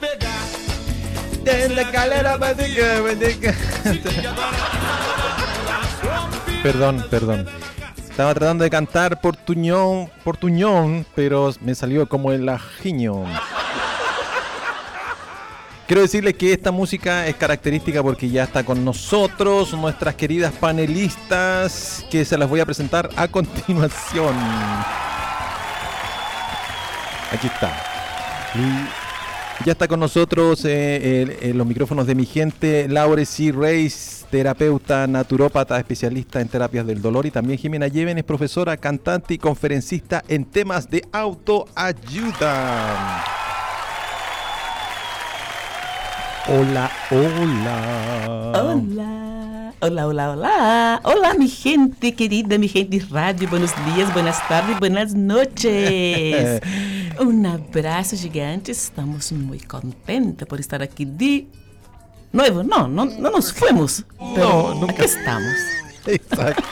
Pegar. 0.00 0.32
Perdón, 6.62 7.04
perdón. 7.10 7.46
Estaba 7.98 8.32
tratando 8.32 8.64
de 8.64 8.70
cantar 8.70 9.20
portuñón, 9.20 10.10
portuñón, 10.24 11.04
pero 11.14 11.52
me 11.60 11.74
salió 11.74 12.08
como 12.08 12.32
el 12.32 12.48
ajiño. 12.48 13.24
Quiero 15.86 16.02
decirles 16.02 16.34
que 16.34 16.52
esta 16.54 16.72
música 16.72 17.26
es 17.26 17.36
característica 17.36 18.02
porque 18.02 18.30
ya 18.30 18.44
está 18.44 18.64
con 18.64 18.84
nosotros 18.84 19.74
nuestras 19.74 20.14
queridas 20.14 20.52
panelistas 20.54 22.04
que 22.10 22.24
se 22.24 22.38
las 22.38 22.48
voy 22.48 22.60
a 22.60 22.64
presentar 22.64 23.10
a 23.14 23.28
continuación. 23.28 24.34
Aquí 27.30 27.46
está. 27.46 27.72
Ya 29.64 29.72
está 29.72 29.88
con 29.88 29.98
nosotros 30.00 30.64
eh, 30.64 31.22
el- 31.22 31.30
eh, 31.50 31.54
los 31.54 31.66
micrófonos 31.66 32.06
de 32.06 32.14
mi 32.14 32.26
gente, 32.26 32.88
Laure 32.88 33.24
C. 33.24 33.52
Reis, 33.52 34.24
terapeuta, 34.30 35.06
naturópata, 35.06 35.78
especialista 35.78 36.40
en 36.40 36.48
terapias 36.48 36.86
del 36.86 37.00
dolor 37.02 37.26
y 37.26 37.30
también 37.30 37.58
Jimena 37.58 37.88
Lleven 37.88 38.18
es 38.18 38.24
profesora, 38.24 38.76
cantante 38.76 39.34
y 39.34 39.38
conferencista 39.38 40.22
en 40.28 40.44
temas 40.44 40.88
de 40.90 41.04
autoayuda. 41.10 43.24
Hola, 46.48 46.90
hola. 47.10 48.52
Hola, 48.54 49.72
hola, 49.80 50.06
hola, 50.06 50.30
hola. 50.30 51.00
Hola, 51.02 51.34
mi 51.34 51.48
gente 51.48 52.14
querida, 52.14 52.56
mi 52.58 52.68
gente 52.68 52.98
de 53.00 53.04
radio. 53.06 53.48
Buenos 53.48 53.72
días, 53.94 54.12
buenas 54.12 54.36
tardes, 54.48 54.78
buenas 54.78 55.14
noches. 55.14 56.60
Un 57.20 57.46
abrazo 57.46 58.16
gigante. 58.16 58.72
Estamos 58.72 59.32
muy 59.32 59.58
contentos 59.60 60.46
por 60.46 60.60
estar 60.60 60.82
aquí 60.82 61.04
de 61.04 61.46
nuevo. 62.32 62.62
No, 62.62 62.86
no, 62.88 63.04
no 63.06 63.30
nos 63.30 63.52
fuimos. 63.52 64.04
Pero 64.34 64.74
No, 64.74 64.80
nunca. 64.80 64.92
aquí 64.94 65.04
estamos. 65.04 65.54
Exacto. 66.06 66.62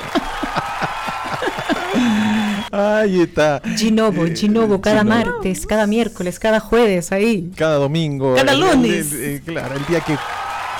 Ahí 2.72 3.20
está. 3.22 3.62
Ginovo, 3.76 4.24
Ginovo, 4.34 4.80
cada 4.80 5.04
martes, 5.04 5.64
cada 5.66 5.86
miércoles, 5.86 6.38
cada 6.40 6.58
jueves, 6.60 7.12
ahí. 7.12 7.52
Cada 7.56 7.76
domingo. 7.76 8.34
Cada 8.34 8.52
el- 8.52 8.60
lunes. 8.60 9.12
el- 9.12 9.22
el- 9.22 9.42
claro, 9.42 9.76
el 9.76 9.86
día 9.86 10.00
que 10.00 10.16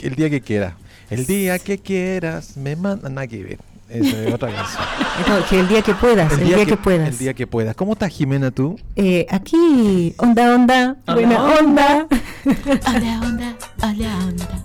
el 0.06 0.14
día 0.14 0.28
que 0.30 0.40
quiera. 0.40 0.76
El 1.10 1.24
día 1.26 1.58
que 1.58 1.78
quieras 1.78 2.56
me 2.56 2.74
manda 2.76 3.08
nada 3.08 3.26
que 3.26 3.42
ver. 3.42 3.58
Eso 3.94 4.16
es 4.16 4.34
otra 4.34 4.50
cosa. 4.50 4.80
No, 5.28 5.46
que 5.46 5.60
el 5.60 5.68
día 5.68 5.80
que 5.80 5.94
puedas, 5.94 6.32
el, 6.32 6.44
día, 6.44 6.66
que, 6.66 6.76
puedas. 6.76 7.08
El 7.10 7.18
día 7.18 7.32
que 7.32 7.46
puedas. 7.46 7.76
¿Cómo 7.76 7.92
estás, 7.92 8.10
Jimena, 8.10 8.50
tú? 8.50 8.76
Eh, 8.96 9.24
aquí, 9.30 10.14
onda, 10.18 10.52
onda, 10.52 10.96
Hola, 11.06 11.14
buena 11.14 11.44
onda. 11.44 12.06
Hola, 12.44 13.20
onda, 13.22 13.56
hola, 13.80 14.18
onda. 14.26 14.64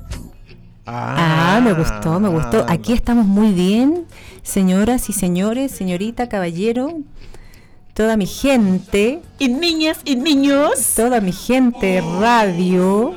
Ah, 0.88 1.62
me 1.64 1.74
gustó, 1.74 2.20
me 2.20 2.30
gustó. 2.30 2.66
Aquí 2.68 2.94
estamos 2.94 3.28
muy 3.28 3.54
bien, 3.54 4.06
señoras 4.42 5.10
y 5.10 5.14
señores, 5.14 5.72
señorita, 5.72 6.28
caballero, 6.28 6.98
toda 8.00 8.16
mi 8.16 8.28
gente, 8.28 9.20
Y 9.40 9.50
niñas 9.50 10.00
y 10.06 10.16
niños. 10.16 10.94
toda 10.96 11.20
mi 11.20 11.34
gente 11.34 12.02
radio. 12.22 13.14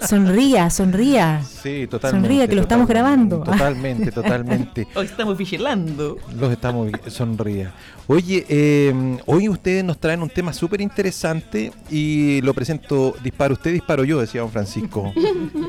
Sonría, 0.00 0.70
sonría. 0.70 1.40
Sí, 1.44 1.86
totalmente. 1.86 2.26
Sonríe, 2.26 2.48
que 2.48 2.56
lo 2.56 2.62
estamos 2.62 2.88
grabando. 2.88 3.44
Totalmente, 3.44 4.10
totalmente. 4.20 4.88
Hoy 4.96 5.06
estamos 5.06 5.38
vigilando. 5.38 6.18
Los 6.34 6.50
estamos 6.50 6.90
sonría. 7.06 7.72
Oye, 8.08 8.44
eh, 8.48 9.18
hoy 9.26 9.48
ustedes 9.48 9.84
nos 9.84 9.98
traen 9.98 10.20
un 10.20 10.30
tema 10.30 10.52
súper 10.52 10.80
interesante 10.80 11.70
y 11.88 12.40
lo 12.40 12.54
presento, 12.54 13.14
disparo 13.22 13.54
usted, 13.54 13.72
disparo 13.72 14.02
yo, 14.02 14.18
decía 14.18 14.40
don 14.40 14.50
Francisco. 14.50 15.12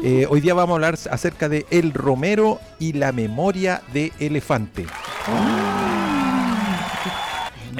Eh, 0.04 0.26
hoy 0.30 0.42
día 0.42 0.54
vamos 0.54 0.74
a 0.74 0.76
hablar 0.76 0.98
acerca 1.12 1.50
de 1.50 1.66
El 1.70 1.92
Romero 1.92 2.60
y 2.80 2.94
la 2.94 3.12
memoria 3.12 3.82
de 3.94 4.14
elefante. 4.20 4.86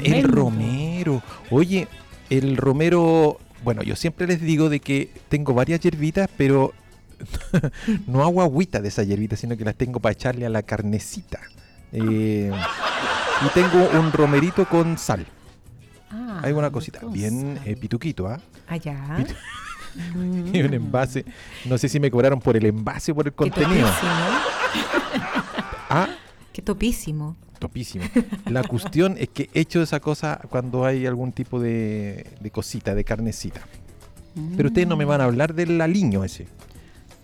El. 0.02 0.24
Romero. 0.24 1.22
Oye, 1.50 1.88
el 2.30 2.56
Romero, 2.56 3.38
bueno, 3.64 3.82
yo 3.82 3.96
siempre 3.96 4.26
les 4.26 4.40
digo 4.40 4.68
de 4.68 4.80
que 4.80 5.10
tengo 5.28 5.54
varias 5.54 5.80
hierbitas, 5.80 6.28
pero 6.36 6.72
no 8.06 8.22
hago 8.22 8.42
agüita 8.42 8.80
de 8.80 8.88
esa 8.88 9.02
hierbita, 9.02 9.36
sino 9.36 9.56
que 9.56 9.64
las 9.64 9.74
tengo 9.74 10.00
para 10.00 10.12
echarle 10.12 10.46
a 10.46 10.50
la 10.50 10.62
carnecita. 10.62 11.40
Eh, 11.92 12.52
y 13.44 13.48
tengo 13.54 13.88
un 13.98 14.12
romerito 14.12 14.68
con 14.68 14.98
sal. 14.98 15.26
Ah, 16.10 16.40
Hay 16.42 16.52
una 16.52 16.70
cosita 16.70 17.00
bien 17.10 17.58
eh, 17.64 17.76
pituquito, 17.76 18.26
¿ah? 18.28 18.40
Allá. 18.66 19.24
Y 20.52 20.60
un 20.62 20.74
envase. 20.74 21.24
No 21.64 21.76
sé 21.76 21.88
si 21.88 21.98
me 21.98 22.10
cobraron 22.10 22.38
por 22.38 22.56
el 22.56 22.66
envase 22.66 23.10
o 23.10 23.14
por 23.16 23.26
el 23.26 23.32
contenido. 23.32 23.88
Ah, 25.90 26.08
Qué 26.58 26.62
topísimo. 26.62 27.36
topísimo. 27.60 28.04
La 28.46 28.64
cuestión 28.64 29.14
es 29.16 29.28
que 29.28 29.48
echo 29.54 29.80
esa 29.80 30.00
cosa 30.00 30.40
cuando 30.50 30.84
hay 30.84 31.06
algún 31.06 31.30
tipo 31.30 31.60
de, 31.60 32.26
de 32.40 32.50
cosita, 32.50 32.96
de 32.96 33.04
carnecita. 33.04 33.60
Pero 34.56 34.66
ustedes 34.70 34.88
no 34.88 34.96
me 34.96 35.04
van 35.04 35.20
a 35.20 35.24
hablar 35.24 35.54
del 35.54 35.80
aliño 35.80 36.24
ese. 36.24 36.48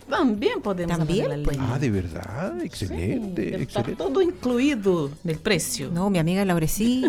También 0.08 0.60
podemos 0.62 0.96
También, 0.96 1.24
hablar 1.24 1.38
de 1.38 1.42
la 1.42 1.44
pues. 1.48 1.56
línea. 1.56 1.74
Ah, 1.74 1.78
de 1.80 1.90
verdad, 1.90 2.60
excelente, 2.62 3.42
Sí, 3.42 3.48
Está 3.48 3.62
excelente. 3.80 3.96
todo 3.96 4.22
incluído 4.22 5.10
del 5.24 5.38
precio. 5.40 5.90
No, 5.90 6.10
mi 6.10 6.20
amiga 6.20 6.44
Laurecí 6.44 7.04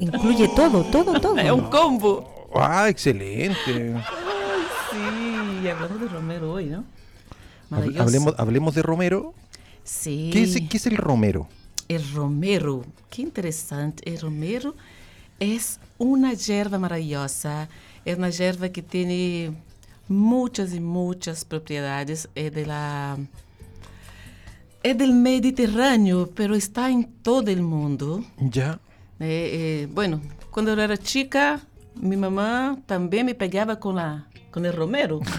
incluye 0.00 0.48
todo, 0.56 0.82
todo, 0.82 1.20
todo. 1.20 1.38
Es 1.38 1.52
un 1.52 1.70
combo. 1.70 2.48
Ah, 2.56 2.88
excelente. 2.88 3.94
Sí, 4.90 5.62
y 5.62 5.68
hablando 5.68 5.96
de 5.98 6.08
Romero 6.08 6.52
hoy, 6.54 6.66
¿no? 6.66 6.84
Hablemos, 7.70 8.34
hablemos 8.36 8.74
de 8.74 8.82
Romero. 8.82 9.32
Sí. 9.84 10.30
¿Qué 10.32 10.42
es, 10.42 10.56
qué 10.68 10.76
es 10.76 10.86
el 10.88 10.96
Romero? 10.96 11.48
El 11.88 12.12
romero, 12.12 12.84
qué 13.10 13.22
interesante. 13.22 14.08
El 14.10 14.20
romero 14.20 14.74
es 15.40 15.80
una 15.96 16.34
hierba 16.34 16.78
maravillosa. 16.78 17.68
Es 18.04 18.18
una 18.18 18.30
hierba 18.30 18.68
que 18.68 18.82
tiene 18.82 19.52
muchas 20.08 20.74
y 20.74 20.80
muchas 20.80 21.44
propiedades. 21.44 22.28
Es 22.34 22.52
de 22.52 22.66
la 22.66 23.16
es 24.82 24.96
del 24.96 25.12
Mediterráneo, 25.12 26.30
pero 26.34 26.54
está 26.54 26.90
en 26.90 27.04
todo 27.22 27.50
el 27.50 27.62
mundo. 27.62 28.24
Ya. 28.38 28.78
Eh, 29.20 29.84
eh, 29.84 29.88
bueno, 29.90 30.20
cuando 30.50 30.74
yo 30.74 30.82
era 30.82 30.96
chica, 30.96 31.60
mi 31.94 32.16
mamá 32.16 32.78
también 32.86 33.26
me 33.26 33.34
pegaba 33.34 33.80
con, 33.80 33.96
la, 33.96 34.28
con 34.50 34.64
el 34.64 34.72
romero. 34.72 35.20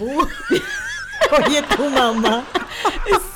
Oye, 1.46 1.62
tu 1.76 1.88
mamá. 1.90 2.44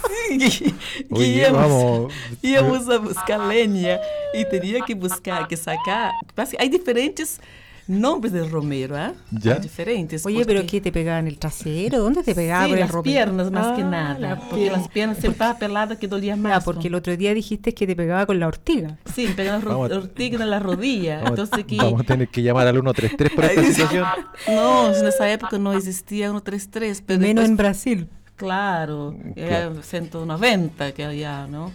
Que 1.15 1.27
íamos, 1.27 2.13
íamos 2.43 2.89
a 2.89 2.99
buscar 2.99 3.41
leña 3.41 3.99
y 4.33 4.45
tenía 4.45 4.81
que 4.87 4.95
buscar, 4.95 5.47
que 5.49 5.57
sacar. 5.57 6.13
Que 6.35 6.57
Hay 6.59 6.69
diferentes 6.69 7.41
nombres 7.87 8.33
de 8.33 8.49
romero, 8.49 8.97
¿ah? 8.97 9.13
Ya. 9.31 9.57
Diferentes. 9.57 10.25
Oye, 10.25 10.43
pero 10.47 10.61
porque- 10.61 10.71
¿qué 10.79 10.81
te 10.81 10.91
pegaba 10.91 11.19
en 11.19 11.27
el 11.27 11.39
trasero? 11.39 11.99
¿Dónde 12.01 12.23
te 12.23 12.35
pegaba 12.35 12.65
Sí, 12.65 12.73
el 12.73 12.81
las 12.81 12.91
romero? 12.91 13.13
piernas 13.13 13.51
más 13.51 13.77
que 13.77 13.83
Ah, 13.83 13.91
nada. 13.91 14.19
la 14.19 14.41
porque 14.41 14.71
las 14.71 14.89
piernas 14.89 15.19
siempre 15.19 15.33
estaba 15.33 15.59
pelada 15.59 15.99
que 15.99 16.09
dolía 16.09 16.35
más. 16.35 16.53
Ah, 16.57 16.61
porque 16.65 16.89
el 16.89 16.95
otro 16.95 17.15
día 17.15 17.35
dijiste 17.35 17.75
que 17.75 17.87
te 17.87 17.95
pegaba 17.95 18.25
con 18.25 18.41
la 18.41 18.47
ortiga. 18.47 18.97
Sí, 19.15 19.27
me 19.27 19.35
pegaba 19.35 19.61
ro- 19.61 19.71
Vamos 19.73 19.93
a- 19.93 19.97
ortiga 19.97 20.43
en 20.43 20.49
la 20.51 20.61
rodilla. 20.61 21.17
Vamos, 21.17 21.31
Entonces 21.39 21.65
que... 21.67 21.77
vamos 21.77 22.01
a 22.01 22.05
tener 22.05 22.29
que 22.29 22.43
llamar 22.43 22.67
al 22.69 22.75
133 22.77 23.33
por 23.33 23.45
esta 23.45 23.63
situación. 23.65 24.07
No, 24.49 24.89
nessa 25.03 25.29
época 25.29 25.59
não 25.59 25.75
existia 25.75 26.31
133, 26.31 27.03
pero 27.07 27.21
Menos 27.21 27.45
después- 27.45 27.51
en 27.51 27.57
Brasil. 27.59 28.09
Claro, 28.37 29.17
era 29.37 29.73
190 29.83 30.93
que 30.93 31.05
había, 31.05 31.47
¿no? 31.47 31.73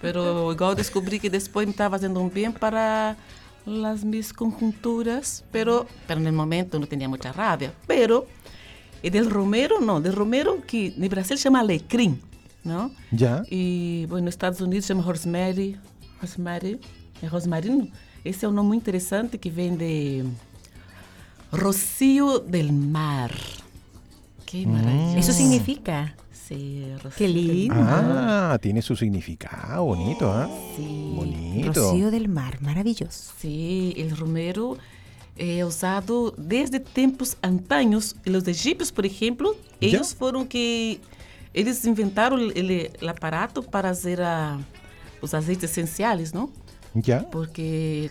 Pero 0.00 0.50
igual 0.52 0.74
descobri 0.74 1.20
que 1.20 1.30
depois 1.30 1.66
me 1.66 1.72
estava 1.72 1.96
fazendo 1.96 2.20
um 2.20 2.28
bem 2.28 2.50
para 2.50 3.16
as 3.66 4.02
minhas 4.02 4.32
conjunturas, 4.32 5.44
pero, 5.52 5.86
pero 6.06 6.20
no 6.20 6.32
momento 6.32 6.78
não 6.78 6.86
tinha 6.86 7.08
muita 7.08 7.30
rabia. 7.30 7.72
Pero, 7.86 8.26
e 9.02 9.10
del 9.10 9.30
romero, 9.30 9.80
não, 9.80 10.00
del 10.00 10.14
romero 10.14 10.60
que 10.62 10.94
no 10.96 11.08
Brasil 11.08 11.36
chama 11.36 11.60
alecrim, 11.60 12.18
não? 12.64 12.90
Ya. 13.12 13.42
E, 13.50 14.06
bom, 14.08 14.20
nos 14.20 14.34
Estados 14.34 14.60
Unidos 14.60 14.86
chama 14.86 15.02
rosemary, 15.02 15.78
rosemary, 16.20 16.80
é 17.22 17.26
rosmarino. 17.26 17.90
Esse 18.24 18.44
é 18.44 18.48
um 18.48 18.52
nome 18.52 18.68
muito 18.68 18.82
interessante 18.82 19.38
que 19.38 19.50
vem 19.50 19.76
de 19.76 20.24
Rocío 21.52 22.38
del 22.38 22.72
Mar. 22.72 23.59
Qué 24.50 24.66
maravilloso. 24.66 25.18
Eso 25.18 25.32
significa. 25.32 26.14
Sí, 26.32 26.84
Rocío 27.02 27.16
Qué 27.16 27.28
lindo. 27.28 27.76
Ah, 27.78 28.58
tiene 28.60 28.82
su 28.82 28.96
significado, 28.96 29.84
bonito, 29.84 30.32
¿ah? 30.32 30.48
Sí. 30.76 31.12
Bonito. 31.14 31.72
Rocío 31.72 32.10
del 32.10 32.28
Mar, 32.28 32.60
maravilloso. 32.60 33.32
Sí, 33.38 33.94
el 33.96 34.16
romero 34.16 34.76
é 35.36 35.64
usado 35.64 36.34
desde 36.36 36.80
tempos 36.80 37.36
antaños. 37.40 38.16
Os 38.26 38.48
egípcios, 38.48 38.90
por 38.90 39.06
exemplo, 39.06 39.56
Já? 39.80 39.86
eles 39.86 40.12
foram 40.12 40.44
que 40.44 41.00
eles 41.54 41.84
inventaram 41.84 42.36
o 42.36 43.08
aparato 43.08 43.62
para 43.62 43.88
fazer 43.90 44.20
a, 44.20 44.58
os 45.22 45.32
azeites 45.32 45.70
essenciais, 45.70 46.32
não? 46.32 46.50
Ya. 46.94 47.22
Porque 47.30 48.10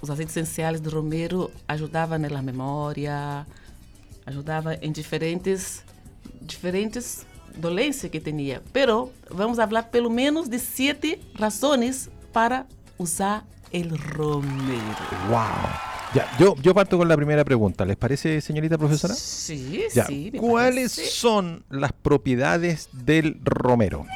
os 0.00 0.08
azeites 0.08 0.36
essenciais 0.36 0.80
do 0.80 0.90
romero 0.90 1.50
ajudavam 1.66 2.18
na 2.18 2.40
memória, 2.40 3.44
Ajudava 4.26 4.74
em 4.80 4.92
diferentes, 4.92 5.82
diferentes 6.40 7.26
dolências 7.56 8.10
que 8.10 8.20
tinha. 8.20 8.62
Pero 8.72 9.10
vamos 9.30 9.56
falar 9.56 9.84
pelo 9.90 10.08
menos 10.10 10.48
de 10.48 10.58
sete 10.58 11.20
razões 11.34 12.08
para 12.32 12.66
usar 12.98 13.44
el 13.72 13.96
romero. 13.98 14.96
¡Wow! 15.28 15.38
Ya, 16.14 16.28
yo, 16.38 16.54
yo 16.60 16.74
parto 16.74 16.98
con 16.98 17.08
la 17.08 17.16
primera 17.16 17.42
pregunta. 17.42 17.84
¿Les 17.86 17.96
parece, 17.96 18.40
señorita 18.42 18.76
profesora? 18.76 19.14
Sí, 19.14 19.84
Ya. 19.94 20.04
sí. 20.06 20.28
me 20.32 20.38
¿Cuáles 20.40 20.94
parece. 20.96 21.10
son 21.10 21.64
las 21.70 21.92
propiedades 21.92 22.90
del 22.92 23.40
romero? 23.42 24.06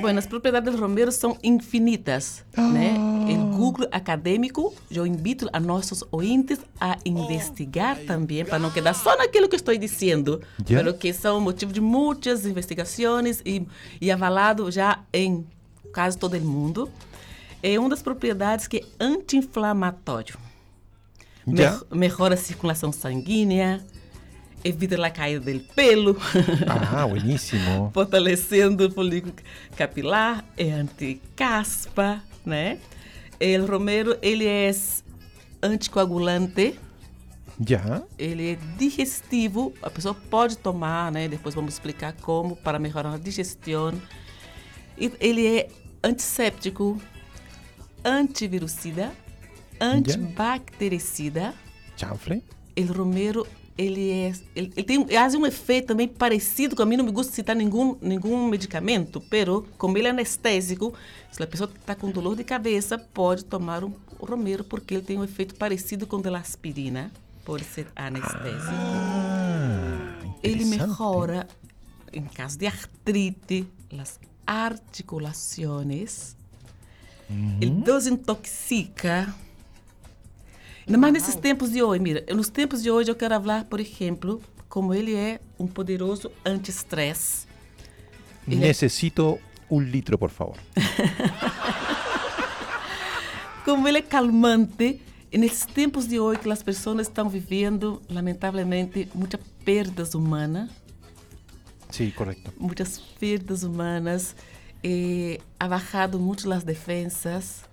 Bueno, 0.00 0.18
as 0.18 0.26
propriedades 0.26 0.72
do 0.74 0.80
romero 0.80 1.10
são 1.10 1.36
infinitas, 1.42 2.44
né? 2.56 2.94
O 3.28 3.56
Google 3.56 3.88
acadêmico, 3.90 4.74
eu 4.90 5.06
invito 5.06 5.48
a 5.52 5.58
nossos 5.58 6.04
ouvintes 6.12 6.58
a 6.80 6.96
investigar 7.04 7.98
também, 8.06 8.44
para 8.44 8.58
não 8.58 8.70
quedar 8.70 8.94
só 8.94 9.16
naquilo 9.16 9.48
que 9.48 9.56
estou 9.56 9.76
dizendo, 9.76 10.40
Já. 10.66 10.78
pero 10.78 10.94
que 10.94 11.12
são 11.12 11.40
motivo 11.40 11.72
de 11.72 11.80
muitas 11.80 12.44
investigações 12.46 13.40
e, 13.44 13.66
e 14.00 14.10
avalado 14.12 14.70
já 14.70 15.00
em 15.12 15.44
quase 15.92 16.16
todo 16.18 16.36
o 16.36 16.40
mundo. 16.40 16.90
É 17.62 17.78
uma 17.80 17.88
das 17.88 18.02
propriedades 18.02 18.68
que 18.68 18.76
é 18.78 18.82
anti-inflamatório. 19.00 20.36
Já. 21.46 21.72
Mej- 21.72 21.82
Melhora 21.90 22.34
a 22.34 22.38
circulação 22.38 22.92
sanguínea, 22.92 23.84
evita 24.66 25.04
a 25.04 25.10
caída 25.10 25.52
do 25.52 25.60
pelo. 25.74 26.16
Ah, 26.68 27.06
buenísimo. 27.06 27.90
fortalecendo 27.94 28.86
o 28.86 28.90
folículo 28.90 29.34
capilar, 29.76 30.44
é 30.56 30.70
anti-caspa, 30.72 32.22
né? 32.44 32.78
O 33.40 33.66
romero, 33.66 34.16
ele 34.22 34.46
é 34.46 34.70
anticoagulante, 35.62 36.78
Ya. 37.58 38.02
ele 38.18 38.52
é 38.52 38.58
digestivo, 38.76 39.72
a 39.82 39.88
pessoa 39.88 40.14
pode 40.14 40.58
tomar, 40.58 41.10
né? 41.10 41.26
Depois 41.28 41.54
vamos 41.54 41.74
explicar 41.74 42.12
como 42.20 42.54
para 42.56 42.78
melhorar 42.78 43.14
a 43.14 43.18
digestão. 43.18 43.94
E 44.98 45.10
ele 45.20 45.46
é 45.46 45.68
antisséptico, 46.02 47.00
antivirucida, 48.04 49.12
antibactericida. 49.80 51.54
Chanfle. 51.96 52.42
El 52.74 52.88
romero, 52.92 53.46
ele 53.76 54.10
é, 54.10 54.32
ele, 54.54 54.72
ele 54.76 54.82
tem 54.84 55.06
faz 55.06 55.34
um 55.34 55.46
efeito 55.46 55.88
também 55.88 56.08
parecido 56.08 56.74
com 56.74 56.82
a 56.82 56.86
mim, 56.86 56.96
não 56.96 57.04
me 57.04 57.12
gusta 57.12 57.32
citar 57.32 57.54
nenhum 57.54 57.96
nenhum 58.00 58.48
medicamento, 58.48 59.20
pero 59.28 59.66
como 59.76 59.98
ele 59.98 60.06
é 60.06 60.10
anestésico, 60.10 60.94
se 61.30 61.42
a 61.42 61.46
pessoa 61.46 61.70
está 61.78 61.94
com 61.94 62.10
dor 62.10 62.36
de 62.36 62.44
cabeça, 62.44 62.98
pode 62.98 63.44
tomar 63.44 63.84
um 63.84 63.92
romero 64.18 64.64
porque 64.64 64.94
ele 64.94 65.02
tem 65.02 65.18
um 65.18 65.24
efeito 65.24 65.54
parecido 65.54 66.06
com 66.06 66.16
o 66.16 66.22
da 66.22 66.38
aspirina, 66.38 67.10
por 67.44 67.60
ser 67.60 67.86
anestésico. 67.94 68.72
Ah, 68.72 70.18
ele 70.42 70.64
melhora 70.64 71.46
em 72.12 72.24
caso 72.24 72.58
de 72.58 72.66
artrite, 72.66 73.66
as 73.98 74.18
articulações. 74.46 76.34
Ele 77.60 77.82
desintoxica. 77.82 79.34
Ainda 80.86 80.98
mais 80.98 81.12
nesses 81.12 81.34
tempos 81.34 81.70
de 81.72 81.82
hoje, 81.82 82.00
mira, 82.00 82.24
nos 82.34 82.48
tempos 82.48 82.82
de 82.82 82.90
hoje 82.90 83.10
eu 83.10 83.16
quero 83.16 83.34
falar, 83.40 83.64
por 83.64 83.80
exemplo, 83.80 84.40
como 84.68 84.94
ele 84.94 85.14
é 85.16 85.40
um 85.58 85.66
poderoso 85.66 86.30
anti-estresse. 86.44 87.46
Ele 88.46 88.56
é- 88.64 88.68
Necesito 88.68 89.40
un 89.68 89.80
litro, 89.90 90.16
por 90.16 90.30
favor. 90.30 90.56
como 93.64 93.88
ele 93.88 93.98
é 93.98 94.02
calmante. 94.02 95.00
E 95.32 95.38
nesses 95.38 95.66
tempos 95.66 96.06
de 96.06 96.20
hoje 96.20 96.38
que 96.40 96.50
as 96.50 96.62
pessoas 96.62 97.00
estão 97.00 97.28
vivendo, 97.28 98.00
lamentavelmente, 98.08 99.08
muitas 99.12 99.40
perdas 99.64 100.14
humanas, 100.14 100.70
Sí, 101.90 102.12
correcto. 102.12 102.52
muitas 102.58 102.98
perdas 103.18 103.64
humanas, 103.64 104.36
eh, 104.84 105.40
ha 105.58 105.66
bajado 105.66 106.18
muito 106.20 106.50
as 106.52 106.62
defensas 106.62 107.64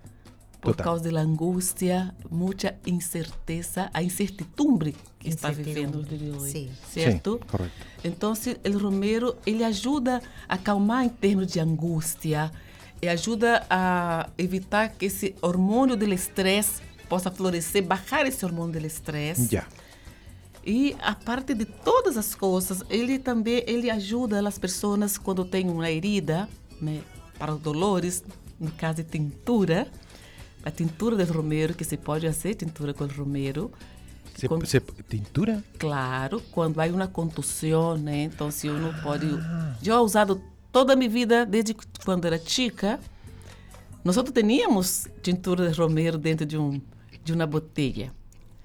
por 0.63 0.71
Total. 0.71 0.86
causa 0.86 1.12
da 1.12 1.19
angústia, 1.19 2.15
muita 2.31 2.74
incerteza, 2.88 3.89
a 3.94 4.01
incertidumbre 4.01 4.95
que 5.19 5.27
está 5.27 5.51
vivendo 5.51 6.00
o 6.00 6.04
dia 6.04 6.18
de 6.18 6.31
hoje, 6.31 6.51
sim. 6.51 6.71
certo? 6.89 7.39
Sí, 7.42 7.48
correcto. 7.50 7.88
Então, 8.04 8.33
se 8.33 8.57
o 8.65 8.77
romero 8.77 9.36
ele 9.45 9.63
ajuda 9.63 10.21
a 10.48 10.56
acalmar 10.56 11.04
em 11.04 11.10
termos 11.10 11.48
de 11.48 11.60
angústia, 11.60 12.50
e 13.01 13.10
ajuda 13.10 13.65
a 13.69 14.30
evitar 14.38 14.88
que 14.88 15.07
esse 15.07 15.36
hormônio 15.42 15.98
do 15.98 16.06
estresse 16.13 16.81
possa 17.10 17.30
florescer, 17.30 17.83
baixar 17.83 18.25
esse 18.25 18.45
hormônio 18.45 18.80
do 18.80 18.88
estresse. 18.88 19.54
Ya. 19.54 19.68
E 20.65 20.95
a 21.01 21.13
parte 21.13 21.54
de 21.54 21.65
todas 21.65 22.15
as 22.15 22.33
coisas, 22.33 22.81
ele 22.89 23.19
também 23.19 23.62
ele 23.68 23.92
ajuda 23.92 24.48
as 24.48 24.57
pessoas 24.57 25.18
quando 25.18 25.44
tem 25.44 25.69
uma 25.69 25.92
herida, 25.92 26.48
né, 26.80 27.01
para 27.38 27.54
os 27.54 27.60
dolores, 27.60 28.24
no 28.57 28.71
caso 28.71 29.04
de 29.04 29.04
tintura, 29.04 29.86
a 30.63 30.71
tintura 30.71 31.15
de 31.18 31.31
romero 31.31 31.74
que 31.74 31.83
se 31.83 31.98
pode 31.98 32.25
fazer 32.27 32.56
tintura 32.56 32.94
com 32.94 33.06
romero. 33.06 33.71
Se- 34.36 34.48
se- 34.65 34.81
¿Tintura? 35.07 35.63
Claro, 35.77 36.42
quando 36.51 36.80
há 36.80 36.86
uma 36.88 37.07
contusão, 37.07 37.98
né? 37.98 38.24
Então, 38.24 38.50
se 38.50 38.68
uno 38.68 38.94
pode. 39.04 39.27
Eu 39.86 39.95
he 39.95 40.00
usado 40.00 40.42
toda 40.71 40.94
a 40.94 40.95
minha 40.95 41.10
vida, 41.10 41.45
desde 41.45 41.75
quando 42.04 42.25
era 42.25 42.39
chica. 42.39 43.00
Nós 44.04 44.18
tínhamos 44.33 45.07
tintura 45.21 45.69
de 45.69 45.77
romero 45.80 46.18
dentro 46.18 46.45
de, 46.45 46.57
um, 46.57 46.81
de 47.24 47.31
uma 47.33 47.45
botella. 47.45 48.12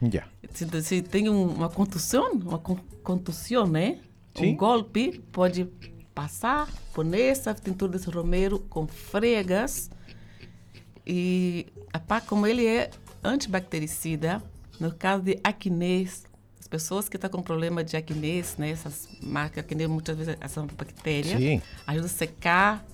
Ya. 0.02 0.24
Se, 0.52 0.66
se 0.82 1.02
tem 1.02 1.28
um- 1.28 1.48
uma 1.48 1.68
contusão, 1.68 2.32
uma 2.32 2.58
con- 2.58 2.78
contusão, 3.02 3.66
né? 3.66 3.98
Sim. 4.36 4.52
Um 4.52 4.56
golpe, 4.56 5.20
pode 5.32 5.68
passar, 6.14 6.68
pôr 6.94 7.06
essa 7.14 7.52
tintura 7.54 7.98
de 7.98 8.08
romero 8.10 8.58
com 8.70 8.86
fregas. 8.86 9.90
E 11.08 11.66
a 11.90 11.98
pá, 11.98 12.20
como 12.20 12.46
ele 12.46 12.66
é 12.66 12.90
antibactericida, 13.24 14.42
no 14.78 14.92
caso 14.92 15.22
de 15.22 15.40
acne, 15.42 16.04
as 16.60 16.68
pessoas 16.68 17.08
que 17.08 17.16
estão 17.16 17.30
com 17.30 17.42
problema 17.42 17.82
de 17.82 17.96
acne, 17.96 18.44
né? 18.58 18.70
Essas 18.70 19.08
marcas 19.22 19.64
acne, 19.64 19.86
muitas 19.86 20.16
vezes 20.16 20.36
essa 20.38 20.60
bactéria, 20.60 21.38
Sim. 21.38 21.62
ajuda 21.86 22.06
a 22.06 22.10
secar, 22.10 22.84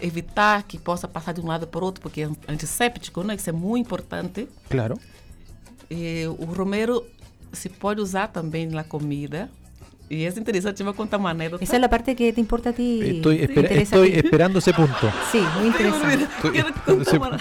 evitar 0.00 0.62
que 0.62 0.78
possa 0.78 1.08
passar 1.08 1.32
de 1.32 1.40
um 1.40 1.46
lado 1.46 1.66
para 1.66 1.80
o 1.80 1.84
outro, 1.84 2.00
porque 2.00 2.22
é 2.22 2.30
antisséptico, 2.46 3.24
né? 3.24 3.34
Isso 3.34 3.50
é 3.50 3.52
muito 3.52 3.86
importante. 3.86 4.48
Claro. 4.68 4.96
E 5.90 6.24
o 6.38 6.44
romero 6.44 7.04
se 7.52 7.68
pode 7.68 8.00
usar 8.00 8.28
também 8.28 8.68
na 8.68 8.84
comida. 8.84 9.50
E 10.10 10.24
é 10.26 10.28
interessante, 10.28 10.80
eu 10.80 10.84
vou 10.86 10.94
contar 10.94 11.18
uma 11.18 11.30
anedota. 11.30 11.62
Esa 11.62 11.76
es 11.76 11.80
la 11.80 11.88
parte 11.88 12.16
que 12.16 12.32
te 12.32 12.40
importa 12.40 12.70
a 12.70 12.72
ti. 12.72 13.00
Estoy, 13.18 13.42
espera- 13.42 13.68
estoy 13.74 14.12
esperando 14.14 14.58
ese 14.58 14.72
punto. 14.74 15.08
Sí, 15.30 15.38
muy 15.56 15.68
interesante. 15.68 16.24
Estoy- 16.24 16.62
contar 16.84 17.04
se- 17.04 17.16
uma... 17.16 17.38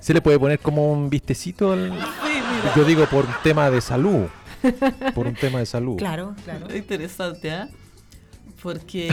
¿Se 0.00 0.14
le 0.14 0.20
puede 0.20 0.38
poner 0.38 0.58
como 0.60 0.92
un 0.92 1.10
vistecito? 1.10 1.72
al- 1.72 1.90
Sim, 1.90 1.98
mira. 2.62 2.74
Yo 2.76 2.84
digo 2.84 3.06
por 3.06 3.24
un 3.24 3.34
tema 3.42 3.68
de 3.70 3.80
salud. 3.80 4.26
Por 5.14 5.26
un 5.26 5.34
tema 5.34 5.58
de 5.58 5.66
salud. 5.66 5.96
Claro, 5.98 6.36
claro. 6.44 6.66
É 6.70 6.76
interessante, 6.78 7.48
é? 7.48 7.66
Porque 8.62 9.08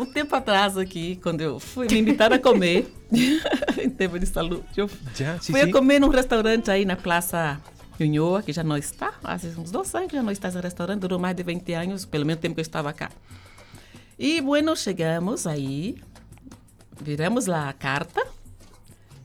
um 0.00 0.04
tempo 0.06 0.34
atrás 0.34 0.76
aqui, 0.76 1.20
quando 1.22 1.40
eu 1.42 1.60
fui 1.60 1.86
me 1.88 1.98
invitaram 2.00 2.34
a 2.34 2.38
comer, 2.40 2.92
em 3.80 3.88
tempo 3.88 4.18
de 4.18 4.26
saúde, 4.26 4.64
eu 4.76 4.90
Ya, 5.16 5.38
sí, 5.40 5.52
fui 5.52 5.60
sí. 5.62 5.68
a 5.68 5.72
comer 5.72 6.00
num 6.00 6.08
restaurante 6.08 6.72
aí 6.72 6.84
na 6.84 6.96
Praça 6.96 7.60
Unhoa, 8.00 8.42
que 8.42 8.52
já 8.52 8.64
não 8.64 8.76
está, 8.76 9.12
há 9.22 9.34
uns 9.58 9.70
dois 9.70 9.94
anos 9.94 10.08
que 10.10 10.16
já 10.16 10.22
não 10.22 10.32
está 10.32 10.48
esse 10.48 10.60
restaurante, 10.60 11.00
durou 11.00 11.18
mais 11.18 11.36
de 11.36 11.42
20 11.42 11.72
anos, 11.74 12.04
pelo 12.04 12.26
menos 12.26 12.38
o 12.38 12.42
tempo 12.42 12.54
que 12.56 12.60
eu 12.60 12.62
estava 12.62 12.92
cá. 12.92 13.10
E, 14.18 14.40
bueno, 14.40 14.74
chegamos 14.76 15.46
aí, 15.46 15.96
viramos 17.00 17.46
lá 17.46 17.68
a 17.68 17.72
carta 17.72 18.22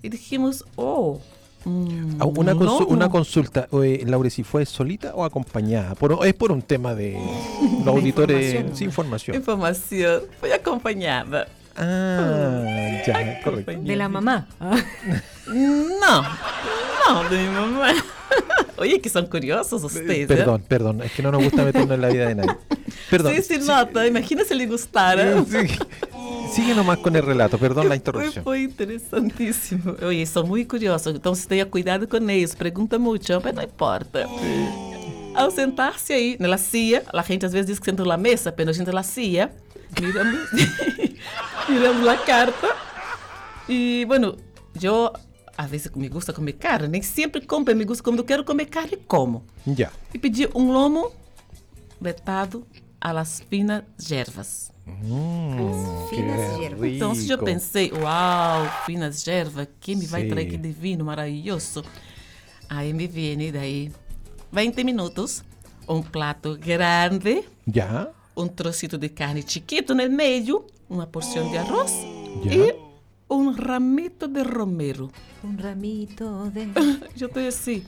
e 0.04 0.10
dijimos, 0.10 0.64
oh, 0.76 1.20
hum, 1.66 2.18
Ah, 2.20 2.26
Una, 2.26 2.54
consu- 2.54 2.80
lomo. 2.82 2.88
una 2.94 3.10
consulta, 3.10 3.68
eh, 3.84 4.04
Laure, 4.06 4.30
si 4.30 4.44
fue 4.44 4.66
solita 4.66 5.14
o 5.16 5.24
acompañada? 5.24 5.96
Por- 5.96 6.26
es 6.26 6.34
por 6.36 6.52
un 6.52 6.62
tema 6.62 6.94
de 6.96 7.18
los 7.86 7.88
auditores 7.88 8.54
información. 8.54 8.76
sin 8.76 8.86
información. 8.88 9.36
Informação, 9.36 10.22
foi 10.40 10.54
acompanhada. 10.54 11.48
Ah, 11.76 13.02
ya, 13.06 13.42
correcto. 13.44 13.72
De 13.82 13.96
la 13.96 14.10
mamá. 14.10 14.48
Não, 15.48 16.24
não, 17.08 17.30
de 17.30 17.38
minha 17.38 17.62
mamãe. 17.62 17.96
Oye, 18.80 19.00
que 19.00 19.10
são 19.10 19.26
curiosos 19.26 19.82
vocês, 19.82 20.28
Perdón, 20.28 20.62
perdón, 20.68 21.02
es 21.02 21.12
que 21.12 21.22
no 21.22 21.32
nos 21.32 21.44
gusta 21.44 21.64
meternos 21.66 21.92
en 21.92 22.02
la 22.02 22.10
vida 22.10 22.28
de 22.28 22.36
nadie. 22.36 22.56
Perdón. 23.10 23.34
Sim, 23.36 23.42
se 23.42 23.58
nota. 23.60 24.08
Imagina 24.08 24.46
se 24.46 24.56
lhe 24.56 24.66
gostara. 24.66 25.44
Sí. 25.44 25.68
Sigue 26.54 26.74
nomás 26.74 26.98
con 27.00 27.16
el 27.16 27.24
relato, 27.24 27.58
perdón 27.58 27.90
la 27.90 27.96
interrupción. 27.96 28.44
foi 28.44 28.64
interessantíssimo. 28.64 29.96
Oye, 30.02 30.26
são 30.26 30.46
muito 30.46 30.68
curiosos. 30.70 31.14
Então, 31.16 31.36
se 31.36 31.48
tenha 31.48 31.66
cuidado 31.66 32.08
com 32.08 32.18
eles. 32.18 32.56
Pergunta 32.56 32.98
muito, 32.98 33.28
mas 33.44 33.54
não 33.54 33.64
importa. 33.64 34.28
Ao 35.36 35.52
sentar-se 35.52 36.12
aí, 36.14 36.38
na 36.40 36.58
cia, 36.58 37.04
a 37.14 37.22
gente 37.22 37.46
às 37.46 37.54
vezes 37.54 37.68
diz 37.68 37.80
que 37.80 37.86
senta 37.86 38.04
na 38.04 38.18
mesa, 38.18 38.54
mas 38.58 38.68
a 38.68 38.74
gente 38.74 38.92
na 38.92 39.04
cia, 39.04 39.52
miramos, 40.00 40.40
miramos 41.70 42.08
a 42.08 42.18
carta. 42.18 42.76
E, 43.68 44.04
bueno, 44.08 44.36
eu, 44.82 45.14
às 45.60 45.70
vezes, 45.70 45.92
me 45.94 46.08
gusta 46.08 46.32
comer 46.32 46.54
carne, 46.54 46.88
nem 46.88 47.01
sempre 47.01 47.42
compro, 47.42 47.75
me 47.75 47.84
gusta 47.84 48.01
comer, 48.01 48.20
eu 48.20 48.24
quero 48.24 48.46
comer 48.46 48.68
carne 48.68 48.96
como. 48.96 49.44
Ya. 49.68 49.92
E 50.13 50.18
pedi 50.18 50.48
um 50.56 50.72
lomo 50.72 51.12
vetado 52.00 52.66
a 53.01 53.12
las 53.12 53.42
finas 53.42 53.84
ervas. 54.10 54.72
Mm, 54.88 55.58
qué 56.10 56.16
finas 56.16 56.58
hierbas. 56.60 56.92
Então, 56.94 57.13
se 57.13 57.30
eu 57.30 57.38
pensei, 57.38 57.92
uau, 57.92 58.66
finas 58.86 59.28
ervas, 59.28 59.68
quem 59.82 59.98
me 59.98 60.06
vai 60.06 60.22
Sim. 60.22 60.30
trazer 60.30 60.46
que 60.46 60.58
divino, 60.58 61.04
maravilhoso. 61.04 61.84
Aí 62.70 62.94
me 62.94 63.06
vem 63.06 63.51
daí 63.51 63.92
20 64.54 64.82
minutos, 64.86 65.44
um 65.89 66.01
prato 66.01 66.58
grande, 66.58 67.44
¿Ya? 67.68 68.08
um 68.34 68.48
trocito 68.48 68.98
de 68.98 69.10
carne 69.10 69.44
chiquito 69.46 69.94
no 69.94 70.10
meio, 70.10 70.66
uma 70.89 71.06
porção 71.06 71.50
de 71.50 71.58
arroz 71.58 71.92
Ya. 72.46 72.56
e 72.56 72.88
um 73.30 73.52
ramito 73.52 74.28
de 74.28 74.42
romero. 74.44 75.10
Un 75.44 75.56
ramito 75.62 76.52
de... 76.54 76.68
Eu 77.20 77.28
estou 77.28 77.48
assim, 77.48 77.84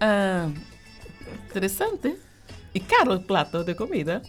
ah, 0.00 0.48
interessante 1.48 2.16
e 2.74 2.80
caro 2.80 3.14
o 3.14 3.20
prato 3.20 3.64
de 3.64 3.74
comida. 3.74 4.22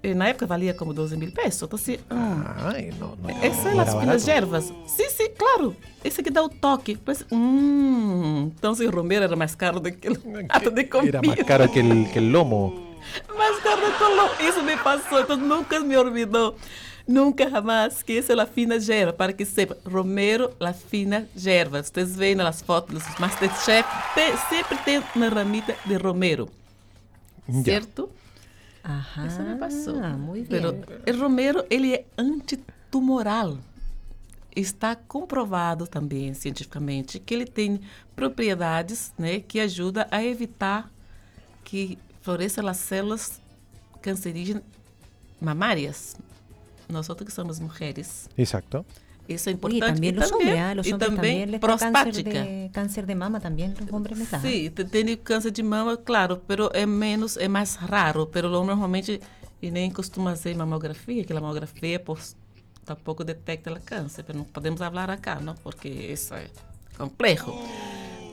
E 0.00 0.14
na 0.14 0.28
época 0.28 0.46
valia 0.46 0.74
como 0.74 0.94
12 0.94 1.16
mil 1.16 1.32
pesos. 1.32 1.62
Então, 1.62 1.76
assim, 1.76 1.98
ah, 2.08 2.72
no, 3.00 3.16
no. 3.16 3.30
Essas 3.42 3.64
no 3.64 3.70
são 3.72 3.80
as 3.80 3.94
finas 4.00 4.28
ervas. 4.28 4.64
Sim, 4.86 5.10
sim, 5.10 5.28
claro. 5.36 5.74
Esse 6.04 6.22
que 6.22 6.30
dá 6.30 6.42
o 6.42 6.48
toque. 6.48 6.96
Parece, 6.96 7.24
hum, 7.32 8.52
então 8.56 8.74
se 8.74 8.86
o 8.86 8.90
romero 8.90 9.24
era 9.24 9.34
mais 9.34 9.56
caro 9.56 9.80
do 9.80 9.90
que 9.90 10.08
o 10.08 10.16
prato 10.46 10.70
de 10.70 10.84
comida. 10.84 11.18
Era 11.18 11.26
más 11.26 11.42
caro 11.42 11.68
que 11.68 11.80
el, 11.80 12.12
que 12.12 12.18
el 12.18 12.30
lomo. 12.30 12.86
Mais 13.36 13.58
caro 13.60 13.80
que 13.96 14.04
o 14.04 14.14
lo- 14.16 14.48
Isso 14.48 14.62
me 14.62 14.76
passou, 14.76 15.20
então 15.20 15.36
nunca 15.36 15.80
me 15.80 15.96
olvidou. 15.96 16.54
Nunca 17.08 17.48
essa 18.18 18.34
é 18.34 18.40
a 18.40 18.44
fina 18.46 18.74
erva, 18.76 19.14
para 19.14 19.32
que 19.32 19.44
sepa. 19.46 19.78
Romero, 19.86 20.54
a 20.60 20.74
fina 20.74 21.26
erva. 21.42 21.82
Vocês 21.82 22.14
veem 22.14 22.34
nas 22.34 22.60
fotos 22.60 23.02
dos 23.02 23.18
Masterchef, 23.18 23.88
te- 24.14 24.36
sempre 24.50 24.76
tem 24.84 25.02
uma 25.16 25.28
ramita 25.28 25.74
de 25.86 25.96
romero. 25.96 26.50
Ya. 27.48 27.64
Certo? 27.64 28.10
Ajá. 28.84 29.26
Isso 29.26 29.42
me 29.42 29.56
passou. 29.56 29.94
Bien. 29.94 30.44
Pero 30.48 30.84
o 31.06 31.18
romero, 31.18 31.64
ele 31.70 31.94
é 31.94 32.04
antitumoral. 32.18 33.56
Está 34.54 34.94
comprovado 34.94 35.86
também 35.86 36.34
cientificamente 36.34 37.18
que 37.18 37.32
ele 37.32 37.46
tem 37.46 37.80
propriedades 38.14 39.12
né, 39.18 39.40
que 39.40 39.60
ajudam 39.60 40.04
a 40.10 40.22
evitar 40.22 40.90
que 41.64 41.98
floresçam 42.20 42.66
as 42.66 42.76
células 42.76 43.40
cancerígenas 44.02 44.62
mamárias. 45.40 46.16
Nós 46.88 47.08
outros 47.10 47.28
que 47.28 47.34
somos 47.34 47.58
mulheres. 47.60 48.28
Exacto. 48.36 48.84
Isso 49.28 49.50
é 49.50 49.52
Y 49.52 49.54
importante. 49.56 49.92
también 49.92 50.14
E 50.14 50.18
los 50.20 50.30
também- 50.30 50.34
hombres, 50.48 50.58
¿ah? 50.60 50.74
los 50.74 50.86
e 50.86 50.92
hombres 50.94 51.08
também 51.10 51.16
también 51.16 51.50
les 51.50 51.60
da 51.60 51.68
cáncer 51.68 51.92
prostática. 51.92 52.42
de, 52.44 52.70
cáncer 52.72 53.06
de 53.06 53.14
mama, 53.14 53.40
también 53.40 53.74
los 53.78 53.92
hombres 53.92 54.18
les 54.18 54.30
da. 54.30 54.40
Sim, 54.40 54.70
te- 54.70 54.84
tem 54.86 55.16
câncer 55.18 55.52
de 55.52 55.62
mama, 55.62 55.98
claro, 55.98 56.40
pero 56.46 56.70
é 56.72 56.86
menos, 56.86 57.36
é 57.36 57.46
mais 57.46 57.74
raro, 57.76 58.26
pero 58.26 58.48
o 58.48 58.52
homem 58.54 58.68
normalmente 58.68 59.20
e 59.60 59.70
nem 59.70 59.90
costuma 59.90 60.30
fazer 60.30 60.54
mamografia, 60.56 61.24
que 61.24 61.32
a 61.32 61.38
mamografia 61.38 62.00
por 62.00 62.18
tampouco 62.86 63.22
detecta 63.22 63.70
o 63.70 63.78
câncer, 63.82 64.22
pero 64.24 64.38
não 64.38 64.44
podemos 64.46 64.78
falar 64.78 65.10
acá, 65.10 65.38
não, 65.40 65.54
porque 65.56 65.88
isso 65.90 66.32
é 66.32 66.46
complexo. 66.96 67.52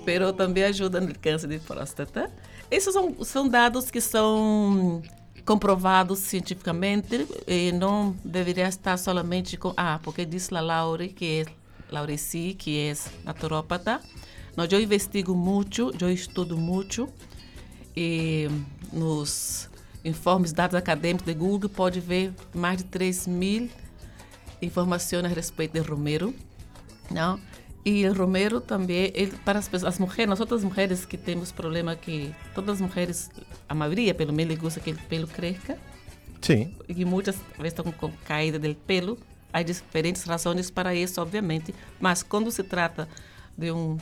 Pero 0.05 0.31
também 0.31 0.63
ajuda 0.63 1.01
no 1.01 1.13
câncer 1.19 1.49
de 1.49 1.59
próstata. 1.59 2.31
Esses 2.71 2.93
são, 2.93 3.13
são 3.25 3.49
dados 3.49 3.91
que 3.91 3.99
são 3.99 5.01
comprovados 5.45 6.19
cientificamente 6.19 7.27
e 7.47 7.71
não 7.71 8.15
deveria 8.23 8.67
estar 8.67 8.97
somente 8.97 9.55
com 9.55 9.73
ah 9.77 9.99
porque 10.01 10.25
diz 10.25 10.51
a 10.51 10.59
Laure 10.59 11.09
que 11.09 11.41
é 11.41 11.45
Laureci 11.91 12.55
que 12.57 12.79
é 12.79 12.93
naturópata. 13.23 14.01
Não, 14.57 14.65
eu 14.65 14.81
investigo 14.81 15.35
muito 15.35 15.93
eu 16.01 16.09
estudo 16.09 16.57
muito 16.57 17.07
e 17.95 18.47
nos 18.91 19.69
informes 20.03 20.51
dados 20.51 20.75
acadêmicos 20.75 21.25
de 21.25 21.33
Google 21.33 21.69
pode 21.69 21.99
ver 21.99 22.33
mais 22.53 22.77
de 22.77 22.85
3 22.85 23.27
mil 23.27 23.69
informações 24.61 25.25
a 25.25 25.27
respeito 25.27 25.73
de 25.73 25.79
Romero 25.79 26.33
não 27.11 27.39
e 27.85 28.05
o 28.07 28.13
Romero 28.13 28.59
também 28.59 29.11
ele, 29.13 29.33
para 29.45 29.59
as 29.59 29.67
pessoas 29.67 29.93
as 29.93 29.99
mulheres 29.99 30.27
nós 30.27 30.39
outras 30.39 30.63
mulheres 30.63 31.05
que 31.05 31.17
temos 31.17 31.51
problema 31.51 31.95
que 31.95 32.33
todas 32.55 32.81
as 32.81 32.81
mulheres 32.81 33.29
a 33.69 33.75
maioria 33.75 34.13
pelo 34.15 34.33
menos 34.33 34.55
lhe 34.55 34.59
gusta 34.59 34.79
que 34.79 34.91
o 34.91 34.95
pelo 35.07 35.27
cresça 35.27 35.77
Sí. 36.41 36.75
e 36.87 37.05
muitas 37.05 37.35
vezes 37.57 37.73
estão 37.73 37.91
com 37.91 38.11
caída 38.25 38.59
do 38.59 38.75
pelo. 38.75 39.17
Há 39.51 39.63
diferentes 39.63 40.23
razões 40.25 40.69
para 40.69 40.93
isso, 40.93 41.19
obviamente, 41.21 41.73
mas 41.99 42.21
quando 42.21 42.51
se 42.51 42.61
trata 42.61 43.07
de 43.57 43.71
um 43.71 43.97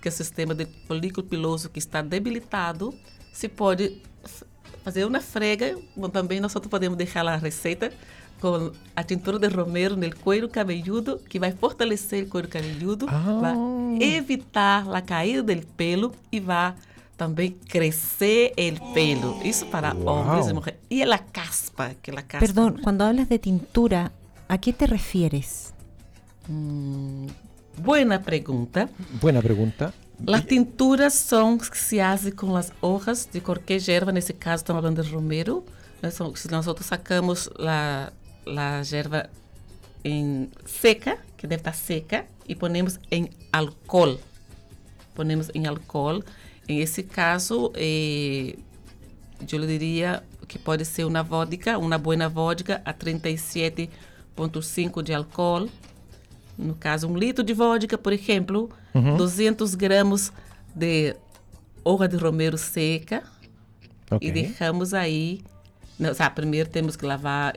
que 0.00 0.06
é 0.06 0.10
o 0.10 0.14
sistema 0.14 0.54
de 0.54 0.66
folículo 0.86 1.26
piloso 1.26 1.68
que 1.68 1.78
está 1.80 2.02
debilitado, 2.02 2.94
se 3.32 3.48
pode 3.48 4.00
fazer 4.84 5.04
uma 5.06 5.20
frega, 5.20 5.76
também 6.12 6.38
nós 6.40 6.52
podemos 6.54 6.96
deixar 6.96 7.26
a 7.26 7.36
receita 7.36 7.92
com 8.40 8.72
a 8.94 9.02
tintura 9.02 9.38
de 9.38 9.48
romero 9.48 9.96
no 9.96 10.16
couro 10.16 10.48
cabelludo, 10.48 11.18
que 11.28 11.38
vai 11.38 11.52
fortalecer 11.52 12.24
o 12.24 12.28
couro 12.28 12.48
cabelludo, 12.48 13.06
Ah. 13.08 13.38
vai 13.40 13.54
evitar 14.02 14.88
a 14.94 15.00
caída 15.00 15.42
do 15.54 15.66
pelo 15.76 16.12
e 16.30 16.40
vai 16.40 16.74
também 17.16 17.50
crescer 17.68 18.52
o 18.56 18.92
pelo. 18.94 19.42
Isso 19.44 19.66
para 19.66 19.94
Uau. 19.94 20.06
homens 20.16 20.48
e 20.48 20.52
mulheres. 20.52 20.80
E 20.88 21.02
a 21.02 21.18
caspa, 21.18 21.86
aquela 21.86 22.22
caspa. 22.22 22.46
Perdón, 22.46 22.76
cuando 22.82 23.02
hablas 23.04 23.28
de 23.28 23.38
tintura, 23.38 24.12
¿a 24.48 24.56
qué 24.58 24.72
te 24.72 24.86
refieres? 24.86 25.74
Hum, 26.48 27.26
buena 27.76 28.20
pergunta. 28.20 28.88
Buena 29.20 29.42
pregunta. 29.42 29.92
As 30.26 30.44
tinturas 30.44 31.14
são 31.14 31.56
que 31.58 31.78
se 31.78 31.98
fazem 31.98 32.32
com 32.32 32.56
as 32.56 32.72
hojas 32.82 33.28
de 33.32 33.40
qualquer 33.40 33.80
erva, 33.88 34.10
nesse 34.10 34.32
caso 34.32 34.62
estamos 34.62 34.82
falando 34.82 35.02
de 35.02 35.10
romero. 35.12 35.64
Nós, 36.02 36.18
nós 36.50 36.66
sacamos 36.86 37.48
a, 37.58 38.12
a 38.56 38.82
erva 38.96 39.28
em 40.04 40.48
seca, 40.64 41.18
que 41.36 41.46
deve 41.46 41.60
estar 41.60 41.74
seca, 41.74 42.24
e 42.46 42.54
ponemos 42.54 42.98
em 43.10 43.28
álcool. 43.52 44.18
Ponemos 45.14 45.50
em 45.54 45.66
álcool. 45.66 46.22
Em 46.68 46.80
esse 46.80 47.02
caso, 47.02 47.72
eh, 47.74 48.54
eu 49.50 49.58
lhe 49.58 49.66
diria 49.66 50.22
que 50.46 50.58
pode 50.58 50.84
ser 50.84 51.04
uma 51.04 51.22
vodka, 51.22 51.78
uma 51.78 51.98
boa 51.98 52.28
vodka 52.28 52.80
a 52.84 52.94
37,5 52.94 55.02
de 55.02 55.12
álcool. 55.12 55.68
No 56.56 56.74
caso, 56.74 57.08
um 57.08 57.16
litro 57.16 57.44
de 57.44 57.52
vodka, 57.52 57.98
por 57.98 58.12
exemplo, 58.12 58.70
200 59.16 59.74
gramas 59.74 60.32
de 60.74 61.14
hoja 61.84 62.08
de 62.08 62.16
romero 62.16 62.58
seca 62.58 63.22
Ok. 64.10 64.26
e 64.26 64.32
deixamos 64.32 64.94
aí. 64.94 65.42
Não, 65.98 66.14
sabe, 66.14 66.36
primeiro 66.36 66.68
temos 66.68 66.96
que 66.96 67.04
lavar 67.04 67.52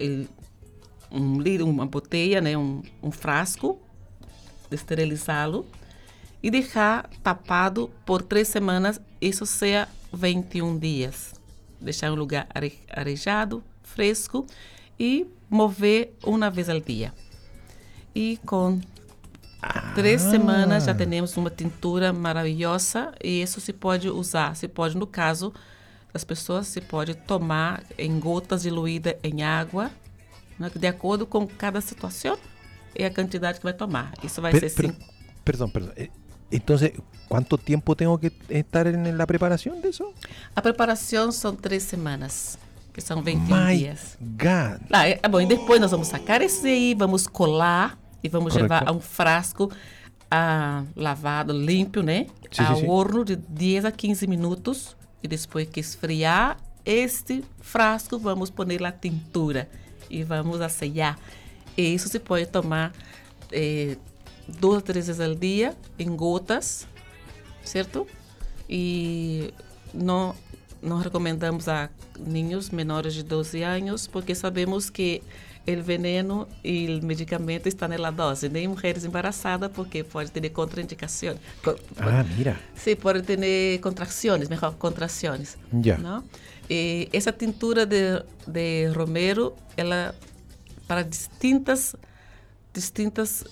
um 1.12 1.40
litro, 1.40 1.68
uma 1.68 1.86
botella, 1.86 2.42
né, 2.42 2.58
um, 2.58 2.82
um 3.02 3.12
frasco, 3.12 3.80
esterilizá-lo 4.72 5.66
e 6.42 6.50
deixar 6.50 7.10
tapado 7.22 7.92
por 8.06 8.22
três 8.22 8.48
semanas, 8.48 9.00
isso 9.20 9.46
seja 9.46 9.88
21 10.14 10.78
dias. 10.78 11.34
Deixar 11.80 12.08
em 12.08 12.12
um 12.12 12.16
lugar 12.16 12.48
are, 12.54 12.74
arejado, 12.90 13.64
fresco 13.84 14.46
e 15.00 15.28
mover 15.50 16.16
uma 16.24 16.50
vez 16.50 16.70
ao 16.70 16.80
dia. 16.80 17.14
E 18.14 18.40
com 18.46 18.80
três 19.94 20.22
semanas 20.22 20.86
já 20.86 20.94
temos 20.94 21.36
uma 21.38 21.50
tintura 21.50 22.12
maravilhosa 22.12 23.14
e 23.24 23.42
isso 23.42 23.62
se 23.62 23.72
pode 23.74 24.10
usar, 24.10 24.56
se 24.56 24.68
pode, 24.68 24.98
no 24.98 25.06
caso 25.06 25.54
das 26.12 26.24
pessoas, 26.24 26.68
se 26.68 26.82
pode 26.82 27.14
tomar 27.16 27.84
em 27.98 28.20
gotas 28.20 28.64
diluídas 28.64 29.16
em 29.24 29.44
água, 29.44 29.92
né, 30.62 30.72
de 30.74 30.88
acordo 30.88 31.26
com 31.26 31.46
cada 31.48 31.82
situação 31.82 32.38
e 32.96 33.04
a 33.04 33.10
quantidade 33.14 33.58
que 33.60 33.64
vai 33.66 33.74
tomar. 33.74 34.14
Isso 34.24 34.42
vai 34.42 34.52
Per- 34.52 34.70
ser 34.70 34.76
per- 34.76 34.92
cinco. 34.92 35.06
perdón. 35.44 35.72
Eh, 35.96 36.10
Entonces, 36.54 36.92
¿cuánto 37.30 37.58
tiempo 37.58 37.96
tengo 37.96 38.20
que 38.20 38.30
estar 38.50 38.86
en 38.86 39.18
la 39.18 39.26
preparación 39.26 39.82
de 39.82 39.88
eso? 39.90 40.14
Preparação 40.62 41.32
são 41.32 41.56
três 41.56 41.82
semanas, 41.84 42.58
que 42.94 43.00
são 43.00 43.22
21 43.24 43.56
My 43.68 43.78
dias. 43.78 44.18
God. 44.20 44.82
Ah, 44.92 45.08
é, 45.08 45.18
bom, 45.30 45.40
e 45.40 45.46
depois 45.46 45.80
nós 45.80 45.92
vamos 45.92 46.10
sacar 46.10 46.42
esse 46.42 46.68
aí, 46.68 46.94
vamos 46.94 47.26
colar 47.26 47.98
e 48.22 48.28
vamos 48.28 48.52
Correto. 48.52 48.64
levar 48.74 48.90
a 48.90 48.92
um 48.92 49.00
frasco 49.00 49.72
ah, 50.30 50.84
lavado, 50.94 51.54
limpo, 51.54 52.02
né? 52.02 52.28
Sim, 52.52 52.64
ao 52.64 52.76
sim, 52.76 52.88
horno 52.90 53.24
de 53.24 53.38
10 53.38 53.86
a 53.86 53.92
15 53.92 54.28
minutos. 54.28 54.98
E 55.24 55.28
depois 55.30 55.70
que 55.70 55.80
esfriar 55.80 56.58
este 56.84 57.44
frasco, 57.62 58.20
vamos 58.20 58.50
pôr 58.50 58.66
a 58.86 58.92
tintura 58.92 59.70
e 60.12 60.24
vamos 60.24 60.62
assear. 60.62 61.18
E 61.78 61.94
isso 61.94 62.10
se 62.10 62.20
pode 62.20 62.46
tomar 62.48 62.92
eh, 63.52 63.98
duas, 64.48 64.84
três 64.84 65.08
vezes 65.08 65.22
ao 65.22 65.34
dia, 65.34 65.76
em 65.98 66.16
gotas, 66.16 66.86
certo? 67.64 68.06
E 68.70 69.54
não, 69.94 70.36
não 70.82 70.98
recomendamos 70.98 71.68
a 71.68 71.90
ninhos 72.20 72.70
menores 72.70 73.14
de 73.14 73.24
12 73.24 73.64
anos, 73.64 74.08
porque 74.08 74.36
sabemos 74.36 74.90
que 74.90 75.22
o 75.68 75.84
veneno 75.84 76.48
e 76.64 77.00
o 77.02 77.06
medicamento 77.06 77.68
está 77.68 77.88
na 77.88 78.12
dose, 78.12 78.50
nem 78.50 78.68
mulheres 78.68 79.06
embaraçadas, 79.06 79.72
porque 79.72 80.04
pode 80.04 80.32
ter 80.32 80.50
contraindicações. 80.50 81.38
Ah, 81.98 82.24
mira. 82.24 82.60
Sim, 82.76 82.96
pode 82.96 83.22
ter 83.22 83.80
contrações, 83.80 84.50
melhor, 84.50 84.74
contrações. 84.76 85.58
Ya. 85.84 85.98
Não? 85.98 86.24
Essa 87.12 87.34
tintura 87.34 87.86
de, 87.86 88.24
de 88.48 88.88
romero, 88.88 89.56
ela 89.76 90.16
para 90.88 91.04
distintas 91.04 91.96
distintas 92.74 93.44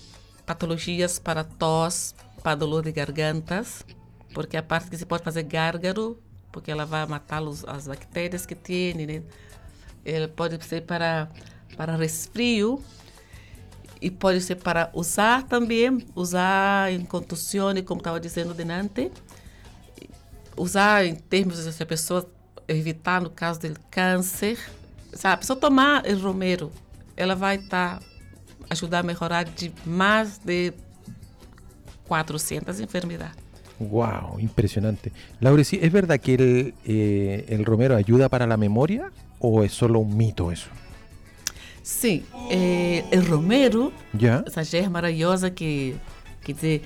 patologias, 0.46 1.18
para 1.18 1.44
tos, 1.44 2.14
para 2.42 2.54
dolor 2.54 2.84
de 2.84 2.92
gargantas, 2.92 3.84
porque 4.32 4.56
a 4.56 4.62
parte 4.62 4.88
que 4.88 4.96
se 4.96 5.04
pode 5.04 5.22
fazer 5.22 5.42
gárgaro, 5.42 6.18
porque 6.50 6.70
ela 6.70 6.86
vai 6.86 7.06
matar 7.06 7.42
os, 7.42 7.64
as 7.66 7.86
bactérias 7.86 8.46
que 8.46 8.54
tem, 8.54 8.94
né? 8.94 9.22
Ela 10.04 10.28
pode 10.28 10.64
ser 10.64 10.82
para 10.82 11.28
para 11.76 11.96
resfrio 11.96 12.82
e 14.00 14.10
pode 14.10 14.40
ser 14.40 14.56
para 14.56 14.90
usar 14.92 15.44
também, 15.44 16.04
usar 16.14 16.92
em 16.92 17.04
contusão, 17.04 17.70
como 17.84 18.00
estava 18.00 18.18
dizendo 18.18 18.52
delante, 18.52 19.12
usar 20.56 21.04
em 21.06 21.14
termos 21.14 21.62
de 21.62 21.72
se 21.72 21.82
a 21.82 21.86
pessoa 21.86 22.28
evitar 22.70 23.20
no 23.20 23.30
caso 23.30 23.60
do 23.60 23.74
câncer, 23.90 24.58
sabe? 25.12 25.34
A 25.34 25.36
pessoa 25.38 25.58
tomar 25.58 26.04
o 26.06 26.18
romero, 26.18 26.70
ela 27.16 27.34
vai 27.34 27.56
estar 27.56 27.98
tá, 27.98 28.04
ajudar 28.68 29.00
a 29.00 29.02
melhorar 29.02 29.44
de 29.44 29.72
mais 29.84 30.38
de 30.38 30.72
400 32.06 32.80
enfermedades. 32.80 33.36
Wow, 33.78 34.38
impresionante. 34.38 35.10
Laura, 35.40 35.64
¿sí, 35.64 35.78
¿es 35.80 35.90
verdad 35.90 36.20
que 36.20 36.34
el, 36.34 36.74
eh, 36.84 37.46
el 37.48 37.64
romero 37.64 37.96
ayuda 37.96 38.28
para 38.28 38.46
la 38.46 38.58
memoria 38.58 39.10
o 39.38 39.62
es 39.64 39.72
solo 39.72 40.00
un 40.00 40.16
mito 40.16 40.52
eso? 40.52 40.68
Sim, 41.82 42.22
é, 42.50 43.04
é 43.10 43.18
romero, 43.18 43.90
Ya. 44.12 44.44
essa 44.46 44.62
germa 44.62 44.90
maravilhosa 44.90 45.50
que, 45.50 45.96
quer 46.44 46.52
dizer, 46.52 46.82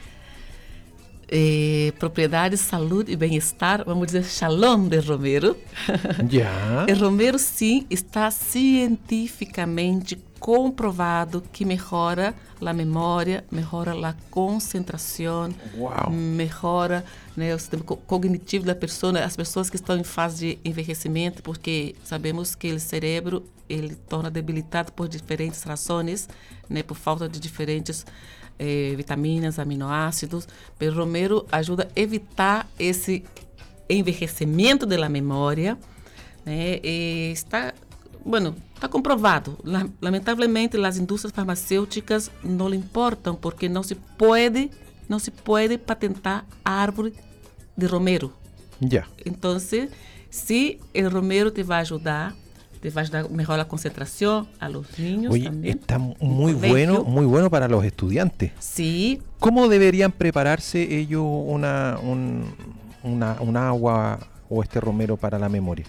é, 1.36 1.92
propriedade, 1.98 2.56
saúde 2.56 3.10
e 3.10 3.16
bem-estar, 3.16 3.82
vamos 3.84 4.06
dizer, 4.06 4.22
shalom 4.24 4.86
de 4.86 4.98
romero. 5.00 5.56
Ya. 6.30 6.86
O 6.88 6.94
romero, 7.04 7.38
sim, 7.40 7.84
está 7.90 8.30
cientificamente 8.30 10.16
comprovado 10.38 11.42
que 11.52 11.64
melhora 11.64 12.34
a 12.64 12.72
memória, 12.72 13.44
melhora 13.50 13.92
a 14.08 14.14
concentração, 14.30 15.52
Wow. 15.76 16.10
melhora 16.10 17.04
né, 17.36 17.52
o 17.54 17.58
sistema 17.58 17.82
co- 17.82 17.96
cognitivo 17.96 18.64
da 18.64 18.74
pessoa, 18.74 19.18
as 19.18 19.36
pessoas 19.36 19.68
que 19.68 19.76
estão 19.76 19.96
em 19.98 20.04
fase 20.04 20.58
de 20.62 20.70
envelhecimento, 20.70 21.42
porque 21.42 21.94
sabemos 22.04 22.54
que 22.54 22.72
o 22.72 22.78
cérebro 22.80 23.42
ele 23.68 23.94
torna 24.08 24.30
debilitado 24.30 24.92
por 24.92 25.08
diferentes 25.08 25.62
razões, 25.64 26.28
né, 26.68 26.82
por 26.82 26.96
falta 26.96 27.28
de 27.28 27.40
diferentes 27.40 28.04
eh, 28.58 28.94
vitaminas, 28.96 29.58
aminoácidos. 29.58 30.46
O 30.80 30.90
romero 30.90 31.46
ajuda 31.50 31.88
a 31.94 32.00
evitar 32.00 32.68
esse 32.78 33.24
envelhecimento 33.88 34.86
da 34.86 35.08
memória, 35.08 35.78
né, 36.44 36.80
e 36.82 37.30
está 37.32 37.72
Bueno, 38.26 38.54
está 38.74 38.88
comprovado. 38.88 39.58
La- 39.62 39.86
Lamentavelmente, 40.00 40.78
as 40.78 40.96
indústrias 40.96 41.30
farmacêuticas 41.34 42.30
não 42.42 42.68
lhe 42.70 42.76
importam 42.76 43.34
porque 43.34 43.68
não 43.68 43.82
se 43.82 43.94
pode, 43.94 44.70
não 45.06 45.18
se 45.18 45.30
pode 45.30 45.76
patentar 45.76 46.46
árvore 46.64 47.12
de 47.76 47.84
romero. 47.86 48.32
Ya. 48.80 49.04
Então, 49.26 49.58
se 49.58 49.90
o 50.94 51.08
romero 51.10 51.50
te 51.50 51.62
vai 51.62 51.82
ajudar, 51.82 52.34
te 52.84 52.90
vai 52.90 53.00
ajudar 53.00 53.24
a 53.24 53.28
melhorar 53.28 53.62
a 53.62 53.64
concentração 53.64 54.46
a 54.60 54.68
los 54.68 54.98
niños 54.98 55.32
Oye, 55.32 55.48
também. 55.48 55.70
está 55.70 55.98
muy 55.98 56.52
bueno, 56.52 57.02
muy 57.02 57.24
bueno 57.24 57.48
para 57.48 57.66
los 57.66 57.82
estudiantes. 57.82 58.52
Sim, 58.60 59.20
¿Cómo 59.40 59.68
deberían 59.68 60.12
prepararse 60.12 60.82
ellos 60.82 61.24
una, 61.24 61.98
un, 62.02 62.54
una, 63.02 63.40
un 63.40 63.56
agua 63.56 64.18
o 64.50 64.62
este 64.62 64.80
romero 64.80 65.16
para 65.16 65.38
la 65.38 65.48
memoria? 65.48 65.86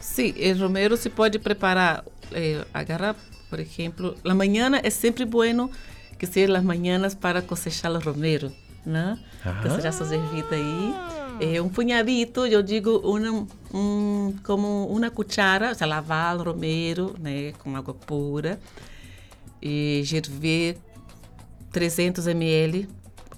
Sim, 0.00 0.32
o 0.38 0.58
romero 0.58 0.96
se 0.96 1.10
pode 1.10 1.38
preparar, 1.38 2.02
eh, 2.32 2.64
agarrar, 2.72 3.14
por 3.50 3.60
exemplo, 3.60 4.14
a 4.24 4.34
manhã 4.34 4.70
é 4.82 4.88
sempre 4.88 5.26
bueno 5.26 5.70
que 6.18 6.26
seja 6.26 6.56
as 6.56 6.64
manhãs 6.64 7.14
para 7.14 7.42
cosechar 7.42 7.92
o 7.92 8.00
romero, 8.00 8.50
né? 8.86 9.18
Ah. 9.44 9.60
Cosechar 9.62 9.92
suas 9.92 10.12
ervitas 10.12 10.52
aí. 10.52 11.19
É, 11.40 11.60
um 11.62 11.70
punhadito, 11.70 12.46
eu 12.46 12.62
digo, 12.62 12.98
uma, 12.98 13.46
um, 13.72 14.34
como 14.44 14.86
uma 14.88 15.10
cuchara, 15.10 15.74
você 15.74 15.86
lavar 15.86 16.36
romero, 16.36 17.16
né, 17.18 17.52
com 17.52 17.74
água 17.74 17.94
pura, 17.94 18.60
e 19.62 20.02
ferver 20.04 20.76
300 21.72 22.26
ml 22.26 22.86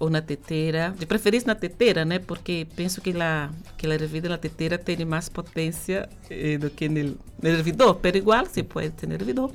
ou 0.00 0.10
na 0.10 0.20
teteira, 0.20 0.92
de 0.98 1.06
preferência 1.06 1.46
na 1.46 1.54
teteira, 1.54 2.04
né? 2.04 2.18
Porque 2.18 2.66
penso 2.74 3.00
que 3.00 3.12
lá 3.12 3.52
que 3.78 3.86
a 3.86 4.28
na 4.28 4.36
teteira 4.36 4.76
tem 4.76 5.04
mais 5.04 5.28
potência 5.28 6.08
eh, 6.28 6.58
do 6.58 6.70
que 6.70 6.88
no, 6.88 7.16
hervidor, 7.40 7.94
pero 7.94 8.16
igual 8.16 8.44
se 8.46 8.64
pode 8.64 8.90
ter 8.90 9.06
no 9.06 9.14
hervidor. 9.14 9.52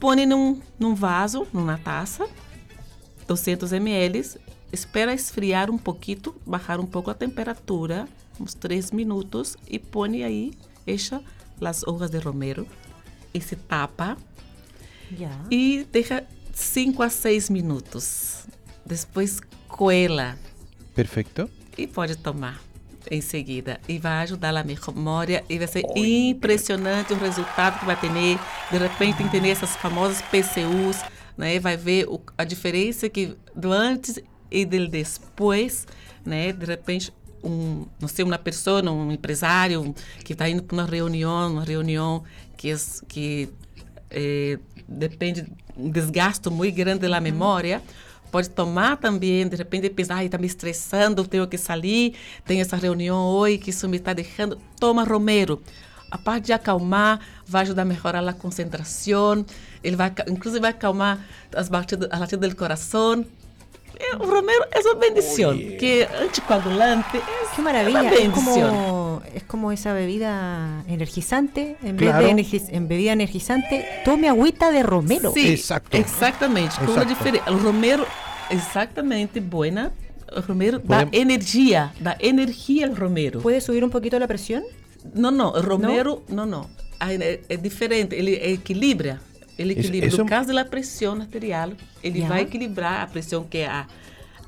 Põe 0.00 0.26
num, 0.26 0.60
num 0.76 0.92
vaso, 0.92 1.46
numa 1.52 1.78
taça, 1.78 2.28
200 3.28 3.70
ml, 3.72 4.40
espera 4.72 5.12
esfriar 5.12 5.70
um 5.70 5.78
pouquinho, 5.78 6.34
bajar 6.46 6.80
um 6.80 6.86
pouco 6.86 7.10
a 7.10 7.14
temperatura, 7.14 8.08
uns 8.38 8.54
3 8.54 8.90
minutos, 8.92 9.56
e 9.68 9.78
põe 9.78 10.22
aí, 10.24 10.52
echa 10.86 11.20
as 11.60 11.86
hojas 11.86 12.10
de 12.10 12.18
romero, 12.18 12.66
e 13.34 13.40
se 13.40 13.56
tapa, 13.56 14.16
Ya. 15.10 15.30
e 15.50 15.86
deixa 15.90 16.24
5 16.52 17.02
a 17.02 17.10
6 17.10 17.50
minutos. 17.50 18.46
Depois 18.86 19.40
coela 19.68 20.38
Perfecto. 20.94 21.50
e 21.76 21.86
pode 21.86 22.16
tomar 22.16 22.60
em 23.10 23.20
seguida. 23.20 23.80
E 23.88 23.98
vai 23.98 24.22
ajudar 24.22 24.56
a 24.56 24.64
memória 24.64 25.44
e 25.48 25.58
vai 25.58 25.66
ser 25.66 25.84
impressionante 25.96 27.12
o 27.12 27.16
resultado 27.16 27.78
que 27.80 27.86
vai 27.86 27.96
ter. 27.96 28.08
De 28.70 28.78
repente, 28.78 29.22
entender 29.22 29.50
essas 29.50 29.76
famosas 29.76 30.22
PCUs, 30.22 31.02
né? 31.36 31.58
Vai 31.58 31.76
ver 31.76 32.06
o, 32.08 32.20
a 32.36 32.44
diferença 32.44 33.08
que 33.08 33.36
do 33.54 33.72
antes 33.72 34.18
e 34.50 34.64
do 34.64 34.88
depois, 34.88 35.86
né? 36.24 36.52
De 36.52 36.66
repente, 36.66 37.12
um, 37.42 37.86
não 38.00 38.08
sei, 38.08 38.24
uma 38.24 38.38
pessoa, 38.38 38.82
um 38.90 39.10
empresário 39.12 39.94
que 40.24 40.32
está 40.32 40.48
indo 40.48 40.62
para 40.62 40.74
uma 40.74 40.84
reunião, 40.84 41.52
uma 41.52 41.64
reunião 41.64 42.22
que, 42.56 42.68
es- 42.68 43.02
que 43.08 43.48
eh, 44.10 44.58
depende 44.88 45.46
um 45.76 45.88
desgaste 45.90 46.50
muito 46.50 46.74
grande 46.74 47.08
da 47.08 47.20
memória, 47.20 47.82
pode 48.30 48.50
tomar 48.50 48.96
também, 48.98 49.48
de 49.48 49.56
repente 49.56 49.88
pensar, 49.90 50.16
ai, 50.16 50.26
está 50.26 50.36
me 50.38 50.46
estressando, 50.46 51.26
tenho 51.26 51.46
que 51.48 51.56
sair, 51.58 52.14
tenho 52.44 52.60
essa 52.60 52.76
reunião 52.76 53.18
hoje, 53.28 53.58
que 53.58 53.70
isso 53.70 53.88
me 53.88 53.96
está 53.96 54.12
deixando. 54.12 54.58
Toma 54.78 55.04
romero. 55.04 55.62
A 56.10 56.18
parte 56.18 56.46
de 56.46 56.52
acalmar, 56.52 57.20
vai 57.46 57.62
ajudar 57.62 57.82
a 57.82 57.84
melhorar 57.84 58.28
a 58.28 58.32
concentração, 58.32 59.46
ele 59.82 59.94
vai, 59.96 60.12
inclusive 60.28 60.60
vai 60.60 60.70
acalmar 60.70 61.24
as 61.54 61.68
batidas, 61.68 62.08
as 62.10 62.18
latidas 62.20 62.50
do 62.50 62.56
coração. 62.56 63.24
Eh, 64.00 64.16
O 64.18 64.26
romero 64.26 64.64
é 64.72 64.80
uma 64.80 64.94
bendição, 64.94 65.50
Oye. 65.50 65.76
que 65.76 66.06
anticoagulante 66.24 67.18
é 67.18 67.54
Qué 67.54 67.60
maravilla, 67.62 68.02
es 68.10 68.18
bendición. 68.18 68.70
como, 68.70 69.22
es 69.34 69.42
como 69.44 69.72
esa 69.72 69.92
bebida 69.92 70.82
energizante, 70.88 71.76
en 71.82 71.96
Claro. 71.96 72.18
vez 72.18 72.26
de 72.26 72.30
energiz- 72.32 72.68
en 72.72 72.88
bebida 72.88 73.12
energizante, 73.12 73.84
tome 74.04 74.28
agüita 74.28 74.70
de 74.70 74.82
romero. 74.82 75.32
Sim, 75.32 75.48
Exacto. 75.52 75.96
uma 75.96 76.06
Exacto. 76.06 76.46
diferença. 77.04 77.50
O 77.50 77.58
romero, 77.58 78.06
exatamente 78.50 79.40
buena. 79.40 79.92
O 80.34 80.40
romero 80.40 80.78
dá 80.78 81.00
Podemos- 81.04 81.16
energia, 81.16 81.92
dá 82.00 82.16
energia 82.20 82.86
ao 82.86 82.94
romero. 82.94 83.40
¿Puede 83.40 83.60
subir 83.60 83.82
un 83.84 83.90
poquito 83.90 84.18
la 84.18 84.28
presión? 84.28 84.62
Não, 85.14 85.30
não, 85.30 85.48
o 85.50 85.60
romero, 85.60 86.22
não, 86.28 86.46
não. 86.46 86.66
Ah, 87.00 87.12
É, 87.12 87.40
é 87.48 87.56
diferente, 87.56 88.14
ele 88.14 88.34
equilibra. 88.52 89.20
Ele 89.60 89.72
Isso- 89.74 89.80
equilibra. 89.88 90.08
isso- 90.08 90.18
No 90.18 90.26
caso 90.26 90.52
da 90.54 90.64
pressão 90.64 91.20
arterial, 91.20 91.72
ele 92.02 92.20
Já. 92.20 92.28
vai 92.28 92.42
equilibrar 92.42 93.02
a 93.02 93.06
pressão 93.06 93.44
que 93.44 93.58
é 93.58 93.66
a, 93.66 93.86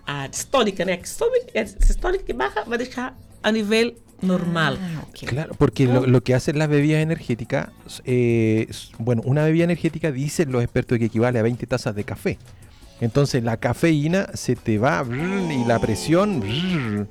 a 0.07 0.29
sistólica, 0.33 0.85
né? 0.85 0.96
Que 0.96 1.09
sobe, 1.09 1.38
é 1.53 1.61
a 1.61 1.66
sistólica 1.66 2.25
que 2.25 2.33
baixa, 2.33 2.64
vai 2.64 2.79
deixar 2.79 3.14
a 3.42 3.53
nível 3.53 3.94
normal. 4.22 4.77
Ah. 4.81 5.05
Claro, 5.27 5.55
porque 5.59 5.87
lo, 5.87 6.07
lo 6.07 6.22
que 6.22 6.35
hacen 6.35 6.59
las 6.59 6.68
bebidas 6.68 7.03
energéticas, 7.03 7.68
eh, 8.05 8.68
bueno, 8.98 9.20
una 9.27 9.44
bebida 9.44 9.64
energética 9.64 10.11
dicen 10.12 10.51
los 10.53 10.62
expertos 10.62 10.98
que 10.98 11.07
equivale 11.07 11.38
a 11.38 11.42
20 11.42 11.66
tazas 11.66 11.94
de 11.94 12.05
café. 12.05 12.38
Entonces 13.01 13.42
la 13.42 13.57
cafeína 13.57 14.29
se 14.35 14.55
te 14.57 14.79
va 14.79 15.03
brr, 15.03 15.51
y 15.53 15.64
la 15.66 15.79
presión. 15.81 16.40
brr. 16.40 17.07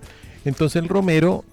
Entonces 0.45 0.81
el 0.81 0.87
romero 0.89 1.43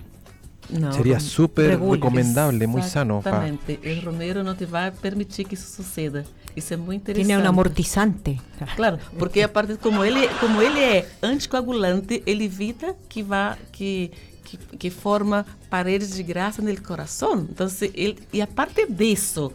Não, 0.70 1.20
súper 1.20 1.70
regula. 1.70 1.94
recomendable, 1.94 2.66
muy 2.66 2.82
sano. 2.82 3.20
Exatamente. 3.20 3.80
O 3.82 4.04
romero 4.04 4.42
não 4.44 4.54
te 4.54 4.66
vai 4.66 4.90
permitir 4.90 5.44
que 5.44 5.54
isso 5.54 5.74
suceda. 5.74 6.24
Isso 6.54 6.74
é 6.74 6.76
muito 6.76 7.02
interessante. 7.02 7.26
Tiene 7.26 7.42
un 7.42 7.46
amortizante. 7.46 8.40
Claro, 8.76 8.98
porque 9.18 9.42
a 9.42 9.48
parte 9.48 9.76
como 9.78 10.04
ele, 10.04 10.28
como 10.40 10.60
ele 10.60 10.80
é 10.80 11.08
anticoagulante, 11.22 12.22
ele 12.26 12.44
evita 12.44 12.94
que 13.08 13.22
vá 13.22 13.56
que 13.72 14.10
que, 14.48 14.56
que 14.56 14.90
forma 14.90 15.44
paredes 15.68 16.14
de 16.14 16.22
graça 16.22 16.62
no 16.62 16.82
coração. 16.82 17.46
Então, 17.50 17.68
se 17.68 17.90
ele, 17.94 18.18
e 18.32 18.40
a 18.40 18.46
parte 18.46 18.86
disso, 18.86 19.52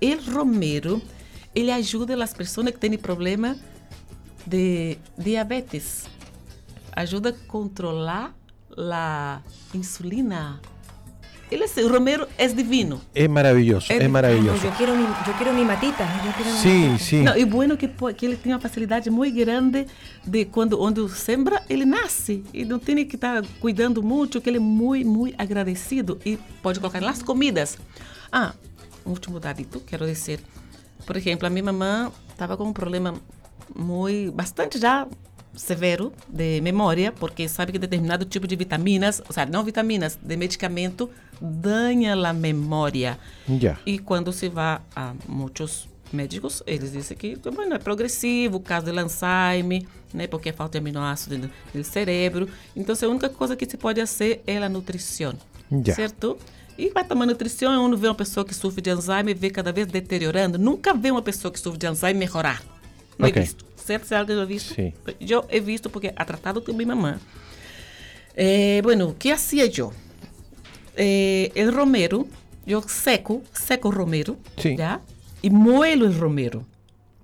el 0.00 0.18
romero, 0.32 1.00
ele 1.54 1.70
ajuda 1.70 2.20
as 2.22 2.32
pessoas 2.32 2.70
que 2.72 2.78
têm 2.78 2.98
problema 2.98 3.56
de 4.44 4.98
diabetes. 5.16 6.06
Ajuda 6.92 7.30
a 7.30 7.32
controlar 7.46 8.34
a 8.92 9.40
insulina. 9.74 10.60
Ele 11.50 11.64
é, 11.64 11.84
o 11.84 11.88
romero 11.88 12.28
é 12.38 12.46
divino. 12.46 13.00
Es 13.12 13.28
maravilloso, 13.28 13.92
Es 13.92 14.00
es 14.00 14.08
maravilloso. 14.08 14.62
Yo 14.64 14.70
quiero 14.76 14.94
mi, 14.94 15.02
yo 15.02 15.32
quiero 15.36 15.52
mi 15.52 15.64
matita. 15.64 16.04
Yo 16.24 16.30
quiero 16.36 16.50
mi 16.52 16.58
Sí, 16.58 16.68
matita. 16.88 16.98
sí. 17.04 17.22
Não, 17.24 17.36
e 17.36 17.44
bueno 17.44 17.76
que, 17.76 17.88
que 18.16 18.26
ele 18.26 18.36
tem 18.36 18.52
uma 18.52 18.60
facilidade 18.60 19.10
muito 19.10 19.34
grande 19.36 19.84
de 20.24 20.44
quando 20.44 20.80
onde 20.80 21.08
sembra, 21.08 21.60
ele 21.68 21.84
nasce. 21.84 22.44
E 22.54 22.64
não 22.64 22.78
tem 22.78 23.04
que 23.04 23.16
estar 23.16 23.42
cuidando 23.60 24.00
muito, 24.00 24.40
que 24.40 24.48
ele 24.48 24.58
é 24.58 24.60
muito, 24.60 25.08
muito 25.08 25.34
agradecido. 25.38 26.20
E 26.24 26.36
pode 26.62 26.78
colocar 26.78 27.00
nas 27.00 27.20
comidas. 27.20 27.76
Ah, 28.30 28.54
um 29.04 29.10
último 29.10 29.40
dadito, 29.40 29.80
quero 29.80 30.06
dizer. 30.06 30.38
Por 31.04 31.16
exemplo, 31.16 31.48
a 31.48 31.50
minha 31.50 31.64
mamã 31.64 32.12
estava 32.30 32.56
com 32.56 32.62
um 32.68 32.72
problema 32.72 33.14
muito, 33.74 34.30
bastante 34.30 34.78
já 34.78 35.04
severo 35.54 36.12
de 36.28 36.60
memória, 36.60 37.12
porque 37.12 37.48
sabe 37.48 37.72
que 37.72 37.78
determinado 37.78 38.24
tipo 38.24 38.46
de 38.46 38.56
vitaminas, 38.56 39.20
ou 39.26 39.32
seja, 39.32 39.46
não 39.46 39.64
vitaminas, 39.64 40.18
de 40.20 40.36
medicamento, 40.36 41.10
danha 41.40 42.14
a 42.14 42.32
memória. 42.32 43.18
Ya. 43.48 43.78
E 43.84 43.98
quando 43.98 44.32
se 44.32 44.48
vai 44.48 44.80
a 44.94 45.14
muitos 45.28 45.88
médicos, 46.12 46.62
eles 46.66 46.92
dizem 46.92 47.16
que 47.16 47.36
bueno, 47.36 47.74
é 47.74 47.78
progressivo, 47.78 48.56
o 48.56 48.60
caso 48.60 48.90
de 48.90 48.98
Alzheimer, 48.98 49.84
né, 50.12 50.26
porque 50.26 50.48
é 50.48 50.52
falta 50.52 50.72
de 50.72 50.78
aminoácido 50.78 51.50
no, 51.72 51.84
cérebro. 51.84 52.48
Então, 52.74 52.94
a 53.00 53.06
única 53.06 53.28
coisa 53.28 53.56
que 53.56 53.68
se 53.68 53.76
pode 53.76 54.00
fazer 54.00 54.42
é 54.46 54.58
a 54.58 54.68
nutrição, 54.68 55.34
Ya. 55.70 55.94
certo? 55.94 56.36
E 56.76 56.88
vai 56.90 57.04
tomar 57.04 57.26
nutrição, 57.26 57.84
uno 57.84 57.96
vê 57.96 58.08
uma 58.08 58.14
pessoa 58.14 58.44
que 58.44 58.54
sofre 58.54 58.80
de 58.80 58.90
Alzheimer 58.90 59.36
vê 59.36 59.50
cada 59.50 59.70
vez 59.70 59.86
deteriorando. 59.86 60.58
Nunca 60.58 60.94
vê 60.94 61.10
uma 61.10 61.20
pessoa 61.20 61.52
que 61.52 61.60
sofre 61.60 61.78
de 61.78 61.86
Alzheimer 61.86 62.26
melhorar. 62.26 62.62
Não 63.18 63.28
Ok. 63.28 63.40
he 63.40 63.44
visto. 63.44 63.69
Certo? 63.90 64.06
Se 64.06 64.14
alguém 64.14 64.36
já 64.36 64.44
visto? 64.44 64.74
Sim. 64.74 64.92
Eu 65.20 65.44
he 65.50 65.58
visto 65.60 65.90
porque 65.90 66.12
ha 66.14 66.24
tratado 66.24 66.62
com 66.62 66.72
minha 66.72 66.94
mamã. 66.94 67.18
Eh, 68.36 68.80
bueno, 68.84 69.08
o 69.08 69.14
que 69.14 69.32
hacía 69.32 69.66
yo? 69.66 69.92
Eh, 70.96 71.50
el 71.54 71.72
romero, 71.72 72.26
yo 72.66 72.80
seco, 72.82 73.42
seco 73.52 73.90
romero, 73.90 74.36
Sí. 74.56 74.76
¿ya? 74.76 75.00
Y 75.42 75.50
muelo 75.50 76.06
el 76.06 76.14
romero. 76.18 76.64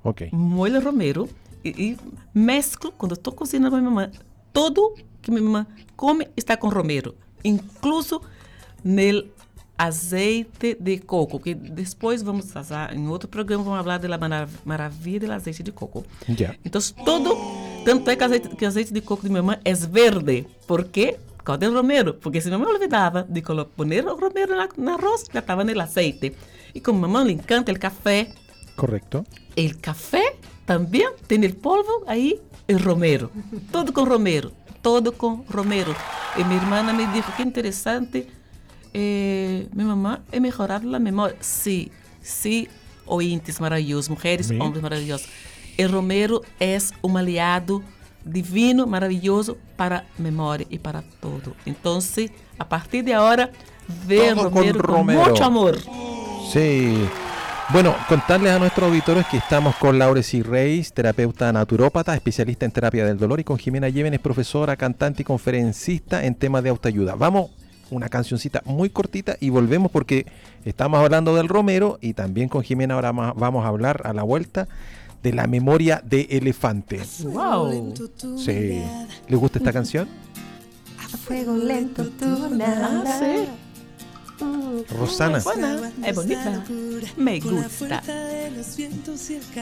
Ok. 0.03 0.23
Muelo 0.33 0.79
el 0.79 0.83
romero 0.85 1.29
y, 1.63 1.69
y 1.91 1.97
mezclo, 2.33 2.93
cuando 2.97 3.15
estoy 3.15 3.35
cocinando 3.35 3.71
con 3.71 3.81
mi 3.85 3.89
mamá, 3.91 4.11
todo 4.53 4.95
que 5.23 5.31
mi 5.31 5.41
mamá 5.41 5.67
come 5.95 6.29
está 6.37 6.57
con 6.59 6.71
romero. 6.73 7.15
Incluso 7.45 8.23
nel 8.83 9.31
azeite 9.79 10.77
de 10.81 10.99
coco, 10.99 11.39
que 11.41 11.55
depois 11.55 12.23
vamos 12.23 12.51
fazer, 12.51 12.93
em 12.95 13.09
outro 13.09 13.29
programa, 13.29 13.63
vamos 13.65 13.81
falar 13.83 13.99
da 13.99 14.19
marav 14.19 14.51
maravilha 14.65 15.27
do 15.29 15.33
azeite 15.33 15.63
de 15.63 15.73
coco. 15.73 16.05
Ya. 16.29 16.55
Então, 16.65 16.81
todo, 17.05 17.37
tanto 17.85 18.09
é 18.11 18.17
que 18.17 18.25
azeite, 18.25 18.49
que 18.57 18.65
azeite 18.65 18.93
de 18.93 19.01
coco 19.01 19.23
de 19.23 19.31
minha 19.31 19.43
mãe 19.43 19.59
é 19.65 19.75
verde. 19.75 20.47
Por 20.67 20.85
quê? 20.85 21.17
Por 21.37 21.45
causa 21.45 21.61
do 21.61 21.73
romero. 21.75 22.15
Porque 22.15 22.41
se 22.41 22.49
minha 22.49 22.59
mãe 22.59 22.69
olvidava 22.73 23.23
de 23.29 23.41
colo- 23.43 23.67
poner 23.67 24.05
o 24.07 24.17
romero 24.17 24.57
na, 24.57 24.69
na 24.79 24.95
arroz, 24.95 25.25
já 25.33 25.41
estava 25.41 25.63
no 25.65 25.81
azeite. 25.81 26.33
E 26.75 26.81
como 26.81 26.99
minha 26.99 27.09
mãe 27.09 27.27
lhe 27.27 27.33
encanta 27.35 27.71
o 27.73 27.79
café, 27.79 28.29
Correcto. 28.77 29.25
el 29.57 29.77
café 29.79 30.37
também 30.67 31.09
tem 31.29 31.43
el 31.45 31.55
polvo 31.55 32.03
aí, 32.07 32.41
el 32.69 32.79
romero. 32.79 33.31
Todo 33.71 33.93
com 33.93 34.05
romero. 34.05 34.53
Todo 34.83 35.13
com 35.13 35.45
romero. 35.49 35.95
E 36.39 36.45
minha 36.45 36.61
irmã 36.61 36.83
me 36.93 37.07
disse 37.07 37.31
que 37.33 37.43
interessante, 37.43 38.27
eh, 38.99 39.67
minha 39.75 39.89
mamã 39.89 40.21
é 40.33 40.41
melhorar 40.41 40.81
a 40.83 40.99
memória. 40.99 41.37
Sim, 41.41 41.91
sim, 42.23 42.67
ouvintes 43.05 43.61
maravilhosos, 43.61 44.09
mulheres, 44.09 44.47
Sim. 44.47 44.59
homens 44.59 44.81
maravilhosos. 44.81 45.29
El 45.77 45.91
romero 45.93 46.41
é 46.59 46.79
um 47.03 47.15
aliado 47.19 47.85
divino, 48.25 48.87
maravilhoso 48.87 49.59
para 49.77 49.99
a 49.99 50.23
memória 50.23 50.67
e 50.71 50.79
para 50.79 51.03
todo. 51.21 51.55
Então, 51.67 51.99
a 52.59 52.65
partir 52.65 53.03
de 53.03 53.13
agora, 53.13 53.51
ver 53.87 54.35
con 54.35 54.45
romero 54.45 54.81
romero. 54.81 55.21
muito 55.21 55.45
amor. 55.45 55.79
Sí. 56.51 57.07
Bueno, 57.69 57.95
contarles 58.09 58.53
a 58.53 58.59
nuestros 58.59 58.89
auditores 58.89 59.27
que 59.27 59.37
estamos 59.37 59.75
con 59.77 59.99
Lauresi 59.99 60.41
Reis, 60.41 60.93
terapeuta 60.93 61.53
naturópata, 61.53 62.15
especialista 62.15 62.65
en 62.65 62.71
terapia 62.71 63.05
del 63.05 63.19
dolor, 63.19 63.41
y 63.41 63.45
con 63.45 63.59
Jimena 63.59 63.89
Llévenes, 63.89 64.21
profesora, 64.21 64.77
cantante 64.77 65.23
y 65.23 65.25
conferencista 65.25 66.25
en 66.25 66.37
temas 66.37 66.63
de 66.63 66.71
autoayuda. 66.71 67.17
Vamos, 67.17 67.51
una 67.91 68.09
cancioncita 68.09 68.63
muy 68.65 68.91
cortita 68.91 69.37
y 69.41 69.51
volvemos 69.51 69.91
porque 69.91 70.27
estamos 70.65 71.01
hablando 71.01 71.35
del 71.37 71.49
Romero 71.49 71.99
y 72.01 72.15
también 72.15 72.49
con 72.49 72.63
Jimena 72.63 72.95
ahora 72.95 73.13
vamos 73.13 73.65
a 73.65 73.69
hablar 73.69 74.03
a 74.05 74.13
la 74.13 74.23
vuelta 74.23 74.67
de 75.23 75.33
la 75.33 75.47
memoria 75.47 76.03
de 76.05 76.23
elefantes. 76.31 77.21
Uau! 77.25 77.95
Sí. 78.39 78.83
¿Les 79.29 79.39
gusta 79.41 79.59
esta 79.59 79.73
canción? 79.73 80.09
A 80.99 81.09
fuego 81.17 81.57
lento 81.57 82.09
Ah, 82.23 82.49
nada. 82.53 83.19
sí. 83.19 83.49
Rosana. 84.91 85.39
Buena, 85.39 85.91
es 86.05 86.15
bonita. 86.15 86.65
Me 87.17 87.41
gusta. 87.41 88.03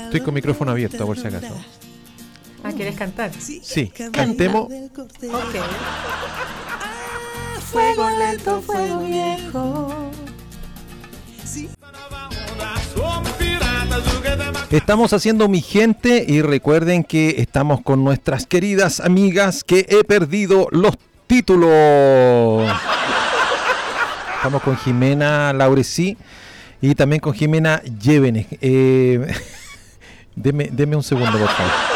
Estoy 0.05 0.21
con 0.21 0.35
micrófono 0.35 0.73
abierto 0.73 1.07
por 1.07 1.19
si 1.19 1.27
acaso. 1.29 1.55
Ah, 2.65 2.73
¿quieres 2.73 2.97
cantar? 2.97 3.31
Sí, 3.39 3.89
cantemos. 4.11 4.65
Ok. 4.65 5.55
Fuego 7.71 8.11
lento, 8.11 8.63
fuego 8.63 9.01
viejo. 9.01 10.13
Estamos 14.71 15.13
haciendo 15.13 15.49
mi 15.49 15.61
gente 15.61 16.25
y 16.27 16.43
recuerden 16.43 17.05
que 17.05 17.37
estamos 17.39 17.81
con 17.81 18.03
nuestras 18.03 18.47
queridas 18.47 19.01
amigas 19.01 19.63
que 19.63 19.87
he 19.89 20.03
perdido 20.05 20.67
los 20.73 20.95
títulos. 21.27 21.71
Estamos 24.37 24.63
con 24.63 24.77
Jimena 24.77 25.53
Laurecí 25.53 26.17
y 26.81 26.95
también 26.95 27.21
con 27.21 27.35
Jimena 27.35 27.83
Llévenes. 27.83 28.47
Eh, 28.61 29.27
deme, 30.37 30.69
deme 30.73 30.97
un 30.97 31.03
segundo, 31.03 31.39
por 31.39 31.49
favor. 31.49 31.94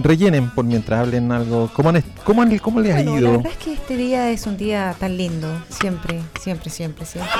Rellenen 0.00 0.50
por 0.50 0.64
mientras 0.64 1.00
hablen 1.00 1.32
algo. 1.32 1.70
¿Cómo, 1.74 1.88
han 1.88 2.02
cómo, 2.24 2.42
han- 2.42 2.56
cómo 2.58 2.80
les 2.80 2.92
ha 2.92 2.96
Bueno, 2.96 3.12
la 3.14 3.18
ido? 3.20 3.32
verdad 3.32 3.52
es 3.52 3.58
que 3.58 3.72
este 3.72 3.96
día 3.96 4.30
es 4.30 4.46
un 4.46 4.56
día 4.56 4.94
tan 4.98 5.16
lindo, 5.16 5.48
siempre, 5.68 6.20
siempre, 6.40 6.70
siempre, 6.70 7.04
siempre. 7.04 7.32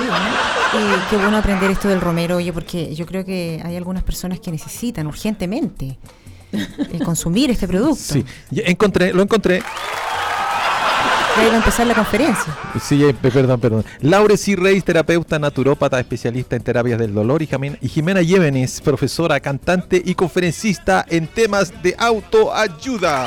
Y 0.75 1.11
qué 1.11 1.17
bueno 1.17 1.37
aprender 1.37 1.71
esto 1.71 1.89
del 1.89 2.01
romero, 2.01 2.37
oye, 2.37 2.53
porque 2.53 2.95
yo 2.95 3.07
creo 3.07 3.25
que 3.25 3.61
hay 3.65 3.77
algunas 3.77 4.03
personas 4.03 4.41
que 4.41 4.51
necesitan 4.51 5.07
urgentemente 5.07 5.99
eh, 6.53 6.99
consumir 7.05 7.51
este 7.51 7.69
producto. 7.69 7.97
Sí, 8.15 8.25
encontré, 8.51 9.13
lo 9.13 9.23
encontré. 9.23 9.63
Ya 11.39 11.45
iba 11.47 11.55
a 11.55 11.59
empezar 11.59 11.87
la 11.87 11.95
conferencia. 11.95 12.57
Sí, 12.83 13.05
eh, 13.05 13.15
perdón, 13.15 13.61
perdón. 13.61 13.85
Laureci 14.01 14.57
Reis, 14.57 14.83
terapeuta 14.85 15.39
naturópata, 15.39 16.01
especialista 16.01 16.57
en 16.57 16.63
terapias 16.63 16.99
del 16.99 17.15
dolor, 17.15 17.43
y 17.43 17.47
Jimena, 17.47 17.77
y 17.81 17.89
Jimena 17.89 18.23
Llévenes, 18.23 18.81
profesora, 18.81 19.39
cantante 19.39 20.03
y 20.05 20.15
conferencista 20.15 21.05
en 21.09 21.29
temas 21.29 21.73
de 21.83 21.95
autoayuda. 21.97 23.27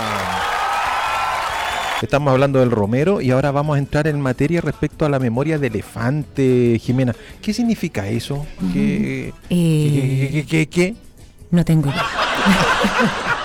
Estamos 2.01 2.31
hablando 2.33 2.59
del 2.59 2.71
romero 2.71 3.21
y 3.21 3.31
ahora 3.31 3.51
vamos 3.51 3.75
a 3.75 3.79
entrar 3.79 4.07
en 4.07 4.19
materia 4.19 4.59
respecto 4.59 5.05
a 5.05 5.09
la 5.09 5.19
memoria 5.19 5.57
de 5.59 5.67
elefante, 5.67 6.79
Jimena. 6.81 7.15
¿Qué 7.41 7.53
significa 7.53 8.07
eso? 8.09 8.45
¿Qué, 8.73 9.33
Eh, 9.49 10.29
qué, 10.29 10.29
qué, 10.31 10.45
qué- 10.47 10.67
qué? 10.67 10.95
No 11.51 11.63
tengo 11.63 11.89
idea. 11.89 12.05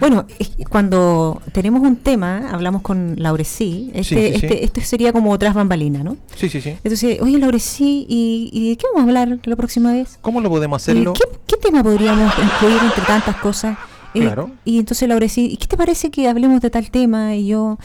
bueno, 0.00 0.26
cuando 0.70 1.40
tenemos 1.52 1.82
un 1.82 1.96
tema, 1.96 2.50
hablamos 2.50 2.82
con 2.82 3.14
Laurecí, 3.18 3.90
este, 3.94 4.02
Sí, 4.04 4.14
sí, 4.34 4.40
sí. 4.40 4.46
este, 4.46 4.64
este 4.64 4.80
sería 4.82 5.12
como 5.12 5.30
otras 5.30 5.54
bambalinas, 5.54 6.04
¿no? 6.04 6.16
Sí, 6.34 6.48
sí, 6.48 6.60
sí. 6.60 6.70
Entonces, 6.84 7.20
oye 7.20 7.38
Laurecí, 7.38 8.06
¿y, 8.08 8.50
¿y 8.52 8.70
de 8.70 8.76
qué 8.76 8.86
vamos 8.92 9.00
a 9.00 9.08
hablar 9.20 9.38
la 9.44 9.56
próxima 9.56 9.92
vez? 9.92 10.18
¿Cómo 10.20 10.40
lo 10.40 10.48
podemos 10.48 10.80
¿Y 10.80 10.90
hacerlo? 10.90 11.12
¿Qué, 11.12 11.24
qué 11.46 11.56
tema 11.56 11.82
podríamos 11.82 12.32
incluir 12.38 12.78
entre 12.82 13.02
tantas 13.04 13.36
cosas? 13.36 13.76
Eh, 14.14 14.20
Claro. 14.20 14.50
Y 14.64 14.78
entonces 14.78 15.08
Laurecí, 15.08 15.46
¿y 15.46 15.56
qué 15.58 15.66
te 15.66 15.76
parece 15.76 16.10
que 16.10 16.26
hablemos 16.28 16.60
de 16.62 16.70
tal 16.70 16.90
tema? 16.90 17.34
Y 17.36 17.48
yo, 17.48 17.78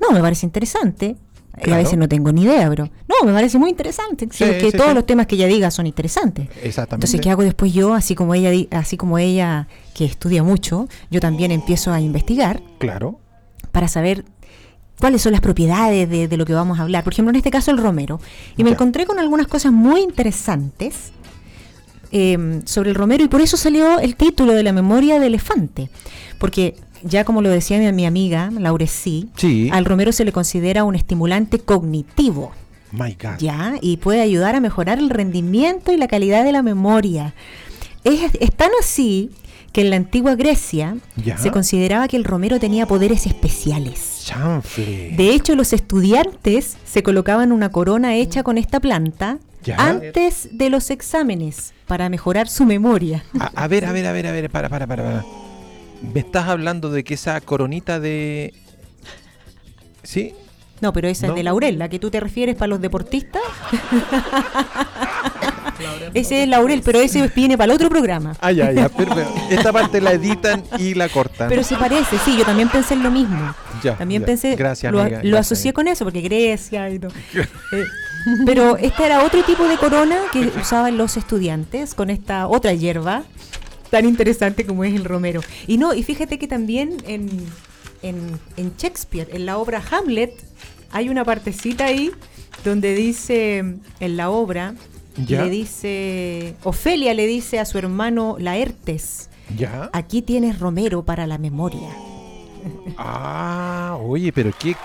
no, 0.00 0.10
me 0.12 0.20
parece 0.20 0.44
interesante. 0.46 1.16
Y 1.56 1.60
Claro. 1.62 1.80
a 1.80 1.82
veces 1.82 1.98
no 1.98 2.08
tengo 2.08 2.30
ni 2.30 2.42
idea, 2.42 2.68
pero 2.68 2.84
no, 3.08 3.26
me 3.26 3.32
parece 3.32 3.58
muy 3.58 3.70
interesante. 3.70 4.28
Sí, 4.30 4.44
que 4.44 4.70
sí, 4.70 4.76
todos 4.76 4.90
sí. 4.90 4.94
los 4.94 5.06
temas 5.06 5.26
que 5.26 5.34
ella 5.34 5.46
diga 5.48 5.70
son 5.72 5.86
interesantes. 5.88 6.46
Exactamente. 6.62 7.06
Entonces, 7.06 7.20
¿qué 7.20 7.30
hago 7.30 7.42
después 7.42 7.72
yo? 7.72 7.94
Así 7.94 8.14
como 8.14 8.34
ella, 8.34 8.52
así 8.70 8.96
como 8.96 9.18
ella 9.18 9.66
que 9.98 10.04
estudia 10.04 10.44
mucho, 10.44 10.88
yo 11.10 11.18
también 11.20 11.50
empiezo 11.50 11.92
a 11.92 12.00
investigar 12.00 12.62
Claro. 12.78 13.18
para 13.72 13.88
saber 13.88 14.24
cuáles 15.00 15.22
son 15.22 15.32
las 15.32 15.40
propiedades 15.40 16.08
de, 16.08 16.28
de 16.28 16.36
lo 16.36 16.44
que 16.46 16.54
vamos 16.54 16.78
a 16.78 16.82
hablar. 16.82 17.02
Por 17.02 17.12
ejemplo, 17.12 17.30
en 17.30 17.36
este 17.36 17.50
caso 17.50 17.70
el 17.72 17.78
romero. 17.78 18.20
Y 18.56 18.62
me 18.62 18.70
Ya. 18.70 18.74
encontré 18.74 19.06
con 19.06 19.18
algunas 19.18 19.48
cosas 19.48 19.72
muy 19.72 20.00
interesantes 20.02 21.10
eh, 22.12 22.62
sobre 22.64 22.90
el 22.90 22.94
romero 22.96 23.24
y 23.24 23.28
por 23.28 23.40
eso 23.40 23.56
salió 23.56 23.98
el 23.98 24.16
título 24.16 24.52
de 24.52 24.62
la 24.62 24.72
memoria 24.72 25.18
de 25.20 25.26
elefante. 25.26 25.90
Porque 26.38 26.76
ya 27.02 27.24
como 27.24 27.42
lo 27.42 27.50
decía 27.50 27.78
mi, 27.78 27.92
mi 27.92 28.06
amiga 28.06 28.50
Laurecí, 28.52 29.28
Sí. 29.36 29.68
al 29.72 29.84
romero 29.84 30.12
se 30.12 30.24
le 30.24 30.32
considera 30.32 30.84
un 30.84 30.94
estimulante 30.94 31.58
cognitivo. 31.58 32.52
My 32.92 33.16
God. 33.20 33.38
¿Ya? 33.40 33.74
Y 33.82 33.98
puede 33.98 34.20
ayudar 34.22 34.54
a 34.54 34.60
mejorar 34.60 34.98
el 34.98 35.10
rendimiento 35.10 35.92
y 35.92 35.96
la 35.98 36.08
calidad 36.08 36.44
de 36.44 36.52
la 36.52 36.62
memoria. 36.62 37.34
Es, 38.04 38.30
es 38.40 38.52
tan 38.54 38.70
así 38.80 39.30
que 39.72 39.82
en 39.82 39.90
la 39.90 39.96
antigua 39.96 40.34
Grecia 40.34 40.96
Ya. 41.16 41.36
se 41.38 41.50
consideraba 41.50 42.08
que 42.08 42.16
el 42.16 42.24
romero 42.24 42.58
tenía 42.58 42.86
poderes 42.86 43.26
especiales. 43.26 44.22
Chanfle. 44.24 45.14
De 45.16 45.30
hecho, 45.34 45.54
los 45.54 45.72
estudiantes 45.72 46.76
se 46.84 47.02
colocaban 47.02 47.52
una 47.52 47.70
corona 47.70 48.14
hecha 48.16 48.42
con 48.42 48.58
esta 48.58 48.80
planta 48.80 49.38
Ya. 49.64 49.76
antes 49.76 50.48
de 50.52 50.70
los 50.70 50.90
exámenes 50.90 51.74
para 51.86 52.08
mejorar 52.08 52.48
su 52.48 52.64
memoria. 52.64 53.24
A, 53.38 53.46
a 53.64 53.68
ver, 53.68 53.84
a 53.84 53.92
ver, 53.92 54.06
a 54.06 54.12
ver, 54.12 54.26
a 54.26 54.32
ver, 54.32 54.50
para, 54.50 54.68
para, 54.68 54.86
para, 54.86 55.02
para. 55.04 55.24
¿Me 56.14 56.20
estás 56.20 56.48
hablando 56.48 56.90
de 56.90 57.02
que 57.04 57.14
esa 57.14 57.40
coronita 57.40 57.98
de... 58.00 58.54
¿Sí? 60.02 60.32
No, 60.80 60.92
pero 60.92 61.08
esa 61.08 61.26
No. 61.26 61.32
es 61.32 61.36
de 61.38 61.42
laurel, 61.42 61.76
la 61.78 61.88
que 61.88 61.98
tú 61.98 62.08
te 62.10 62.20
refieres 62.20 62.54
para 62.54 62.68
los 62.68 62.80
deportistas. 62.80 63.42
ese 66.14 66.42
es 66.42 66.48
laurel, 66.48 66.82
pero 66.84 67.00
ese 67.00 67.28
viene 67.34 67.56
para 67.56 67.72
el 67.72 67.76
otro 67.76 67.88
programa. 67.88 68.34
Ah, 68.40 68.52
ya, 68.52 68.72
ya, 68.72 68.90
esta 69.50 69.72
parte 69.72 70.00
la 70.00 70.12
editan 70.12 70.64
y 70.78 70.94
la 70.94 71.08
cortan. 71.08 71.48
Pero 71.48 71.62
se 71.62 71.76
parece, 71.76 72.18
sí, 72.24 72.36
yo 72.36 72.44
también 72.44 72.68
pensé 72.68 72.94
en 72.94 73.02
lo 73.02 73.10
mismo. 73.10 73.54
Ya, 73.82 73.96
también 73.96 74.22
ya. 74.22 74.26
pensé, 74.26 74.56
Gracias, 74.56 74.92
lo, 74.92 75.00
amiga, 75.00 75.18
lo 75.18 75.30
gracias. 75.30 75.46
asocié 75.52 75.72
con 75.72 75.88
eso, 75.88 76.04
porque 76.04 76.20
Grecia 76.20 76.90
y 76.90 76.98
todo. 76.98 77.12
Eh, 77.34 77.84
pero 78.44 78.76
este 78.76 79.04
era 79.06 79.24
otro 79.24 79.42
tipo 79.44 79.66
de 79.68 79.76
corona 79.76 80.18
que 80.32 80.50
usaban 80.60 80.98
los 80.98 81.16
estudiantes 81.16 81.94
con 81.94 82.10
esta 82.10 82.46
otra 82.48 82.72
hierba 82.72 83.22
tan 83.90 84.04
interesante 84.04 84.66
como 84.66 84.84
es 84.84 84.94
el 84.94 85.04
romero. 85.04 85.40
Y 85.66 85.78
no, 85.78 85.94
y 85.94 86.02
fíjate 86.02 86.38
que 86.38 86.46
también 86.46 86.96
en, 87.06 87.28
en, 88.02 88.38
en 88.56 88.76
Shakespeare, 88.76 89.28
en 89.32 89.46
la 89.46 89.58
obra 89.58 89.82
Hamlet, 89.90 90.32
hay 90.90 91.08
una 91.08 91.24
partecita 91.24 91.86
ahí 91.86 92.10
donde 92.64 92.94
dice 92.94 93.58
en 94.00 94.16
la 94.16 94.30
obra, 94.30 94.74
Ya. 95.26 95.44
le 95.44 95.50
dice, 95.50 96.54
Ofelia 96.62 97.14
le 97.14 97.26
dice 97.26 97.58
a 97.58 97.64
su 97.64 97.78
hermano 97.78 98.36
Laertes, 98.38 99.30
¿Ya? 99.56 99.90
aquí 99.92 100.22
tienes 100.22 100.58
romero 100.58 101.04
para 101.04 101.26
la 101.26 101.38
memoria. 101.38 101.88
Ah, 102.96 103.98
oye, 104.02 104.32
pero 104.32 104.52
qué... 104.58 104.76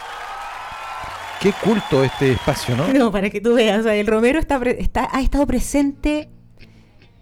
Qué 1.41 1.51
culto 1.61 2.03
este 2.05 2.31
espacio, 2.31 2.75
¿no? 2.77 2.87
No, 2.93 3.11
para 3.11 3.29
que 3.29 3.41
tú 3.41 3.55
veas, 3.55 3.81
o 3.81 3.83
sea, 3.83 3.95
el 3.95 4.07
romero 4.07 4.39
está, 4.39 4.61
está, 4.77 5.09
ha 5.11 5.21
estado 5.21 5.45
presente 5.45 6.29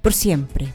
por 0.02 0.14
siempre. 0.14 0.72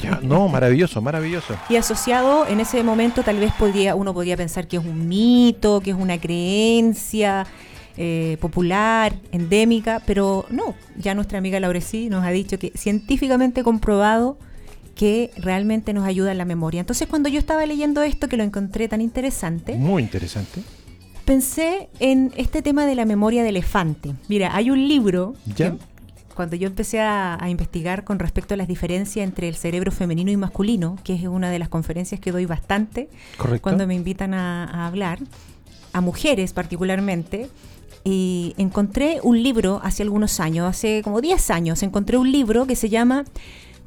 Ya, 0.00 0.20
no, 0.22 0.48
maravilloso, 0.48 1.00
maravilloso. 1.00 1.54
Y 1.68 1.76
asociado 1.76 2.46
en 2.46 2.60
ese 2.60 2.82
momento 2.82 3.22
tal 3.22 3.38
vez 3.38 3.52
podría, 3.52 3.94
uno 3.94 4.12
podría 4.14 4.36
pensar 4.36 4.66
que 4.66 4.76
es 4.76 4.84
un 4.84 5.08
mito, 5.08 5.80
que 5.80 5.90
es 5.90 5.96
una 5.96 6.18
creencia 6.20 7.46
eh, 7.96 8.36
popular, 8.40 9.14
endémica, 9.32 10.02
pero 10.06 10.46
no, 10.50 10.74
ya 10.96 11.14
nuestra 11.14 11.38
amiga 11.38 11.60
Laurecí 11.60 12.08
nos 12.08 12.24
ha 12.24 12.30
dicho 12.30 12.58
que 12.58 12.72
científicamente 12.74 13.62
comprobado 13.62 14.38
que 14.94 15.30
realmente 15.36 15.92
nos 15.92 16.04
ayuda 16.06 16.32
en 16.32 16.38
la 16.38 16.44
memoria. 16.44 16.80
Entonces 16.80 17.08
cuando 17.08 17.28
yo 17.28 17.38
estaba 17.38 17.64
leyendo 17.66 18.02
esto, 18.02 18.28
que 18.28 18.36
lo 18.36 18.44
encontré 18.44 18.88
tan 18.88 19.00
interesante, 19.00 19.74
Muy 19.76 20.02
interesante. 20.02 20.62
pensé 21.24 21.88
en 22.00 22.32
este 22.36 22.62
tema 22.62 22.84
de 22.86 22.94
la 22.94 23.04
memoria 23.04 23.42
de 23.42 23.48
elefante. 23.50 24.14
Mira, 24.28 24.54
hay 24.54 24.70
un 24.70 24.86
libro 24.88 25.34
¿Ya? 25.56 25.72
que 25.72 25.78
cuando 26.34 26.56
yo 26.56 26.66
empecé 26.66 27.00
a, 27.00 27.42
a 27.42 27.50
investigar 27.50 28.04
con 28.04 28.18
respecto 28.18 28.54
a 28.54 28.56
las 28.56 28.66
diferencias 28.68 29.22
entre 29.24 29.48
el 29.48 29.54
cerebro 29.54 29.92
femenino 29.92 30.30
y 30.30 30.36
masculino, 30.36 30.96
que 31.04 31.14
es 31.14 31.22
una 31.24 31.50
de 31.50 31.58
las 31.58 31.68
conferencias 31.68 32.20
que 32.20 32.32
doy 32.32 32.46
bastante 32.46 33.08
Correcto. 33.36 33.62
cuando 33.62 33.86
me 33.86 33.94
invitan 33.94 34.32
a, 34.34 34.64
a 34.64 34.86
hablar, 34.86 35.18
a 35.92 36.00
mujeres 36.00 36.52
particularmente, 36.54 37.48
y 38.04 38.54
encontré 38.58 39.20
un 39.22 39.42
libro 39.42 39.80
hace 39.82 40.02
algunos 40.02 40.40
años, 40.40 40.68
hace 40.68 41.02
como 41.02 41.20
10 41.20 41.50
años, 41.50 41.82
encontré 41.82 42.16
un 42.16 42.30
libro 42.32 42.66
que 42.66 42.76
se 42.76 42.88
llama 42.88 43.24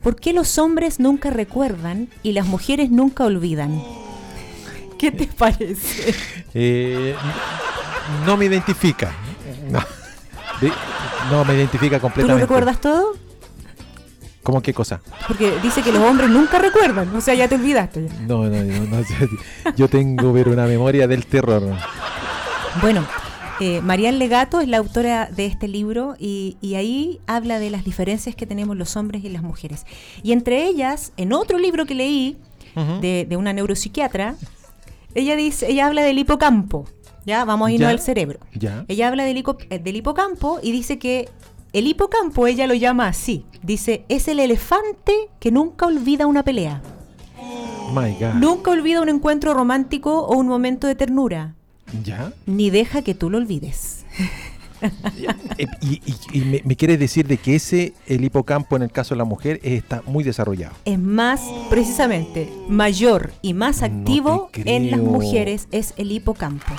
¿Por 0.01 0.15
qué 0.15 0.33
los 0.33 0.57
hombres 0.59 0.99
nunca 0.99 1.29
recuerdan 1.31 2.09
y 2.23 2.33
las 2.33 2.45
mujeres 2.45 2.91
nunca 2.91 3.25
olvidan? 3.25 3.81
¿Qué 4.99 5.11
te 5.11 5.27
parece? 5.27 6.13
Eh, 6.53 7.15
no 8.25 8.37
me 8.37 8.45
identifica. 8.45 9.11
No. 9.69 11.43
Me 11.43 11.55
identifica 11.55 11.97
¿Tú 11.97 12.03
completamente. 12.03 12.33
lo 12.33 12.47
recuerdas 12.47 12.79
todo? 12.79 13.13
¿Cómo 14.43 14.61
qué 14.61 14.73
cosa? 14.75 15.01
Porque 15.27 15.51
dice 15.63 15.81
que 15.81 15.91
los 15.91 16.03
hombres 16.03 16.29
nunca 16.29 16.59
recuerdan, 16.59 17.13
o 17.15 17.19
sea, 17.19 17.33
ya 17.33 17.47
te 17.47 17.55
olvidaste. 17.55 18.07
ya. 18.07 18.13
No, 18.27 18.43
no, 18.43 18.63
no, 18.63 18.97
no, 18.99 19.03
Yo 19.75 19.87
tengo 19.89 20.31
pero 20.33 20.51
una 20.51 20.67
memoria 20.67 21.07
del 21.07 21.25
terror. 21.25 21.63
Bueno, 22.79 23.05
eh, 23.59 23.81
Marianne 23.81 24.17
Legato 24.17 24.59
es 24.59 24.67
la 24.67 24.77
autora 24.77 25.29
de 25.33 25.45
este 25.45 25.67
libro 25.67 26.15
y, 26.19 26.57
y 26.61 26.75
ahí 26.75 27.19
habla 27.27 27.59
de 27.59 27.69
las 27.69 27.83
diferencias 27.83 28.35
que 28.35 28.45
tenemos 28.45 28.75
los 28.75 28.95
hombres 28.97 29.23
y 29.23 29.29
las 29.29 29.43
mujeres. 29.43 29.85
Y 30.23 30.31
entre 30.33 30.65
ellas, 30.65 31.13
en 31.17 31.33
otro 31.33 31.57
libro 31.57 31.85
que 31.85 31.95
leí 31.95 32.37
de, 33.01 33.25
de 33.27 33.37
una 33.37 33.53
neuropsiquiatra, 33.53 34.35
ella 35.13 35.35
dice, 35.37 35.71
ella 35.71 35.85
habla 35.87 36.03
del 36.03 36.17
hipocampo. 36.19 36.85
Ya, 37.25 37.45
vamos 37.45 37.69
a 37.69 37.71
irnos 37.71 37.87
Ya. 37.87 37.91
al 37.91 37.99
cerebro. 37.99 38.39
Ya. 38.53 38.85
Ella 38.87 39.07
habla 39.07 39.23
del, 39.23 39.37
hico- 39.37 39.57
eh, 39.69 39.79
del 39.79 39.95
hipocampo 39.95 40.59
y 40.61 40.71
dice 40.71 40.99
que 40.99 41.29
el 41.73 41.87
hipocampo, 41.87 42.45
ella 42.47 42.67
lo 42.67 42.73
llama 42.73 43.07
así. 43.07 43.45
Dice, 43.63 44.05
es 44.09 44.27
el 44.27 44.39
elefante 44.39 45.13
que 45.39 45.51
nunca 45.51 45.87
olvida 45.87 46.27
una 46.27 46.43
pelea. 46.43 46.81
My 47.93 48.11
God. 48.19 48.33
Nunca 48.35 48.71
olvida 48.71 49.01
un 49.01 49.09
encuentro 49.09 49.53
romántico 49.53 50.19
o 50.25 50.37
un 50.37 50.47
momento 50.47 50.85
de 50.87 50.95
ternura. 50.95 51.54
¿Ya? 52.03 52.33
Ni 52.45 52.69
deja 52.69 53.01
que 53.01 53.13
tú 53.15 53.29
lo 53.29 53.37
olvides. 53.37 54.05
Eh, 55.57 55.65
y 55.81 55.93
y- 56.05 56.15
y 56.33 56.41
me, 56.41 56.61
me 56.65 56.75
quieres 56.75 56.99
decir 56.99 57.25
de 57.27 57.37
que 57.37 57.55
ese, 57.55 57.93
el 58.07 58.23
hipocampo 58.23 58.75
en 58.75 58.83
el 58.83 58.91
caso 58.91 59.15
de 59.15 59.19
la 59.19 59.23
mujer, 59.23 59.59
eh, 59.63 59.75
está 59.77 60.03
muy 60.05 60.23
desarrollado. 60.23 60.75
Es 60.85 60.99
más, 60.99 61.41
precisamente, 61.69 62.49
mayor 62.67 63.33
y 63.41 63.53
más 63.53 63.81
activo 63.83 64.49
en 64.53 64.91
las 64.91 64.99
mujeres 64.99 65.67
es 65.71 65.93
el 65.97 66.11
hipocampo. 66.11 66.73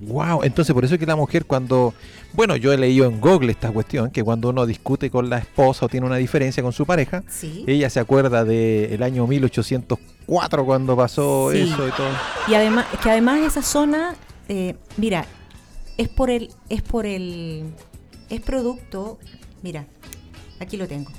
Wow, 0.00 0.42
entonces 0.42 0.74
por 0.74 0.84
eso 0.84 0.94
es 0.94 1.00
que 1.00 1.06
la 1.06 1.16
mujer 1.16 1.44
cuando, 1.46 1.94
bueno, 2.32 2.56
yo 2.56 2.72
he 2.72 2.76
leído 2.76 3.06
en 3.06 3.20
Google 3.20 3.52
esta 3.52 3.70
cuestión, 3.70 4.10
que 4.10 4.22
cuando 4.24 4.48
uno 4.50 4.66
discute 4.66 5.10
con 5.10 5.30
la 5.30 5.38
esposa 5.38 5.86
o 5.86 5.88
tiene 5.88 6.06
una 6.06 6.16
diferencia 6.16 6.62
con 6.62 6.72
su 6.72 6.84
pareja, 6.84 7.22
Sí. 7.28 7.64
ella 7.66 7.88
se 7.90 8.00
acuerda 8.00 8.44
del 8.44 9.02
año 9.02 9.26
1804 9.26 10.64
cuando 10.64 10.96
pasó 10.96 11.50
Sí. 11.52 11.60
eso 11.60 11.88
y 11.88 11.90
todo. 11.92 12.08
Y 12.48 12.54
además, 12.54 12.86
que 13.02 13.10
además 13.10 13.40
esa 13.40 13.62
zona, 13.62 14.14
eh, 14.48 14.74
mira, 14.96 15.26
es 15.96 16.08
por 16.08 16.28
el, 16.30 16.50
es 16.68 16.82
por 16.82 17.06
el, 17.06 17.64
es 18.30 18.40
producto, 18.40 19.18
mira, 19.62 19.86
aquí 20.60 20.76
lo 20.76 20.88
tengo. 20.88 21.10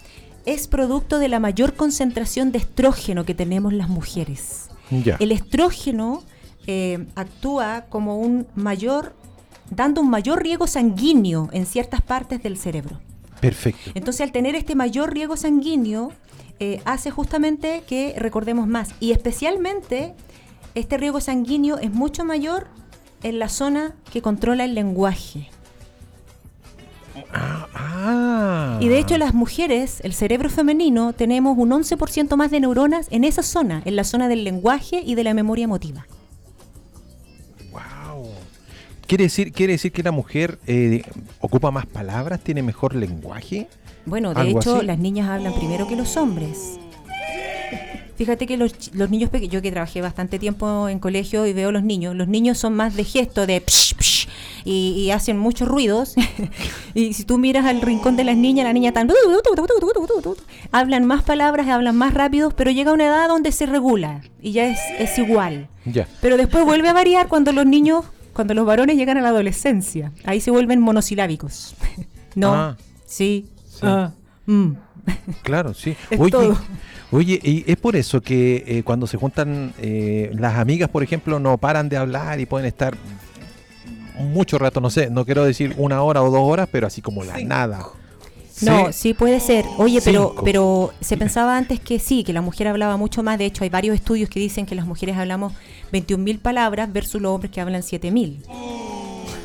Es 0.45 0.67
producto 0.67 1.17
de 1.17 1.27
la 1.29 1.39
mayor 1.39 1.73
concentración 1.73 2.51
de 2.51 2.59
estrógeno 2.59 3.25
que 3.25 3.33
tenemos 3.33 3.73
las 3.73 3.89
mujeres. 3.89 4.69
Ya. 4.91 5.15
El 5.19 5.31
estrógeno 5.31 6.23
eh, 6.67 7.05
actúa 7.15 7.85
como 7.89 8.17
un 8.17 8.47
mayor, 8.55 9.15
dando 9.69 10.01
un 10.01 10.09
mayor 10.09 10.41
riego 10.41 10.67
sanguíneo 10.67 11.49
en 11.51 11.65
ciertas 11.65 12.01
partes 12.01 12.41
del 12.43 12.57
cerebro. 12.57 12.99
Perfecto. 13.39 13.91
Entonces, 13.93 14.21
al 14.21 14.31
tener 14.31 14.55
este 14.55 14.75
mayor 14.75 15.13
riego 15.13 15.37
sanguíneo, 15.37 16.11
eh, 16.59 16.81
hace 16.85 17.11
justamente 17.11 17.83
que 17.87 18.15
recordemos 18.17 18.67
más. 18.67 18.95
Y 18.99 19.11
especialmente, 19.11 20.13
este 20.73 20.97
riego 20.97 21.19
sanguíneo 21.19 21.77
es 21.77 21.91
mucho 21.91 22.23
mayor 22.23 22.67
en 23.23 23.39
la 23.39 23.49
zona 23.49 23.95
que 24.11 24.21
controla 24.21 24.65
el 24.65 24.73
lenguaje. 24.73 25.49
Ah, 27.33 27.67
ah. 27.73 28.77
Y 28.81 28.87
de 28.87 28.99
hecho, 28.99 29.17
las 29.17 29.33
mujeres, 29.33 29.99
el 30.03 30.13
cerebro 30.13 30.49
femenino, 30.49 31.13
tenemos 31.13 31.57
un 31.57 31.71
11% 31.71 32.35
más 32.35 32.51
de 32.51 32.59
neuronas 32.59 33.07
en 33.09 33.23
esa 33.23 33.43
zona, 33.43 33.81
en 33.85 33.95
la 33.95 34.03
zona 34.03 34.27
del 34.27 34.43
lenguaje 34.43 35.01
y 35.05 35.15
de 35.15 35.23
la 35.23 35.33
memoria 35.33 35.63
emotiva. 35.63 36.07
¿Quiere 39.07 39.25
decir, 39.25 39.51
quiere 39.51 39.73
decir 39.73 39.91
que 39.91 40.01
la 40.01 40.11
mujer 40.11 40.57
eh, 40.65 41.03
ocupa 41.39 41.69
más 41.71 41.85
palabras, 41.85 42.39
tiene 42.41 42.63
mejor 42.63 42.95
lenguaje? 42.95 43.67
Bueno, 44.05 44.33
de 44.33 44.41
¿Algo 44.41 44.59
hecho, 44.59 44.77
así? 44.77 44.85
las 44.85 44.97
niñas 44.97 45.29
hablan 45.29 45.53
primero 45.53 45.87
que 45.87 45.95
los 45.95 46.17
hombres. 46.17 46.79
Fíjate 48.15 48.47
que 48.47 48.55
los, 48.55 48.73
niños 49.09 49.29
pequeños, 49.29 49.53
yo 49.53 49.61
que 49.61 49.71
trabajé 49.71 50.01
bastante 50.01 50.39
tiempo 50.39 50.87
en 50.87 50.99
colegio 50.99 51.45
y 51.45 51.53
veo 51.53 51.71
los 51.73 51.83
niños, 51.83 52.15
los 52.15 52.29
niños 52.29 52.57
son 52.57 52.73
más 52.73 52.95
de 52.95 53.03
gesto, 53.03 53.45
de 53.45 53.59
psh, 53.59 53.95
psh, 53.97 54.27
y, 54.63 54.93
y 54.97 55.11
hacen 55.11 55.37
muchos 55.37 55.67
ruidos. 55.67 56.15
y 56.93 57.13
si 57.13 57.25
tú 57.25 57.37
miras 57.37 57.65
al 57.65 57.81
rincón 57.81 58.15
de 58.15 58.23
las 58.23 58.37
niñas, 58.37 58.65
la 58.65 58.73
niña 58.73 58.93
tan... 58.93 59.09
Hablan 60.71 61.05
más 61.05 61.23
palabras, 61.23 61.67
hablan 61.67 61.97
más 61.97 62.13
rápidos, 62.13 62.53
pero 62.53 62.71
llega 62.71 62.93
una 62.93 63.05
edad 63.05 63.27
donde 63.27 63.51
se 63.51 63.65
regula 63.65 64.21
y 64.41 64.53
ya 64.53 64.67
es, 64.67 64.79
es 64.97 65.17
igual. 65.17 65.67
Ya. 65.83 66.07
Pero 66.21 66.37
después 66.37 66.63
vuelve 66.63 66.87
a 66.87 66.93
variar 66.93 67.27
cuando 67.27 67.51
los 67.51 67.65
niños, 67.65 68.05
cuando 68.35 68.53
los 68.53 68.65
varones 68.65 68.97
llegan 68.97 69.17
a 69.17 69.21
la 69.21 69.29
adolescencia. 69.29 70.11
Ahí 70.25 70.39
se 70.41 70.51
vuelven 70.51 70.79
monosilábicos. 70.81 71.73
no, 72.35 72.53
Ah. 72.53 72.77
sí, 73.05 73.47
Sí. 73.67 73.79
ah, 73.83 74.11
mm. 74.45 74.71
Claro, 75.43 75.73
sí. 75.73 75.95
Es 76.09 76.19
oye, 76.19 76.31
todo. 76.31 76.57
oye, 77.11 77.39
y 77.43 77.63
es 77.65 77.77
por 77.77 77.95
eso 77.95 78.21
que 78.21 78.63
eh, 78.67 78.83
cuando 78.83 79.07
se 79.07 79.17
juntan 79.17 79.73
eh, 79.79 80.31
las 80.33 80.55
amigas, 80.57 80.89
por 80.89 81.01
ejemplo, 81.03 81.39
no 81.39 81.57
paran 81.57 81.89
de 81.89 81.97
hablar 81.97 82.39
y 82.39 82.45
pueden 82.45 82.67
estar 82.67 82.95
mucho 84.17 84.57
rato, 84.57 84.79
no 84.81 84.89
sé, 84.89 85.09
no 85.09 85.25
quiero 85.25 85.43
decir 85.43 85.73
una 85.77 86.01
hora 86.01 86.23
o 86.23 86.29
dos 86.31 86.39
horas, 86.41 86.69
pero 86.71 86.87
así 86.87 87.01
como 87.01 87.23
la 87.23 87.37
nada. 87.41 87.85
No, 88.61 88.91
sí 88.93 89.13
puede 89.13 89.39
ser. 89.39 89.65
Oye, 89.77 90.01
pero, 90.03 90.29
Cinco. 90.29 90.43
pero 90.43 90.93
se 91.01 91.17
pensaba 91.17 91.57
antes 91.57 91.79
que 91.79 91.99
sí, 91.99 92.23
que 92.23 92.33
la 92.33 92.41
mujer 92.41 92.67
hablaba 92.67 92.97
mucho 92.97 93.23
más. 93.23 93.37
De 93.37 93.45
hecho, 93.45 93.63
hay 93.63 93.69
varios 93.69 93.95
estudios 93.95 94.29
que 94.29 94.39
dicen 94.39 94.65
que 94.65 94.75
las 94.75 94.85
mujeres 94.85 95.17
hablamos 95.17 95.53
21.000 95.91 96.39
palabras 96.39 96.91
versus 96.91 97.21
los 97.21 97.31
hombres 97.33 97.51
que 97.51 97.61
hablan 97.61 97.81
7.000. 97.81 98.37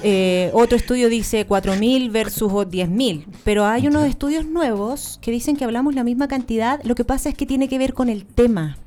Eh, 0.03 0.51
otro 0.55 0.77
estudio 0.77 1.09
dice 1.09 1.47
4.000 1.47 2.11
versus 2.11 2.53
o 2.53 2.65
10.000. 2.65 3.25
Pero 3.45 3.67
hay 3.67 3.87
unos 3.87 4.09
estudios 4.09 4.47
nuevos 4.47 5.19
que 5.21 5.31
dicen 5.31 5.57
que 5.57 5.65
hablamos 5.65 5.95
la 5.95 6.05
misma 6.05 6.29
cantidad. 6.29 6.81
Lo 6.85 6.95
que 6.95 7.05
pasa 7.05 7.29
es 7.29 7.35
que 7.35 7.47
tiene 7.47 7.69
que 7.69 7.79
ver 7.79 7.95
con 7.95 8.09
el 8.09 8.25
tema. 8.25 8.79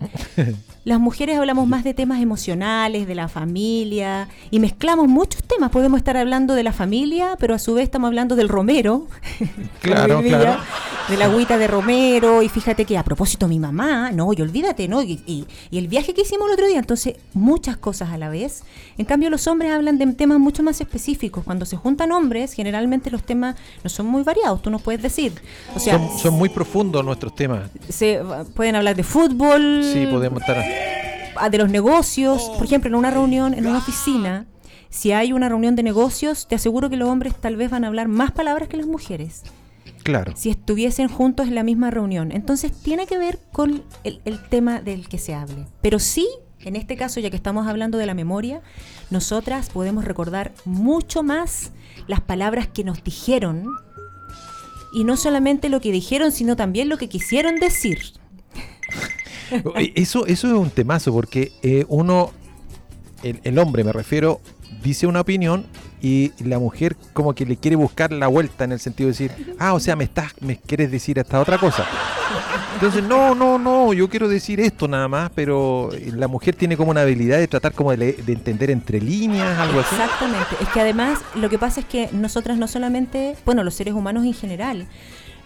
Las 0.84 1.00
mujeres 1.00 1.36
hablamos 1.38 1.68
más 1.68 1.84
de 1.84 1.92
temas 1.92 2.22
emocionales, 2.22 3.06
de 3.06 3.14
la 3.14 3.28
familia, 3.28 4.28
y 4.50 4.58
mezclamos 4.58 5.06
muchos 5.06 5.42
temas. 5.42 5.70
Podemos 5.70 5.98
estar 5.98 6.16
hablando 6.16 6.54
de 6.54 6.62
la 6.62 6.72
familia, 6.72 7.36
pero 7.38 7.54
a 7.54 7.58
su 7.58 7.74
vez 7.74 7.84
estamos 7.84 8.08
hablando 8.08 8.36
del 8.36 8.48
romero. 8.48 9.06
Claro, 9.82 10.20
claro. 10.22 10.56
De 11.08 11.16
la 11.16 11.26
agüita 11.26 11.56
de 11.56 11.66
romero, 11.66 12.42
y 12.42 12.48
fíjate 12.50 12.84
que 12.84 12.98
a 12.98 13.02
propósito 13.02 13.48
mi 13.48 13.58
mamá, 13.58 14.10
no, 14.12 14.30
y 14.34 14.42
olvídate, 14.42 14.88
¿no? 14.88 15.02
Y, 15.02 15.20
y- 15.26 15.46
y 15.70 15.78
el 15.78 15.88
viaje 15.88 16.12
que 16.12 16.22
hicimos 16.22 16.48
el 16.48 16.54
otro 16.54 16.66
día, 16.66 16.78
entonces 16.78 17.14
muchas 17.32 17.76
cosas 17.78 18.10
a 18.10 18.18
la 18.18 18.28
vez. 18.28 18.62
En 18.98 19.06
cambio, 19.06 19.30
los 19.30 19.46
hombres 19.46 19.72
hablan 19.72 19.96
de 19.98 20.06
temas 20.08 20.38
mucho 20.38 20.62
más 20.62 20.80
específicos. 20.82 21.44
Cuando 21.44 21.64
se 21.64 21.76
juntan 21.76 22.12
hombres, 22.12 22.52
generalmente 22.52 23.10
los 23.10 23.22
temas 23.22 23.56
no 23.82 23.88
son 23.88 24.06
muy 24.06 24.22
variados, 24.22 24.60
tú 24.60 24.68
no 24.70 24.78
puedes 24.80 25.00
decir. 25.00 25.32
O 25.74 25.78
sea, 25.78 25.94
son, 25.98 26.18
son 26.18 26.34
muy 26.34 26.50
profundos 26.50 27.02
nuestros 27.04 27.34
temas. 27.34 27.70
se 27.88 28.20
pueden 28.54 28.76
hablar 28.76 28.94
de 28.96 29.02
fútbol, 29.04 29.82
Sí, 29.92 30.06
podemos 30.06 30.40
estar. 30.40 30.64
ah, 31.36 31.48
de 31.50 31.58
los 31.58 31.70
negocios, 31.70 32.50
por 32.56 32.64
ejemplo, 32.66 32.88
en 32.88 32.94
una 32.94 33.10
reunión, 33.10 33.54
en 33.54 33.66
una 33.66 33.78
oficina, 33.78 34.46
si 34.90 35.12
hay 35.12 35.32
una 35.32 35.48
reunión 35.48 35.76
de 35.76 35.82
negocios, 35.82 36.46
te 36.48 36.54
aseguro 36.54 36.88
que 36.90 36.96
los 36.96 37.08
hombres 37.08 37.34
tal 37.34 37.56
vez 37.56 37.70
van 37.70 37.84
a 37.84 37.88
hablar 37.88 38.08
más 38.08 38.32
palabras 38.32 38.68
que 38.68 38.76
las 38.76 38.86
mujeres, 38.86 39.42
Claro. 40.02 40.32
si 40.36 40.48
estuviesen 40.50 41.08
juntos 41.08 41.46
en 41.48 41.54
la 41.54 41.62
misma 41.62 41.90
reunión. 41.90 42.32
Entonces 42.32 42.72
tiene 42.72 43.06
que 43.06 43.18
ver 43.18 43.38
con 43.52 43.82
el, 44.04 44.20
el 44.24 44.42
tema 44.48 44.80
del 44.80 45.08
que 45.08 45.18
se 45.18 45.34
hable. 45.34 45.66
Pero 45.82 45.98
sí, 45.98 46.26
en 46.64 46.74
este 46.76 46.96
caso, 46.96 47.20
ya 47.20 47.28
que 47.30 47.36
estamos 47.36 47.66
hablando 47.66 47.98
de 47.98 48.06
la 48.06 48.14
memoria, 48.14 48.62
nosotras 49.10 49.68
podemos 49.70 50.04
recordar 50.06 50.52
mucho 50.64 51.22
más 51.22 51.72
las 52.06 52.20
palabras 52.22 52.66
que 52.68 52.82
nos 52.84 53.04
dijeron. 53.04 53.66
Y 54.94 55.04
no 55.04 55.18
solamente 55.18 55.68
lo 55.68 55.80
que 55.82 55.92
dijeron, 55.92 56.32
sino 56.32 56.56
también 56.56 56.88
lo 56.88 56.96
que 56.96 57.10
quisieron 57.10 57.56
decir. 57.56 57.98
Eso, 59.94 60.26
eso 60.26 60.46
es 60.46 60.52
un 60.52 60.70
temazo, 60.70 61.12
porque 61.12 61.52
eh, 61.62 61.84
uno, 61.88 62.30
el, 63.22 63.58
hombre 63.58 63.84
me 63.84 63.92
refiero, 63.92 64.40
dice 64.82 65.06
una 65.06 65.20
opinión 65.20 65.66
y 66.00 66.32
la 66.44 66.58
mujer 66.58 66.96
como 67.12 67.34
que 67.34 67.44
le 67.44 67.56
quiere 67.56 67.76
buscar 67.76 68.12
la 68.12 68.28
vuelta 68.28 68.64
en 68.64 68.72
el 68.72 68.80
sentido 68.80 69.08
de 69.08 69.12
decir, 69.12 69.56
ah, 69.58 69.74
o 69.74 69.80
sea, 69.80 69.96
me 69.96 70.04
estás, 70.04 70.32
me 70.40 70.56
quieres 70.58 70.90
decir 70.90 71.18
esta 71.18 71.40
otra 71.40 71.58
cosa. 71.58 71.86
Entonces, 72.74 73.02
no, 73.02 73.34
no, 73.34 73.58
no, 73.58 73.92
yo 73.92 74.08
quiero 74.08 74.28
decir 74.28 74.60
esto 74.60 74.86
nada 74.86 75.08
más, 75.08 75.30
pero 75.34 75.90
la 76.14 76.28
mujer 76.28 76.54
tiene 76.54 76.76
como 76.76 76.92
una 76.92 77.00
habilidad 77.00 77.38
de 77.38 77.48
tratar 77.48 77.72
como 77.72 77.90
de, 77.90 78.12
de 78.12 78.32
entender 78.32 78.70
entre 78.70 79.00
líneas, 79.00 79.58
algo 79.58 79.80
así. 79.80 79.96
Exactamente. 79.96 80.56
Es 80.60 80.68
que 80.68 80.80
además 80.80 81.18
lo 81.34 81.48
que 81.48 81.58
pasa 81.58 81.80
es 81.80 81.86
que 81.86 82.08
nosotras 82.12 82.56
no 82.56 82.68
solamente, 82.68 83.36
bueno, 83.44 83.64
los 83.64 83.74
seres 83.74 83.94
humanos 83.94 84.24
en 84.24 84.34
general, 84.34 84.86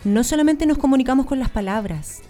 no 0.04 0.24
solamente 0.24 0.66
nos 0.66 0.78
comunicamos 0.78 1.24
con 1.26 1.38
las 1.38 1.48
palabras, 1.48 2.22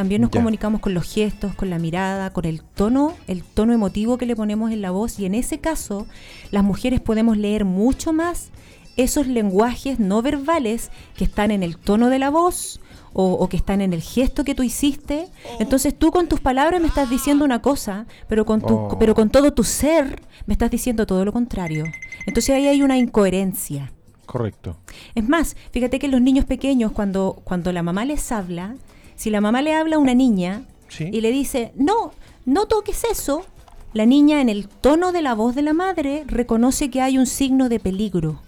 también 0.00 0.22
nos 0.22 0.30
Ya. 0.30 0.40
comunicamos 0.40 0.80
con 0.80 0.94
los 0.94 1.04
gestos, 1.12 1.54
con 1.54 1.68
la 1.68 1.78
mirada, 1.78 2.32
con 2.32 2.46
el 2.46 2.62
tono, 2.62 3.12
el 3.26 3.42
tono 3.44 3.74
emotivo 3.74 4.16
que 4.16 4.24
le 4.24 4.34
ponemos 4.34 4.70
en 4.72 4.80
la 4.80 4.90
voz 4.90 5.18
y 5.20 5.26
en 5.26 5.34
ese 5.34 5.58
caso 5.58 6.06
las 6.50 6.64
mujeres 6.64 7.00
podemos 7.00 7.36
leer 7.36 7.66
mucho 7.66 8.14
más 8.14 8.48
esos 8.96 9.26
lenguajes 9.26 9.98
no 10.00 10.22
verbales 10.22 10.90
que 11.16 11.24
están 11.24 11.50
en 11.50 11.62
el 11.62 11.76
tono 11.76 12.08
de 12.08 12.18
la 12.18 12.30
voz 12.30 12.80
o, 13.12 13.32
o 13.34 13.48
que 13.50 13.58
están 13.58 13.80
en 13.82 13.92
el 13.92 14.00
gesto 14.00 14.42
que 14.42 14.54
tú 14.54 14.62
hiciste. 14.62 15.28
Entonces 15.58 15.94
tú 15.98 16.10
con 16.12 16.28
tus 16.28 16.40
palabras 16.40 16.80
me 16.80 16.88
estás 16.88 17.10
diciendo 17.10 17.44
una 17.44 17.60
cosa, 17.60 18.06
pero 18.26 18.46
con, 18.46 18.60
tu, 18.62 18.74
Oh. 18.74 18.96
pero 18.98 19.14
con 19.14 19.28
todo 19.28 19.52
tu 19.52 19.64
ser 19.64 20.22
me 20.46 20.54
estás 20.54 20.70
diciendo 20.70 21.04
todo 21.06 21.24
lo 21.26 21.32
contrario. 21.32 21.84
Entonces 22.26 22.54
ahí 22.54 22.66
hay 22.68 22.82
una 22.82 22.96
incoherencia. 22.96 23.92
Correcto. 24.24 24.76
Es 25.14 25.28
más, 25.28 25.56
fíjate 25.72 25.98
que 25.98 26.08
los 26.08 26.20
niños 26.22 26.44
pequeños, 26.46 26.92
cuando, 26.92 27.40
cuando 27.44 27.70
la 27.72 27.82
mamá 27.82 28.04
les 28.06 28.32
habla, 28.32 28.76
si 29.20 29.28
la 29.28 29.42
mamá 29.42 29.60
le 29.60 29.74
habla 29.74 29.96
a 29.96 29.98
una 29.98 30.14
niña 30.14 30.62
Sí. 30.88 31.10
y 31.12 31.20
le 31.20 31.30
dice, 31.30 31.72
no, 31.76 32.12
no 32.46 32.64
toques 32.66 33.04
eso, 33.04 33.44
la 33.92 34.06
niña 34.06 34.40
en 34.40 34.48
el 34.48 34.66
tono 34.66 35.12
de 35.12 35.20
la 35.20 35.34
voz 35.34 35.54
de 35.54 35.60
la 35.62 35.74
madre 35.74 36.24
reconoce 36.26 36.88
que 36.90 37.02
hay 37.02 37.18
un 37.18 37.26
signo 37.26 37.68
de 37.68 37.78
peligro. 37.80 38.40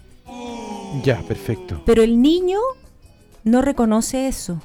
Ya, 1.03 1.21
perfecto. 1.21 1.81
Pero 1.85 2.01
el 2.01 2.21
niño 2.23 2.57
no 3.43 3.61
reconoce 3.61 4.27
eso, 4.27 4.61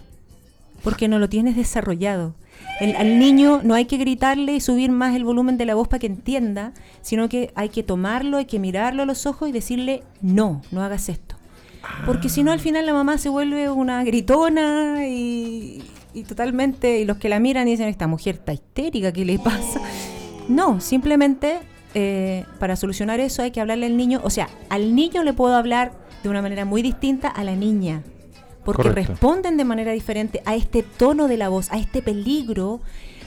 porque 0.83 1.09
no 1.09 1.19
lo 1.19 1.29
tienes 1.29 1.57
desarrollado. 1.57 2.35
El- 2.81 2.97
al 2.97 3.19
niño 3.19 3.61
no 3.63 3.75
hay 3.75 3.85
que 3.85 3.99
gritarle 3.99 4.55
y 4.55 4.61
subir 4.61 4.91
más 4.91 5.15
el 5.15 5.25
volumen 5.25 5.59
de 5.59 5.67
la 5.67 5.75
voz 5.75 5.89
para 5.89 6.01
que 6.01 6.07
entienda, 6.07 6.73
sino 7.03 7.29
que 7.29 7.53
hay 7.55 7.69
que 7.69 7.83
tomarlo, 7.83 8.39
hay 8.39 8.47
que 8.47 8.59
mirarlo 8.59 9.03
a 9.03 9.07
los 9.07 9.27
ojos 9.27 9.49
y 9.49 9.53
decirle, 9.53 10.03
no, 10.23 10.63
no 10.73 10.83
hagas 10.83 11.11
esto. 11.11 11.35
Porque 12.07 12.29
si 12.29 12.43
no, 12.43 12.51
al 12.53 12.61
final 12.61 12.87
la 12.87 12.93
mamá 12.93 13.19
se 13.19 13.29
vuelve 13.29 13.71
una 13.71 14.03
gritona 14.05 15.07
y, 15.07 15.83
y 16.19 16.25
totalmente, 16.25 17.01
y 17.01 17.05
los 17.05 17.19
que 17.19 17.29
la 17.29 17.41
miran 17.41 17.67
dicen, 17.67 17.89
esta 17.89 18.07
mujer 18.07 18.37
está 18.37 18.53
histérica, 18.53 19.13
¿qué 19.13 19.25
le 19.25 19.39
pasa? 19.39 19.81
No, 20.49 20.81
simplemente 20.81 21.59
eh, 21.95 22.45
para 22.59 22.77
solucionar 22.77 23.21
eso 23.21 23.43
hay 23.43 23.51
que 23.51 23.61
hablarle 23.61 23.87
al 23.87 23.97
niño, 23.97 24.21
o 24.25 24.31
sea, 24.31 24.49
al 24.69 24.95
niño 24.95 25.23
le 25.23 25.33
puedo 25.33 25.55
hablar 25.55 25.93
de 26.23 26.29
una 26.29 26.43
manera 26.43 26.65
muy 26.65 26.83
distinta 26.83 27.29
a 27.29 27.45
la 27.45 27.55
niña, 27.55 28.03
porque 28.65 28.83
Correcto. 28.83 29.13
responden 29.13 29.57
de 29.57 29.65
manera 29.65 29.93
diferente 29.93 30.43
a 30.45 30.55
este 30.55 30.83
tono 30.83 31.29
de 31.29 31.37
la 31.37 31.49
voz, 31.49 31.71
a 31.71 31.79
este 31.79 32.03
peligro, 32.03 32.81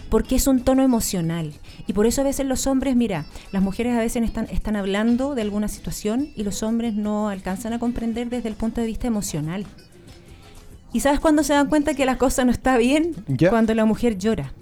porque 0.10 0.36
es 0.36 0.46
un 0.46 0.60
tono 0.60 0.84
emocional. 0.84 1.54
Y 1.88 1.94
por 1.94 2.06
eso 2.06 2.20
a 2.22 2.26
veces 2.26 2.46
los 2.46 2.68
hombres, 2.68 2.98
mira, 2.98 3.26
las 3.54 3.64
mujeres 3.64 3.96
a 3.96 4.00
veces 4.00 4.22
están, 4.24 4.48
están 4.52 4.76
hablando 4.76 5.36
de 5.36 5.42
alguna 5.42 5.70
situación 5.70 6.28
y 6.36 6.44
los 6.44 6.64
hombres 6.64 6.94
no 6.94 7.30
alcanzan 7.30 7.72
a 7.72 7.80
comprender 7.80 8.30
desde 8.30 8.50
el 8.50 8.56
punto 8.56 8.82
de 8.82 8.88
vista 8.88 9.08
emocional. 9.08 9.66
¿Y 10.94 11.00
sabes 11.00 11.20
cuándo 11.20 11.44
se 11.44 11.54
dan 11.54 11.68
cuenta 11.68 11.94
que 11.94 12.06
la 12.06 12.18
cosa 12.18 12.44
no 12.46 12.52
está 12.52 12.78
bien? 12.78 13.16
Ya. 13.28 13.50
Cuando 13.50 13.74
la 13.74 13.86
mujer 13.86 14.18
llora. 14.18 14.54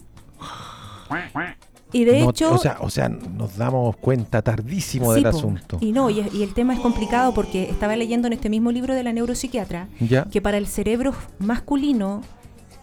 Y 1.92 2.04
de 2.06 2.20
No- 2.20 2.30
hecho... 2.30 2.54
o, 2.54 2.58
sea, 2.60 2.78
o 2.82 2.90
sea, 2.92 3.10
nos 3.10 3.58
damos 3.58 3.98
cuenta 3.98 4.44
tardísimo 4.44 5.10
Sí, 5.16 5.24
del 5.24 5.32
po. 5.32 5.38
asunto. 5.38 5.78
Y 5.82 5.92
no, 5.92 6.12
y, 6.12 6.20
y 6.34 6.44
el 6.44 6.54
tema 6.54 6.76
es 6.76 6.80
complicado 6.80 7.34
porque 7.34 7.68
estaba 7.70 7.96
leyendo 7.96 8.28
en 8.28 8.34
este 8.34 8.48
mismo 8.50 8.72
libro 8.72 8.94
de 8.94 9.04
la 9.04 9.12
neuropsiquiatra 9.12 9.88
Ya. 10.00 10.26
que 10.26 10.40
para 10.40 10.58
el 10.58 10.68
cerebro 10.68 11.16
masculino, 11.40 12.22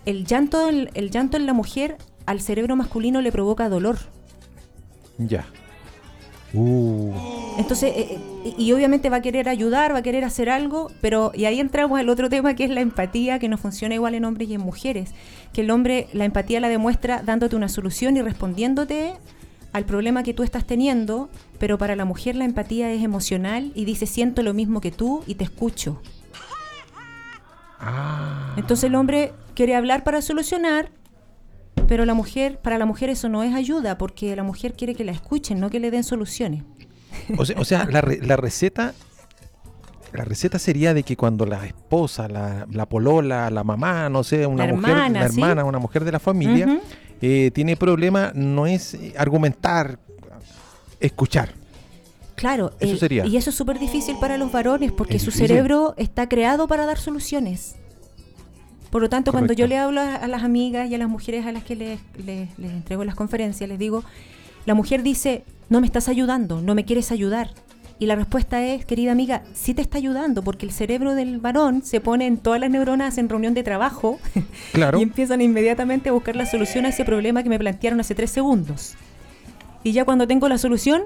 el 0.06 0.24
llanto, 0.26 0.68
el 0.68 1.10
llanto 1.10 1.36
en 1.36 1.46
la 1.46 1.52
mujer 1.52 1.98
al 2.26 2.40
cerebro 2.40 2.74
masculino 2.74 3.20
le 3.20 3.30
provoca 3.30 3.68
dolor. 3.68 3.96
Ya. 5.18 5.46
Uh, 6.56 7.12
Entonces, 7.58 7.92
eh, 7.94 8.18
eh, 8.44 8.54
y 8.56 8.64
y 8.64 8.72
obviamente 8.72 9.10
va 9.10 9.18
a 9.18 9.22
querer 9.22 9.48
ayudar, 9.48 9.92
va 9.92 9.98
a 9.98 10.02
querer 10.02 10.24
hacer 10.24 10.48
algo, 10.48 10.90
pero 11.02 11.32
y 11.34 11.44
ahí 11.44 11.60
entramos 11.60 11.98
al 12.00 12.08
otro 12.08 12.30
tema 12.30 12.54
que 12.54 12.64
es 12.64 12.70
la 12.70 12.80
empatía, 12.80 13.38
que 13.38 13.48
no 13.48 13.58
funciona 13.58 13.94
igual 13.94 14.14
en 14.14 14.24
hombres 14.24 14.48
y 14.48 14.54
en 14.54 14.62
mujeres. 14.62 15.12
Que 15.52 15.60
el 15.60 15.70
hombre, 15.70 16.08
la 16.14 16.24
empatía 16.24 16.60
la 16.60 16.68
demuestra 16.68 17.22
dándote 17.22 17.56
una 17.56 17.68
solución 17.68 18.16
y 18.16 18.22
respondiéndote 18.22 19.12
al 19.72 19.84
problema 19.84 20.22
que 20.22 20.32
tú 20.32 20.42
estás 20.42 20.66
teniendo, 20.66 21.28
pero 21.58 21.76
para 21.76 21.94
la 21.94 22.06
mujer 22.06 22.36
la 22.36 22.46
empatía 22.46 22.90
es 22.92 23.02
emocional 23.02 23.72
y 23.74 23.84
dice 23.84 24.06
siento 24.06 24.42
lo 24.42 24.54
mismo 24.54 24.80
que 24.80 24.90
tú 24.90 25.22
y 25.26 25.34
te 25.34 25.44
escucho. 25.44 26.00
ah, 27.78 28.54
Entonces 28.56 28.84
el 28.84 28.94
hombre 28.94 29.34
quiere 29.54 29.74
hablar 29.74 30.02
para 30.04 30.22
solucionar, 30.22 30.90
pero 31.88 32.04
la 32.04 32.14
mujer, 32.14 32.58
para 32.58 32.78
la 32.78 32.86
mujer 32.86 33.10
eso 33.10 33.28
no 33.28 33.42
es 33.42 33.54
ayuda, 33.54 33.98
porque 33.98 34.34
la 34.36 34.42
mujer 34.42 34.74
quiere 34.74 34.94
que 34.94 35.04
la 35.04 35.12
escuchen, 35.12 35.60
no 35.60 35.70
que 35.70 35.80
le 35.80 35.90
den 35.90 36.04
soluciones. 36.04 36.62
o 37.36 37.44
sea, 37.44 37.56
o 37.60 37.64
sea, 37.64 37.84
la, 37.86 38.00
re- 38.00 38.20
la 38.22 38.36
receta 38.36 38.94
la 40.12 40.24
receta 40.24 40.58
sería 40.58 40.94
de 40.94 41.02
que 41.02 41.14
cuando 41.16 41.44
la 41.44 41.66
esposa, 41.66 42.26
la, 42.28 42.66
la 42.70 42.86
polola, 42.86 43.50
la 43.50 43.64
mamá, 43.64 44.08
no 44.08 44.24
sé, 44.24 44.46
una 44.46 44.66
La 44.66 44.72
mujer, 44.72 44.90
hermana, 44.90 45.20
la 45.20 45.28
¿sí? 45.28 45.34
hermana, 45.40 45.64
una 45.64 45.78
mujer 45.78 46.04
de 46.04 46.12
la 46.12 46.18
familia, 46.20 46.80
eh, 47.20 47.50
tiene 47.52 47.76
problema, 47.76 48.32
no 48.34 48.66
es 48.66 48.94
eh, 48.94 49.12
argumentar, 49.18 49.98
escuchar. 51.00 51.50
Claro, 52.34 52.72
Eso 52.80 52.94
eh, 52.94 52.98
sería. 52.98 53.26
y 53.26 53.36
eso 53.36 53.50
es 53.50 53.56
súper 53.56 53.78
difícil 53.78 54.16
para 54.18 54.38
los 54.38 54.50
varones 54.52 54.90
porque 54.92 55.18
su 55.18 55.30
cerebro 55.30 55.94
está 55.98 56.28
creado 56.28 56.66
para 56.66 56.86
dar 56.86 56.98
soluciones. 56.98 57.76
Por 58.90 59.02
lo 59.02 59.08
tanto, 59.08 59.32
cuando 59.32 59.52
yo 59.52 59.66
le 59.66 59.76
hablo 59.78 60.00
a, 60.00 60.14
a 60.16 60.28
las 60.28 60.42
amigas 60.42 60.88
y 60.90 60.94
a 60.94 60.98
las 60.98 61.08
mujeres 61.08 61.44
a 61.46 61.52
las 61.52 61.64
que 61.64 61.76
les, 61.76 62.00
les- 62.24 62.56
les 62.58 62.70
entrego 62.72 63.04
las 63.04 63.14
conferencias, 63.14 63.68
les 63.68 63.78
digo, 63.78 64.04
la 64.64 64.74
mujer 64.74 65.02
dice, 65.02 65.44
no 65.68 65.80
me 65.80 65.86
estás 65.86 66.08
ayudando, 66.08 66.60
no 66.62 66.74
me 66.74 66.84
quieres 66.84 67.10
ayudar. 67.12 67.50
Y 67.98 68.06
la 68.06 68.14
respuesta 68.14 68.62
es, 68.62 68.84
querida 68.84 69.10
amiga, 69.12 69.42
sí 69.54 69.72
te 69.72 69.80
está 69.82 69.96
ayudando 69.98 70.42
porque 70.42 70.66
el 70.66 70.72
cerebro 70.72 71.14
del 71.14 71.38
varón 71.38 71.82
se 71.82 72.00
pone 72.00 72.26
en 72.26 72.36
todas 72.36 72.60
las 72.60 72.68
neuronas 72.70 73.16
en 73.16 73.28
reunión 73.28 73.54
de 73.54 73.62
trabajo 73.62 74.18
Claro. 74.72 74.98
y 74.98 75.02
empiezan 75.02 75.40
inmediatamente 75.40 76.10
a 76.10 76.12
buscar 76.12 76.36
la 76.36 76.44
solución 76.46 76.84
a 76.84 76.90
ese 76.90 77.04
problema 77.06 77.42
que 77.42 77.48
me 77.48 77.58
plantearon 77.58 77.98
hace 78.00 78.14
tres 78.14 78.30
segundos. 78.30 78.94
Y 79.82 79.92
ya 79.92 80.04
cuando 80.04 80.26
tengo 80.26 80.48
la 80.48 80.58
solución, 80.58 81.04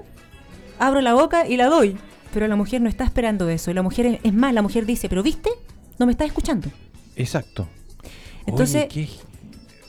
abro 0.79 1.01
la 1.01 1.15
boca 1.15 1.47
y 1.47 1.57
la 1.57 1.67
doy. 1.67 1.97
Pero 2.35 2.47
la 2.49 2.57
mujer 2.57 2.81
no 2.81 2.89
está 2.89 3.05
esperando 3.05 3.49
eso. 3.49 3.71
Y 3.71 3.75
la 3.75 3.83
mujer, 3.83 4.07
es- 4.07 4.21
es 4.23 4.33
más, 4.35 4.53
la 4.55 4.63
mujer 4.63 4.85
dice, 4.87 5.09
pero 5.09 5.23
viste, 5.23 5.51
no 5.99 6.07
me 6.07 6.13
estás 6.13 6.27
escuchando. 6.29 6.69
Exacto. 7.21 7.69
Entonces, 8.47 8.89
Oye, 8.91 9.09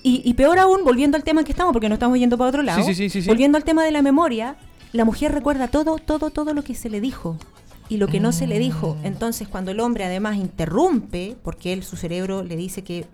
y, 0.03 0.21
y 0.25 0.33
peor 0.33 0.59
aún, 0.59 0.83
volviendo 0.83 1.17
al 1.17 1.23
tema 1.23 1.41
en 1.41 1.45
que 1.45 1.51
estamos, 1.51 1.73
porque 1.73 1.89
no 1.89 1.95
estamos 1.95 2.17
yendo 2.17 2.37
para 2.37 2.49
otro 2.49 2.63
lado. 2.63 2.83
Sí, 2.83 2.93
sí, 2.93 3.09
sí. 3.09 3.27
Volviendo 3.27 3.57
al 3.57 3.63
tema 3.63 3.83
de 3.83 3.91
la 3.91 4.01
memoria, 4.01 4.55
la 4.93 5.05
mujer 5.05 5.31
recuerda 5.31 5.67
todo, 5.67 5.97
todo, 5.97 6.31
todo 6.31 6.53
lo 6.53 6.63
que 6.63 6.75
se 6.75 6.89
le 6.89 7.01
dijo 7.01 7.37
y 7.87 7.97
lo 7.97 8.07
que 8.07 8.19
no 8.19 8.31
se 8.31 8.47
le 8.47 8.57
dijo. 8.57 8.97
Mm. 9.01 9.05
Entonces, 9.05 9.47
cuando 9.47 9.71
el 9.71 9.79
hombre 9.79 10.05
además 10.05 10.37
interrumpe, 10.37 11.35
porque 11.43 11.73
él, 11.73 11.83
su 11.83 11.97
cerebro 11.97 12.43
le 12.43 12.55
dice 12.55 12.83
que 12.83 13.05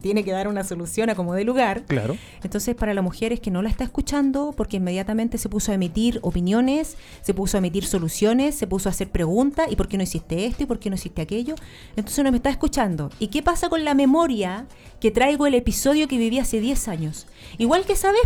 tiene 0.00 0.24
que 0.24 0.32
dar 0.32 0.46
una 0.48 0.62
solución 0.64 1.10
a 1.10 1.14
como 1.14 1.34
de 1.34 1.44
lugar, 1.44 1.82
Claro. 1.86 2.16
entonces, 2.42 2.74
para 2.74 2.94
la 2.94 3.02
mujer 3.02 3.32
es 3.32 3.40
que 3.40 3.50
no 3.50 3.62
la 3.62 3.68
está 3.70 3.84
escuchando 3.84 4.52
porque 4.56 4.76
inmediatamente 4.76 5.38
se 5.38 5.48
puso 5.48 5.72
a 5.72 5.74
emitir 5.74 6.18
opiniones, 6.22 6.96
se 7.22 7.34
puso 7.34 7.56
a 7.56 7.58
emitir 7.58 7.84
soluciones, 7.86 8.54
se 8.54 8.66
puso 8.66 8.88
a 8.88 8.92
hacer 8.92 9.08
preguntas, 9.10 9.66
¿y 9.70 9.76
por 9.76 9.88
qué 9.88 9.96
no 9.96 10.02
hiciste 10.02 10.46
esto? 10.46 10.62
¿Y 10.62 10.66
por 10.66 10.78
qué 10.78 10.90
no 10.90 10.96
hiciste 10.96 11.22
aquello? 11.22 11.54
Entonces 11.96 12.22
no 12.24 12.30
me 12.30 12.36
está 12.36 12.50
escuchando. 12.50 13.10
¿Y 13.18 13.28
qué 13.28 13.42
pasa 13.42 13.68
con 13.68 13.84
la 13.84 13.94
memoria 13.94 14.66
que 15.00 15.10
traigo 15.10 15.46
el 15.46 15.54
episodio 15.54 16.08
que 16.08 16.18
viví 16.18 16.38
hace 16.38 16.60
10 16.60 16.88
años? 16.88 17.26
Igual 17.58 17.84
que 17.86 17.92
esa 17.94 18.10
vez, 18.10 18.20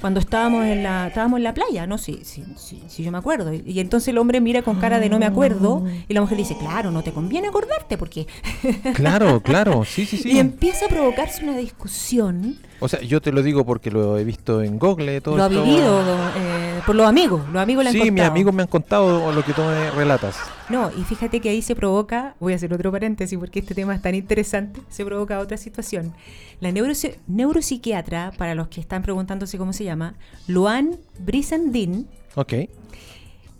cuando 0.00 0.18
estábamos 0.18 0.64
en 0.66 0.82
la, 0.82 1.08
estábamos 1.08 1.36
en 1.38 1.44
la 1.44 1.54
playa, 1.54 1.86
¿no? 1.86 1.98
Sí, 1.98 2.20
sí, 2.24 2.44
sí, 2.56 2.82
sí, 2.88 3.02
yo 3.04 3.12
me 3.12 3.18
acuerdo. 3.18 3.52
Y, 3.52 3.62
y 3.66 3.80
entonces 3.80 4.08
el 4.08 4.18
hombre 4.18 4.40
mira 4.40 4.62
con 4.62 4.80
cara 4.80 4.98
de 4.98 5.08
no 5.08 5.18
me 5.18 5.26
acuerdo 5.26 5.84
y 6.08 6.14
la 6.14 6.20
mujer 6.20 6.38
dice, 6.38 6.56
claro, 6.58 6.90
no 6.90 7.02
te 7.02 7.12
conviene 7.12 7.48
acordarte 7.48 7.96
porque... 7.98 8.26
Claro, 8.94 9.40
claro. 9.42 9.84
Sí, 9.84 10.06
sí, 10.06 10.16
sí. 10.16 10.32
Y 10.32 10.38
empieza 10.38 10.86
a 10.86 10.88
provocarse 10.88 11.42
una 11.44 11.56
discusión 11.56 12.58
O 12.80 12.88
sea, 12.88 13.00
yo 13.02 13.20
te 13.20 13.30
lo 13.32 13.42
digo 13.42 13.64
porque 13.64 13.90
lo 13.90 14.18
he 14.18 14.24
visto 14.24 14.62
en 14.62 14.78
Google. 14.78 15.20
Todo 15.20 15.36
lo 15.36 15.44
ha 15.44 15.48
vivido 15.48 16.00
eh, 16.36 16.80
por 16.86 16.94
los 16.94 17.06
amigos, 17.06 17.42
los 17.52 17.62
amigos 17.62 17.84
le 17.84 17.90
han 17.90 17.92
Sí, 17.94 17.98
contado. 18.00 18.14
mis 18.14 18.22
amigos 18.24 18.54
me 18.54 18.62
han 18.62 18.68
contado 18.68 19.32
lo 19.32 19.44
que 19.44 19.52
tú 19.52 19.62
me 19.62 19.90
relatas. 19.92 20.36
No, 20.72 20.90
y 20.90 21.02
fíjate 21.04 21.40
que 21.40 21.50
ahí 21.50 21.60
se 21.62 21.76
provoca, 21.76 22.34
voy 22.40 22.54
a 22.54 22.56
hacer 22.56 22.72
otro 22.72 22.90
paréntesis 22.90 23.38
porque 23.38 23.60
este 23.60 23.74
tema 23.74 23.94
es 23.94 24.00
tan 24.02 24.14
interesante, 24.14 24.80
se 24.88 25.04
provoca 25.04 25.38
otra 25.38 25.56
situación. 25.58 26.14
La 26.60 26.70
neurosi- 26.70 27.16
neuropsiquiatra, 27.26 28.32
para 28.38 28.54
los 28.54 28.68
que 28.68 28.80
están 28.80 29.02
preguntándose 29.02 29.58
cómo 29.58 29.72
se 29.72 29.84
llama, 29.84 30.14
Luan 30.48 30.96
Brisendin, 31.20 32.08
Ok. 32.36 32.54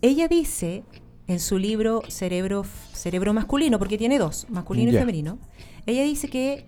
ella 0.01 0.27
dice 0.29 0.85
en 1.29 1.39
su 1.39 1.59
libro 1.59 2.03
Cerebro, 2.09 2.65
Cerebro 2.93 3.33
Masculino, 3.35 3.79
porque 3.79 3.99
tiene 3.99 4.19
dos, 4.19 4.47
masculino 4.49 4.91
y 4.91 4.95
femenino, 4.95 5.39
ella 5.87 6.03
dice 6.03 6.29
que 6.29 6.65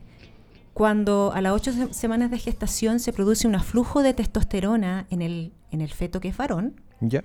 cuando 0.74 1.32
a 1.34 1.40
las 1.40 1.52
ocho 1.52 1.72
se- 1.72 1.94
semanas 1.94 2.30
de 2.30 2.38
gestación 2.38 3.00
se 3.00 3.12
produce 3.12 3.46
un 3.46 3.54
aflujo 3.54 4.02
de 4.02 4.12
testosterona 4.12 5.06
en 5.10 5.22
el, 5.22 5.52
en 5.70 5.80
el 5.80 5.90
feto 5.90 6.20
que 6.20 6.28
es 6.28 6.36
varón, 6.36 6.80
Ya. 7.00 7.22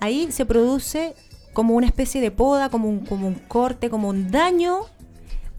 ahí 0.00 0.30
se 0.32 0.46
produce 0.46 1.14
como 1.54 1.74
una 1.74 1.86
especie 1.86 2.20
de 2.20 2.30
poda, 2.30 2.68
como 2.68 2.88
un, 2.90 3.00
como 3.06 3.26
un 3.26 3.34
corte, 3.34 3.88
como 3.88 4.08
un 4.10 4.30
daño 4.30 4.80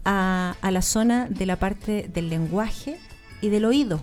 a, 0.04 0.54
a 0.60 0.70
la 0.70 0.82
zona 0.82 1.26
de 1.28 1.46
la 1.46 1.56
parte 1.56 2.08
del 2.14 2.30
lenguaje 2.30 2.98
y 3.40 3.48
del 3.48 3.64
oído. 3.64 4.00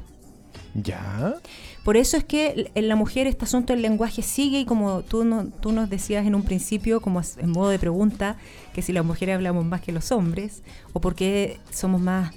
Ya. 0.75 1.35
Por 1.83 1.97
eso 1.97 2.17
es 2.17 2.23
que 2.23 2.71
en 2.75 2.87
la 2.87 2.95
mujer 2.95 3.27
este 3.27 3.45
asunto 3.45 3.73
del 3.73 3.81
lenguaje 3.81 4.21
sigue 4.21 4.61
y 4.61 4.65
como 4.65 5.01
tú, 5.03 5.23
no- 5.23 5.45
tú 5.47 5.71
nos 5.71 5.89
decías 5.89 6.25
en 6.25 6.33
un 6.35 6.43
principio, 6.43 6.99
como 7.01 7.21
en 7.37 7.49
modo 7.51 7.69
de 7.69 7.77
pregunta, 7.79 8.37
que 8.73 8.81
si 8.81 8.91
las 8.93 9.05
mujeres 9.05 9.35
hablamos 9.35 9.65
más 9.65 9.81
que 9.81 9.91
los 9.91 10.11
hombres, 10.11 10.63
o 10.93 10.99
por 11.01 11.13
qué 11.15 11.59
somos 11.71 12.01
más 12.01 12.33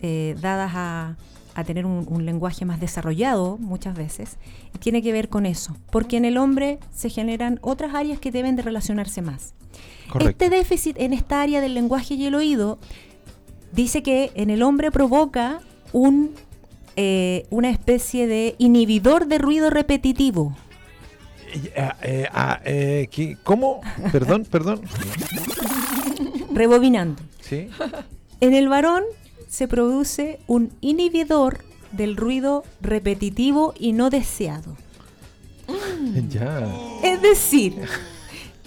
eh, 0.00 0.36
dadas 0.40 0.72
a, 0.74 1.16
a 1.54 1.64
tener 1.64 1.86
un, 1.86 2.06
un 2.08 2.24
lenguaje 2.26 2.64
más 2.64 2.80
desarrollado 2.80 3.56
muchas 3.58 3.96
veces, 3.96 4.36
y 4.74 4.78
tiene 4.78 5.02
que 5.02 5.12
ver 5.12 5.28
con 5.28 5.46
eso, 5.46 5.76
porque 5.90 6.16
en 6.16 6.24
el 6.24 6.36
hombre 6.36 6.78
se 6.92 7.10
generan 7.10 7.58
otras 7.62 7.94
áreas 7.94 8.18
que 8.18 8.30
deben 8.30 8.56
de 8.56 8.62
relacionarse 8.62 9.22
más. 9.22 9.54
Correcto. 10.08 10.44
Este 10.44 10.56
déficit 10.56 10.98
en 10.98 11.12
esta 11.12 11.40
área 11.40 11.60
del 11.60 11.74
lenguaje 11.74 12.14
y 12.14 12.26
el 12.26 12.34
oído 12.34 12.78
dice 13.72 14.02
que 14.02 14.30
en 14.34 14.50
el 14.50 14.62
hombre 14.62 14.90
provoca 14.90 15.60
un, 15.92 16.32
eh, 16.96 17.46
una 17.50 17.70
especie 17.70 18.26
de 18.26 18.54
inhibidor 18.58 19.26
de 19.26 19.38
ruido 19.38 19.70
repetitivo. 19.70 20.56
Eh, 21.54 21.88
eh, 22.02 22.28
ah. 22.32 22.60
¿Cómo? 23.42 23.80
Perdón, 24.12 24.44
perdón. 24.44 24.82
Rebobinando. 26.52 27.22
Sí. 27.40 27.68
En 28.40 28.54
el 28.54 28.68
varón 28.68 29.04
se 29.54 29.68
produce 29.68 30.40
un 30.48 30.72
inhibidor 30.80 31.58
del 31.92 32.16
ruido 32.16 32.64
repetitivo 32.80 33.72
y 33.78 33.92
no 33.92 34.10
deseado. 34.10 34.76
Ya. 36.28 36.66
Es 37.04 37.22
decir, 37.22 37.76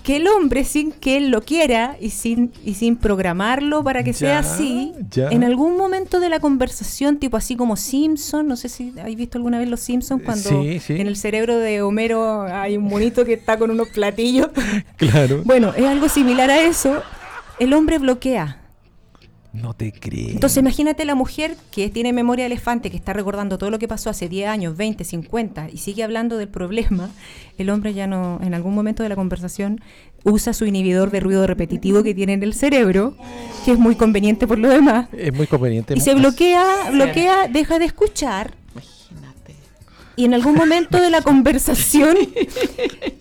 que 0.03 0.15
el 0.15 0.27
hombre 0.29 0.63
sin 0.63 0.93
que 0.93 1.17
él 1.17 1.29
lo 1.29 1.41
quiera 1.41 1.97
y 1.99 2.11
sin, 2.11 2.53
y 2.63 2.75
sin 2.75 2.95
programarlo 2.95 3.83
para 3.83 4.01
que 4.05 4.13
sea 4.13 4.39
así, 4.39 4.93
ya. 5.11 5.27
en 5.27 5.43
algún 5.43 5.75
momento 5.75 6.21
de 6.21 6.29
la 6.29 6.39
conversación, 6.39 7.17
tipo 7.17 7.35
así 7.35 7.57
como 7.57 7.75
Simpson, 7.75 8.47
no 8.47 8.55
sé 8.55 8.69
si 8.69 8.93
habéis 8.97 9.17
visto 9.17 9.37
alguna 9.37 9.59
vez 9.59 9.67
los 9.67 9.81
Simpsons, 9.81 10.23
cuando 10.23 10.49
Sí, 10.63 10.79
sí. 10.79 10.93
en 11.01 11.07
el 11.07 11.17
cerebro 11.17 11.57
de 11.57 11.81
Homero 11.81 12.43
hay 12.43 12.77
un 12.77 12.85
monito 12.85 13.25
que 13.25 13.33
está 13.33 13.59
con 13.59 13.71
unos 13.71 13.89
platillos. 13.89 14.47
Claro. 14.95 15.41
bueno, 15.43 15.73
es 15.75 15.83
algo 15.85 16.07
similar 16.07 16.49
a 16.49 16.61
eso. 16.61 17.01
El 17.59 17.73
hombre 17.73 17.97
bloquea. 17.97 18.61
No 19.61 19.73
te 19.73 19.91
creo. 19.91 20.29
Entonces 20.29 20.57
imagínate 20.57 21.03
la 21.05 21.15
mujer 21.15 21.55
que 21.71 21.89
tiene 21.89 22.13
memoria 22.13 22.43
de 22.43 22.53
elefante, 22.53 22.91
que 22.91 22.97
está 22.97 23.13
recordando 23.13 23.57
todo 23.57 23.71
lo 23.71 23.79
que 23.79 23.87
pasó 23.87 24.09
hace 24.09 24.29
10 24.29 24.47
años, 24.49 24.77
20, 24.77 25.03
50 25.03 25.69
y 25.71 25.77
sigue 25.77 26.03
hablando 26.03 26.37
del 26.37 26.47
problema, 26.47 27.09
el 27.57 27.69
hombre 27.69 27.93
ya 27.93 28.07
no, 28.07 28.39
en 28.43 28.53
algún 28.53 28.75
momento 28.75 29.03
de 29.03 29.09
la 29.09 29.15
conversación, 29.15 29.81
usa 30.23 30.53
su 30.53 30.65
inhibidor 30.65 31.11
de 31.11 31.19
ruido 31.19 31.47
repetitivo 31.47 32.03
que 32.03 32.13
tiene 32.13 32.33
en 32.33 32.43
el 32.43 32.53
cerebro, 32.53 33.15
que 33.65 33.71
es 33.71 33.79
muy 33.79 33.95
conveniente 33.95 34.45
por 34.47 34.59
lo 34.59 34.69
demás, 34.69 35.09
es 35.11 35.33
muy 35.33 35.47
conveniente. 35.47 35.95
y 35.95 36.01
se 36.01 36.13
bloquea, 36.13 36.91
bloquea, 36.91 37.47
deja 37.47 37.79
de 37.79 37.85
escuchar. 37.85 38.53
Y 40.17 40.25
en 40.25 40.33
algún 40.33 40.55
momento 40.55 40.99
de 40.99 41.09
la 41.09 41.21
conversación, 41.21 42.17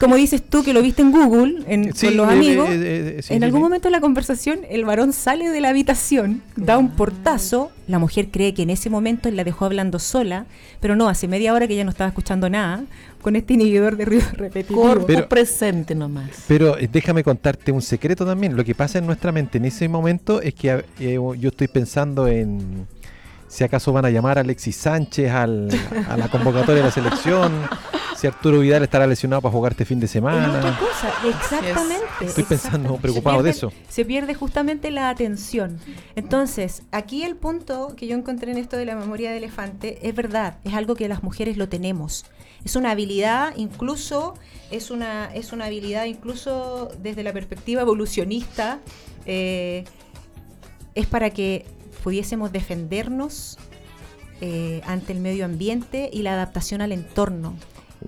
como 0.00 0.16
dices 0.16 0.42
tú 0.42 0.64
que 0.64 0.72
lo 0.72 0.82
viste 0.82 1.02
en 1.02 1.12
Google, 1.12 1.62
en, 1.68 1.94
Sí, 1.94 2.06
con 2.06 2.16
los 2.16 2.28
eh, 2.28 2.32
amigos, 2.32 2.68
eh, 2.70 2.74
eh, 3.18 3.22
sí, 3.22 3.34
en 3.34 3.40
sí, 3.40 3.44
algún 3.44 3.60
sí. 3.60 3.62
momento 3.64 3.88
de 3.88 3.92
la 3.92 4.00
conversación 4.00 4.60
el 4.68 4.84
varón 4.84 5.12
sale 5.12 5.48
de 5.50 5.60
la 5.60 5.68
habitación, 5.68 6.42
da 6.56 6.78
un 6.78 6.90
portazo, 6.90 7.70
la 7.86 7.98
mujer 7.98 8.28
cree 8.30 8.54
que 8.54 8.62
en 8.62 8.70
ese 8.70 8.90
momento 8.90 9.28
él 9.28 9.36
la 9.36 9.44
dejó 9.44 9.64
hablando 9.66 9.98
sola, 9.98 10.46
pero 10.80 10.96
no, 10.96 11.08
hace 11.08 11.28
media 11.28 11.52
hora 11.54 11.68
que 11.68 11.76
ya 11.76 11.84
no 11.84 11.90
estaba 11.90 12.08
escuchando 12.08 12.48
nada, 12.50 12.84
con 13.22 13.36
este 13.36 13.54
inhibidor 13.54 13.96
de 13.96 14.04
ruido 14.04 14.24
repetitivo. 14.32 14.82
Corpo 14.82 15.06
Pero- 15.06 15.28
presente 15.28 15.94
nomás. 15.94 16.30
Pero 16.48 16.76
déjame 16.90 17.22
contarte 17.24 17.72
un 17.72 17.82
secreto 17.82 18.24
también. 18.24 18.56
Lo 18.56 18.64
que 18.64 18.74
pasa 18.74 18.98
en 18.98 19.06
nuestra 19.06 19.32
mente 19.32 19.58
en 19.58 19.64
ese 19.64 19.88
momento 19.88 20.40
es 20.40 20.54
que 20.54 20.84
eh, 21.00 21.18
yo 21.38 21.48
estoy 21.48 21.68
pensando 21.68 22.26
en 22.28 22.86
si 23.48 23.64
acaso 23.64 23.92
van 23.92 24.04
a 24.04 24.10
llamar 24.10 24.38
a 24.38 24.40
Alexis 24.42 24.76
Sánchez 24.76 25.30
al- 25.30 25.68
a 26.08 26.16
la 26.16 26.28
convocatoria 26.28 26.76
de 26.76 26.82
la 26.84 26.90
selección, 26.90 27.52
si 28.16 28.26
Arturo 28.26 28.60
Vidal 28.60 28.82
estará 28.82 29.06
lesionado 29.06 29.42
para 29.42 29.52
jugar 29.52 29.72
este 29.72 29.84
fin 29.84 30.00
de 30.00 30.06
Es 30.06 30.16
otra 30.16 30.32
semana. 30.32 30.78
cosa, 30.78 31.12
exactamente. 31.28 32.04
Estoy 32.22 32.44
pensando, 32.44 32.54
exactamente. 32.94 33.02
preocupado 33.02 33.36
Se 33.38 33.42
de 33.42 33.50
pierde- 33.52 33.56
eso. 33.56 33.72
Se 33.88 34.04
pierde 34.04 34.34
justamente 34.34 34.90
la 34.90 35.10
atención. 35.10 35.78
Entonces, 36.16 36.82
aquí 36.92 37.22
el 37.24 37.36
punto 37.36 37.94
que 37.96 38.06
yo 38.06 38.16
encontré 38.16 38.52
en 38.52 38.58
esto 38.58 38.76
de 38.76 38.86
la 38.86 38.96
memoria 38.96 39.30
de 39.30 39.36
elefante 39.38 39.98
es 40.08 40.14
verdad, 40.14 40.58
es 40.64 40.74
algo 40.74 40.94
que 40.94 41.08
las 41.08 41.22
mujeres 41.22 41.56
lo 41.56 41.68
tenemos. 41.68 42.24
Es 42.64 42.74
una 42.74 42.90
habilidad, 42.90 43.52
incluso, 43.56 44.34
es 44.70 44.90
una, 44.90 45.26
es 45.34 45.52
una 45.52 45.66
habilidad 45.66 46.06
incluso 46.06 46.90
desde 47.02 47.22
la 47.22 47.32
perspectiva 47.32 47.82
evolucionista, 47.82 48.80
eh, 49.26 49.84
es 50.94 51.06
para 51.06 51.30
que 51.30 51.66
pudiésemos 52.06 52.52
defendernos 52.52 53.58
eh, 54.40 54.80
ante 54.86 55.12
el 55.12 55.18
medio 55.18 55.44
ambiente 55.44 56.08
y 56.12 56.22
la 56.22 56.34
adaptación 56.34 56.80
al 56.80 56.92
entorno. 56.92 57.56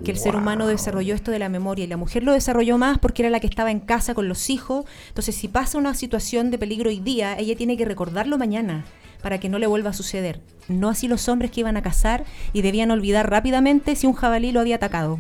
Que 0.05 0.13
el 0.13 0.19
ser 0.19 0.37
humano 0.37 0.69
desarrolló 0.69 1.17
esto 1.17 1.33
de 1.33 1.41
la 1.41 1.49
memoria 1.49 1.85
y 1.85 1.89
la 1.89 1.97
mujer 1.97 2.23
lo 2.23 2.33
desarrolló 2.33 2.79
más 2.79 2.99
porque 2.99 3.23
era 3.23 3.31
la 3.31 3.41
que 3.41 3.49
estaba 3.49 3.73
en 3.73 3.81
casa 3.81 4.15
con 4.15 4.29
los 4.29 4.51
hijos. 4.51 4.85
Entonces, 5.09 5.35
si 5.35 5.49
pasa 5.49 5.79
una 5.79 5.95
situación 5.95 6.53
de 6.53 6.59
peligro 6.59 6.91
hoy 6.91 7.01
día, 7.01 7.37
ella 7.37 7.57
tiene 7.57 7.77
que 7.77 7.85
recordarlo 7.85 8.39
mañana 8.39 8.85
para 9.21 9.41
que 9.41 9.49
no 9.49 9.59
le 9.59 9.67
vuelva 9.67 9.91
a 9.91 9.95
suceder. 9.95 10.41
No 10.69 10.91
así 10.91 11.09
los 11.09 11.29
hombres 11.29 11.51
que 11.51 11.59
iban 11.63 11.77
a 11.77 11.83
cazar 11.83 12.25
y 12.53 12.63
debían 12.63 12.93
olvidar 12.93 13.29
rápidamente 13.29 13.97
si 13.97 14.07
un 14.07 14.13
jabalí 14.13 14.53
lo 14.53 14.61
había 14.61 14.77
atacado. 14.77 15.19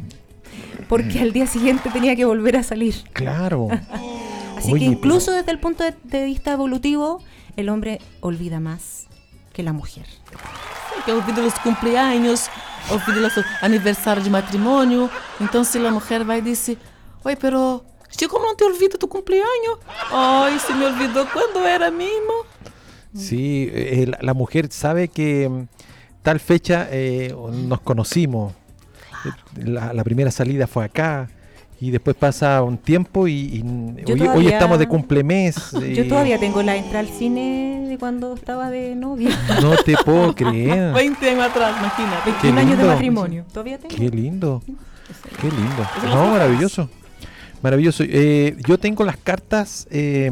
Porque 0.88 1.18
al 1.18 1.32
día 1.32 1.48
siguiente 1.48 1.90
tenía 1.90 2.14
que 2.14 2.26
volver 2.26 2.56
a 2.58 2.62
salir. 2.62 2.94
Claro. 3.12 3.70
Así 4.56 4.70
Oye, 4.72 4.78
que 4.80 4.86
pero- 4.86 4.92
incluso 4.92 5.32
desde 5.32 5.50
el 5.50 5.58
punto 5.58 5.82
de, 5.82 5.94
de 6.04 6.24
vista 6.26 6.52
evolutivo, 6.52 7.20
el 7.58 7.68
hombre 7.70 8.00
olvida 8.20 8.60
más 8.60 9.08
que 9.52 9.62
la 9.64 9.72
mujer. 9.72 10.06
Que 11.04 11.12
olvida 11.12 11.42
los 11.42 11.54
cumpleaños, 11.58 12.48
olvida 12.88 13.20
los 13.20 13.32
aniversarios 13.60 14.24
de 14.24 14.30
matrimonio. 14.30 15.10
Entonces 15.40 15.82
la 15.82 15.90
mujer 15.90 16.28
va 16.28 16.38
y 16.38 16.40
dice, 16.40 16.76
oye, 17.24 17.36
pero 17.36 17.84
yo 18.16 18.28
como 18.28 18.46
no 18.46 18.54
te 18.54 18.64
olvido 18.64 18.96
tu 18.96 19.08
cumpleaños. 19.08 19.78
Ay, 20.12 20.56
se 20.64 20.72
me 20.72 20.86
olvidó 20.86 21.26
cuando 21.32 21.66
era 21.66 21.90
mismo. 21.90 22.32
Sí, 23.16 23.68
eh, 23.72 24.06
la, 24.06 24.18
la 24.20 24.34
mujer 24.34 24.68
sabe 24.70 25.08
que 25.08 25.48
mm, 25.48 25.66
tal 26.22 26.38
fecha 26.38 26.86
eh, 26.92 27.34
nos 27.52 27.80
conocimos. 27.80 28.52
Eh, 29.24 29.30
La, 29.64 29.92
la 29.92 30.04
primera 30.04 30.30
salida 30.30 30.68
fue 30.68 30.84
acá. 30.84 31.28
Y 31.80 31.90
después 31.90 32.16
pasa 32.16 32.62
un 32.62 32.76
tiempo 32.78 33.28
y, 33.28 33.62
hoy, 34.34 34.48
estamos 34.48 34.78
de 34.78 34.86
cumplemes. 34.88 35.70
Yo 35.72 35.80
eh, 35.80 36.04
todavía 36.08 36.38
tengo 36.38 36.62
la 36.62 36.76
entrada 36.76 37.00
al 37.00 37.08
cine 37.08 37.86
de 37.88 37.98
cuando 37.98 38.34
estaba 38.34 38.70
de 38.70 38.94
novia. 38.94 39.30
No 39.62 39.76
te 39.76 39.94
puedo 40.04 40.34
creer. 40.34 40.92
20 40.94 41.30
años 41.30 41.44
atrás, 41.44 41.76
imagínate. 41.78 42.24
Qué 42.40 42.50
21 42.52 42.60
años 42.60 42.78
de 42.78 42.84
matrimonio. 42.84 43.44
Todavía 43.52 43.78
tengo. 43.78 43.94
Qué 43.94 44.08
lindo. 44.08 44.62
Qué 45.40 45.48
lindo. 45.50 45.86
No, 46.04 46.28
maravilloso. 46.32 46.88
Maravilloso. 47.62 48.04
Eh, 48.06 48.56
yo 48.68 48.78
tengo 48.78 49.04
las 49.04 49.16
cartas, 49.16 49.88
eh, 49.90 50.30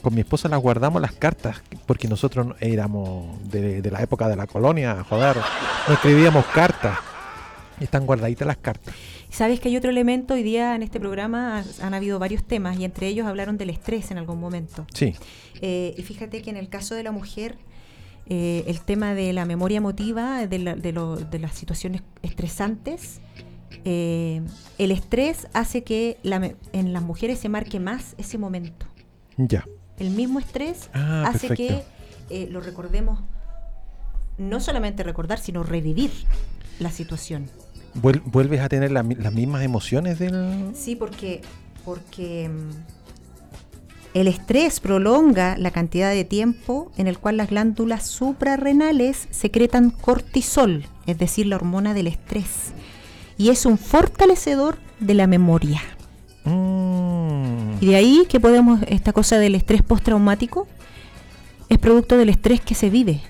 con 0.00 0.14
mi 0.14 0.20
esposa 0.20 0.48
las 0.48 0.60
guardamos 0.60 1.02
las 1.02 1.12
cartas, 1.12 1.60
porque 1.86 2.06
nosotros 2.06 2.46
no- 2.46 2.54
éramos 2.60 3.36
de, 3.50 3.82
de 3.82 3.90
la 3.90 4.00
época 4.00 4.28
de 4.28 4.36
la 4.36 4.46
colonia, 4.46 5.04
joder, 5.08 5.36
no 5.88 5.94
escribíamos 5.94 6.44
cartas. 6.46 6.98
Están 7.80 8.06
guardaditas 8.06 8.46
las 8.46 8.56
cartas. 8.58 8.94
Sabes 9.30 9.60
que 9.60 9.68
hay 9.68 9.76
otro 9.76 9.90
elemento, 9.90 10.34
hoy 10.34 10.42
día 10.42 10.74
en 10.74 10.82
este 10.82 10.98
programa 10.98 11.58
has- 11.58 11.80
han 11.80 11.94
habido 11.94 12.18
varios 12.18 12.42
temas 12.44 12.78
y 12.78 12.84
entre 12.84 13.06
ellos 13.08 13.26
hablaron 13.26 13.58
del 13.58 13.70
estrés 13.70 14.10
en 14.10 14.18
algún 14.18 14.40
momento. 14.40 14.86
Sí, 14.94 15.14
Eh, 15.60 15.94
y 15.98 16.02
fíjate 16.02 16.40
que 16.40 16.50
en 16.50 16.56
el 16.56 16.68
caso 16.68 16.94
de 16.94 17.02
la 17.02 17.10
mujer, 17.10 17.56
eh, 18.26 18.62
el 18.68 18.80
tema 18.80 19.12
de 19.14 19.32
la 19.32 19.44
memoria 19.44 19.78
emotiva, 19.78 20.46
de, 20.46 20.58
la- 20.60 20.76
de 20.76 20.92
lo- 20.92 21.16
de 21.16 21.38
las 21.40 21.54
situaciones 21.54 22.02
estresantes, 22.22 23.20
eh, 23.84 24.40
el 24.78 24.90
estrés 24.92 25.48
hace 25.54 25.82
que 25.82 26.16
la 26.22 26.52
en 26.72 26.92
las 26.92 27.02
mujeres 27.02 27.38
se 27.40 27.48
marque 27.48 27.80
más 27.80 28.14
ese 28.18 28.38
momento. 28.38 28.86
ya. 29.36 29.64
El 29.98 30.10
mismo 30.10 30.38
estrés 30.38 30.90
Ah, 30.92 31.24
hace 31.26 31.48
perfecto. 31.48 31.84
que 32.28 32.46
lo 32.50 32.60
recordemos, 32.60 33.18
no 34.38 34.60
solamente 34.60 35.02
recordar, 35.02 35.40
sino 35.40 35.64
revivir 35.64 36.12
la 36.78 36.92
situación. 36.92 37.50
Vuel- 38.00 38.22
¿Vuelves 38.24 38.60
a 38.60 38.68
tener 38.68 38.90
la 38.90 39.02
las 39.02 39.32
mismas 39.32 39.62
emociones 39.62 40.18
del...? 40.18 40.70
Sí, 40.74 40.96
porque, 40.96 41.40
porque 41.84 42.48
mm, 42.48 42.70
el 44.14 44.28
estrés 44.28 44.80
prolonga 44.80 45.56
la 45.58 45.70
cantidad 45.70 46.10
de 46.10 46.24
tiempo 46.24 46.90
en 46.96 47.06
el 47.06 47.18
cual 47.18 47.36
las 47.36 47.50
glándulas 47.50 48.06
suprarrenales 48.06 49.28
secretan 49.30 49.90
cortisol, 49.90 50.86
es 51.06 51.18
decir, 51.18 51.46
la 51.46 51.56
hormona 51.56 51.94
del 51.94 52.06
estrés. 52.06 52.72
Y 53.36 53.50
es 53.50 53.66
un 53.66 53.78
fortalecedor 53.78 54.78
de 54.98 55.14
la 55.14 55.26
memoria. 55.26 55.80
Mm, 56.44 57.74
Y 57.80 57.86
de 57.86 57.96
ahí 57.96 58.26
que 58.28 58.40
podemos, 58.40 58.80
esta 58.88 59.12
cosa 59.12 59.38
del 59.38 59.54
estrés 59.54 59.82
postraumático, 59.82 60.66
es 61.68 61.78
producto 61.78 62.16
del 62.16 62.30
estrés 62.30 62.60
que 62.60 62.74
se 62.74 62.90
vive. 62.90 63.20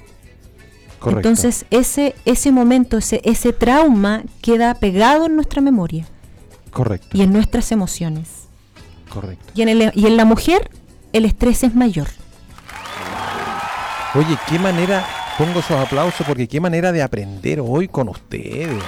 Correcto. 0.99 1.28
Entonces, 1.28 1.64
ese, 1.70 2.14
ese 2.24 2.51
momento, 2.53 2.99
ese, 2.99 3.20
ese 3.24 3.53
trauma 3.53 4.22
queda 4.42 4.74
pegado 4.74 5.26
en 5.26 5.34
nuestra 5.36 5.61
memoria 5.61 6.07
correcto, 6.70 7.09
y 7.16 7.22
en 7.22 7.32
nuestras 7.32 7.70
emociones. 7.72 8.28
correcto. 9.09 9.53
Y 9.55 9.62
en, 9.62 9.68
el- 9.68 9.92
y 9.94 10.07
en 10.07 10.16
la 10.16 10.24
mujer 10.24 10.70
el 11.12 11.24
estrés 11.24 11.64
es 11.64 11.74
mayor. 11.74 12.09
Oye, 14.14 14.36
qué 14.49 14.59
manera, 14.59 15.05
pongo 15.36 15.61
esos 15.61 15.78
aplausos 15.78 16.26
porque 16.26 16.49
qué 16.49 16.61
manera 16.61 16.92
de 16.92 17.03
aprender 17.03 17.61
hoy 17.61 17.88
con 17.88 18.09
ustedes. 18.09 18.82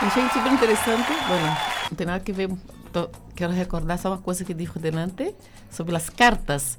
Achei 0.00 0.28
super 0.34 0.52
interessante. 0.52 1.12
Bueno, 1.28 1.56
nada 2.06 2.20
que 2.24 2.32
ver. 2.32 2.50
quero 3.36 3.52
recordar 3.52 3.98
uma 4.04 4.20
coisa 4.20 4.44
que 4.44 4.54
dijo 4.54 4.78
delante 4.80 5.34
sobre 5.70 5.96
as 5.96 6.10
cartas. 6.10 6.76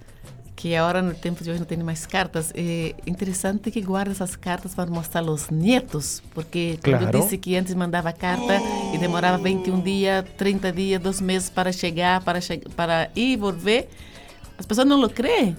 Que 0.55 0.75
agora 0.75 1.01
no 1.01 1.13
tempo 1.15 1.43
de 1.43 1.49
hoje 1.49 1.59
não 1.59 1.65
tem 1.65 1.77
mais 1.79 2.05
cartas. 2.05 2.51
É 2.55 2.93
interessante 3.07 3.71
que 3.71 3.81
guarda 3.81 4.11
essas 4.11 4.35
cartas 4.35 4.73
para 4.75 4.89
mostrar 4.89 5.21
aos 5.21 5.49
netos. 5.49 6.21
Porque 6.33 6.77
Claro. 6.81 7.05
eu 7.05 7.21
disse 7.21 7.37
que 7.37 7.55
antes 7.55 7.73
mandava 7.73 8.13
carta 8.13 8.59
e 8.93 8.97
demorava 8.97 9.37
21 9.39 9.81
dias, 9.81 10.23
30 10.37 10.71
dias, 10.71 11.01
dois 11.01 11.19
meses 11.21 11.49
para 11.49 11.71
chegar, 11.71 12.23
para, 12.23 12.39
che 12.39 12.59
para 12.75 13.09
ir 13.15 13.33
e 13.33 13.37
volver, 13.37 13.89
as 14.57 14.65
pessoas 14.65 14.87
não 14.87 14.99
lo 15.01 15.09
creem. 15.09 15.55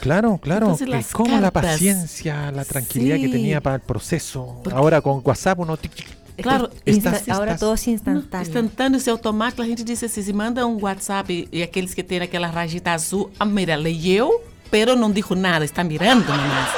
Claro, 0.00 0.36
claro. 0.38 0.66
Entonces, 0.66 1.06
que 1.06 1.12
como 1.14 1.40
la 1.40 1.50
cartas. 1.50 1.72
paciencia, 1.72 2.50
la 2.52 2.64
tranquilidad 2.64 3.16
que 3.16 3.26
Sí. 3.26 3.32
tenía 3.32 3.60
para 3.62 3.76
el 3.76 3.80
proceso. 3.80 4.60
Porque- 4.62 4.78
Ahora 4.78 5.00
con 5.00 5.22
WhatsApp 5.24 5.58
uno... 5.60 5.76
tic, 5.78 5.94
tic, 5.94 6.06
Claro, 6.42 6.68
Estás- 6.84 7.20
Insta- 7.22 7.32
ahora 7.34 7.52
estás- 7.52 7.60
todo 7.60 7.74
es 7.74 7.86
Não, 7.86 7.94
instantáneo. 7.94 8.46
Instantâneo, 8.46 9.00
se 9.00 9.08
automático, 9.10 9.62
a 9.62 9.66
gente 9.66 9.84
disse 9.84 10.06
assim, 10.06 10.22
se 10.22 10.32
manda 10.32 10.66
um 10.66 10.78
WhatsApp 10.82 11.48
e, 11.52 11.62
aqueles 11.62 11.94
que 11.94 12.02
têm 12.02 12.20
aquela 12.20 12.48
rajita 12.48 12.92
azul, 12.92 13.30
ah, 13.38 13.44
mira, 13.44 13.76
leu, 13.76 14.42
pero 14.70 14.96
não 14.96 15.10
dijo 15.12 15.34
nada, 15.34 15.64
está 15.64 15.84
mirando 15.84 16.26
nomás. 16.26 16.68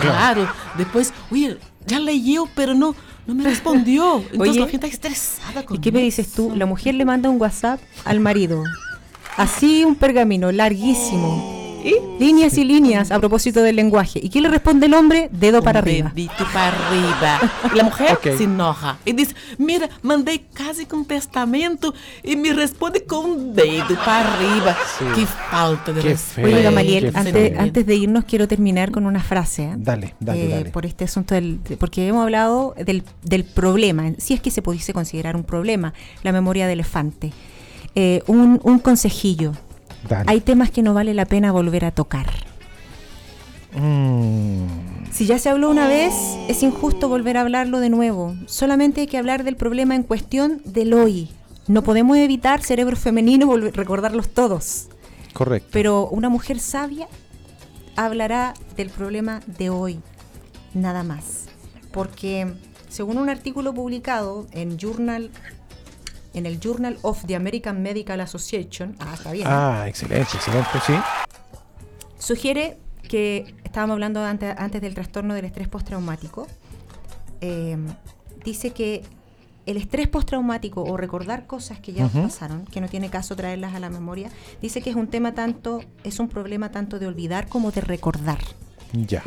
Claro, 0.00 0.48
depois, 0.76 1.12
uy, 1.30 1.56
já 1.86 1.98
leu, 1.98 2.48
pero 2.54 2.74
não, 2.74 2.94
não 3.26 3.34
me 3.34 3.44
respondeu. 3.44 4.24
Então 4.32 4.40
Oye, 4.42 4.50
a 4.62 4.66
gente 4.66 4.74
está 4.76 4.86
estressada 4.88 5.62
com 5.62 5.74
¿Y 5.74 5.78
qué 5.78 5.92
me 5.92 6.00
dices 6.02 6.32
tú? 6.32 6.52
La 6.56 6.66
mujer 6.66 6.94
le 6.94 7.04
manda 7.04 7.30
un 7.30 7.40
WhatsApp 7.40 7.80
al 8.04 8.18
marido. 8.20 8.62
Así 9.36 9.84
un 9.84 9.94
pergamino 9.94 10.50
larguísimo. 10.50 11.57
¿Y? 11.84 11.94
Líneas 12.18 12.58
y 12.58 12.64
líneas 12.64 13.10
a 13.12 13.18
propósito 13.20 13.62
del 13.62 13.76
lenguaje. 13.76 14.18
¿Y 14.22 14.28
qué 14.30 14.40
le 14.40 14.48
responde 14.48 14.86
el 14.86 14.94
hombre? 14.94 15.28
Dedo 15.32 15.62
para 15.62 15.78
arriba. 15.78 16.10
Dedito 16.14 16.44
para 16.52 16.68
arriba. 16.76 17.40
E 17.74 17.80
a 17.80 17.84
mulher 17.84 18.12
Ok. 18.14 18.36
se 18.36 18.44
enoja 18.44 18.98
e 19.06 19.12
diz: 19.12 19.34
Mira, 19.58 19.88
mandei 20.02 20.40
quase 20.56 20.86
com 20.86 21.04
testamento 21.04 21.94
e 22.24 22.34
me 22.34 22.52
responde 22.52 23.00
com 23.06 23.24
um 23.24 23.52
dedo 23.52 23.94
para 24.04 24.26
arriba. 24.34 24.76
Sí. 24.98 25.04
Que 25.14 25.26
falta 25.26 25.92
de 25.92 26.00
Qué 26.02 26.08
respeto. 26.10 26.62
Gamaliel, 26.62 27.12
qué 27.12 27.18
antes, 27.18 27.58
antes 27.58 27.86
de 27.86 27.94
irnos 27.94 28.24
quiero 28.24 28.48
terminar 28.48 28.90
con 28.90 29.06
una 29.06 29.22
frase. 29.22 29.62
¿eh? 29.64 29.74
Dale, 29.76 30.14
dale, 30.18 30.44
Eh, 30.44 30.48
dale. 30.48 30.70
Por 30.70 30.84
este 30.84 31.04
asunto 31.04 31.34
del... 31.34 31.62
de- 31.62 31.76
Porque 31.76 32.06
hemos 32.08 32.22
hablado 32.24 32.74
del, 32.84 33.04
del 33.22 33.44
problema, 33.44 34.12
si 34.18 34.34
es 34.34 34.40
que 34.40 34.50
se 34.50 34.62
pudiese 34.62 34.92
considerar 34.92 35.36
un 35.36 35.44
problema, 35.44 35.94
la 36.24 36.32
memoria 36.32 36.66
de 36.66 36.72
elefante. 36.72 37.32
Eh, 37.94 38.22
un, 38.26 38.60
un 38.64 38.78
consejillo. 38.80 39.52
Dale. 40.08 40.30
Hay 40.30 40.40
temas 40.40 40.70
que 40.70 40.82
no 40.82 40.94
vale 40.94 41.14
la 41.14 41.24
pena 41.26 41.50
volver 41.52 41.84
a 41.84 41.90
tocar. 41.90 42.26
Mm, 43.74 44.66
Si 45.12 45.26
ya 45.26 45.38
se 45.38 45.48
habló 45.48 45.70
una 45.70 45.88
vez, 45.88 46.12
es 46.48 46.62
injusto 46.62 47.08
volver 47.08 47.36
a 47.36 47.40
hablarlo 47.40 47.80
de 47.80 47.90
nuevo. 47.90 48.34
Solamente 48.46 49.00
hay 49.02 49.06
que 49.06 49.18
hablar 49.18 49.42
del 49.44 49.56
problema 49.56 49.94
en 49.94 50.02
cuestión 50.02 50.60
del 50.64 50.94
hoy. 50.94 51.30
No 51.66 51.82
podemos 51.82 52.16
evitar, 52.18 52.62
cerebro 52.62 52.96
femenino, 52.96 53.54
recordarlos 53.56 54.28
todos. 54.28 54.88
correcto. 55.32 55.68
Pero 55.72 56.08
una 56.08 56.28
mujer 56.28 56.60
sabia 56.60 57.08
hablará 57.96 58.54
del 58.76 58.90
problema 58.90 59.40
de 59.46 59.70
hoy, 59.70 60.00
nada 60.74 61.02
más. 61.02 61.46
Porque 61.92 62.52
según 62.88 63.18
un 63.18 63.28
artículo 63.28 63.74
publicado 63.74 64.46
en 64.52 64.78
Journal 64.78 65.30
en 66.34 66.46
el 66.46 66.60
Journal 66.60 66.98
of 67.02 67.24
the 67.26 67.34
American 67.36 67.82
Medical 67.82 68.20
Association, 68.20 68.96
ah, 69.00 69.14
está 69.14 69.32
bien, 69.32 69.46
Ah, 69.48 69.84
excelente, 69.88 70.28
excelente, 70.36 70.68
sí. 70.86 70.92
sugiere 72.18 72.78
que 73.08 73.54
estábamos 73.64 73.94
hablando 73.94 74.22
antes, 74.24 74.54
antes 74.58 74.80
del 74.80 74.94
trastorno 74.94 75.34
del 75.34 75.44
estrés 75.46 75.68
postraumático. 75.68 76.46
eh, 77.40 77.76
dice 78.44 78.70
que 78.72 79.02
el 79.66 79.76
estrés 79.76 80.08
postraumático 80.08 80.82
o 80.82 80.96
recordar 80.96 81.46
cosas 81.46 81.78
que 81.78 81.92
ya 81.92 82.08
pasaron, 82.08 82.64
que 82.64 82.80
no 82.80 82.88
tiene 82.88 83.10
caso 83.10 83.36
traerlas 83.36 83.74
a 83.74 83.80
la 83.80 83.90
memoria, 83.90 84.30
dice 84.62 84.80
que 84.80 84.88
es 84.90 84.96
un 84.96 85.08
tema 85.08 85.32
tanto, 85.34 85.82
es 86.04 86.18
un 86.20 86.28
problema 86.28 86.70
tanto 86.70 86.98
de 86.98 87.06
olvidar 87.06 87.48
como 87.48 87.70
de 87.70 87.82
recordar. 87.82 88.38
Ya. 88.92 89.22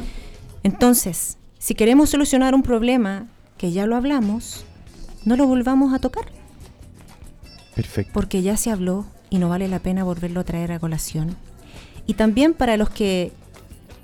Entonces, 0.63 1.37
si 1.59 1.75
queremos 1.75 2.09
solucionar 2.09 2.55
un 2.55 2.63
problema 2.63 3.27
que 3.57 3.71
ya 3.71 3.85
lo 3.85 3.95
hablamos, 3.95 4.65
no 5.25 5.35
lo 5.35 5.45
volvamos 5.45 5.93
a 5.93 5.99
tocar, 5.99 6.25
Perfecto. 7.81 8.13
porque 8.13 8.41
ya 8.41 8.57
se 8.57 8.71
habló 8.71 9.05
y 9.29 9.39
no 9.39 9.49
vale 9.49 9.67
la 9.67 9.79
pena 9.79 10.03
volverlo 10.03 10.39
a 10.39 10.43
traer 10.43 10.71
a 10.71 10.79
colación. 10.79 11.35
Y 12.05 12.15
también 12.15 12.53
para 12.53 12.77
los 12.77 12.89
que 12.89 13.31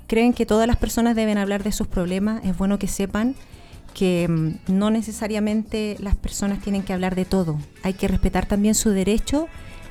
creen 0.06 0.32
que 0.32 0.46
todas 0.46 0.66
las 0.66 0.76
personas 0.76 1.14
deben 1.14 1.38
hablar 1.38 1.62
de 1.62 1.72
sus 1.72 1.86
problemas, 1.86 2.44
es 2.44 2.56
bueno 2.56 2.78
que 2.78 2.88
sepan 2.88 3.36
que 3.94 4.26
mm, 4.28 4.72
no 4.72 4.90
necesariamente 4.90 5.96
las 6.00 6.16
personas 6.16 6.60
tienen 6.60 6.82
que 6.82 6.92
hablar 6.92 7.14
de 7.14 7.24
todo. 7.24 7.58
Hay 7.82 7.94
que 7.94 8.08
respetar 8.08 8.46
también 8.46 8.74
su 8.74 8.90
derecho 8.90 9.48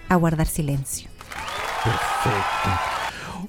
a 0.10 0.16
guardar 0.16 0.48
silencio. 0.48 1.10
Perfecto. 1.84 2.97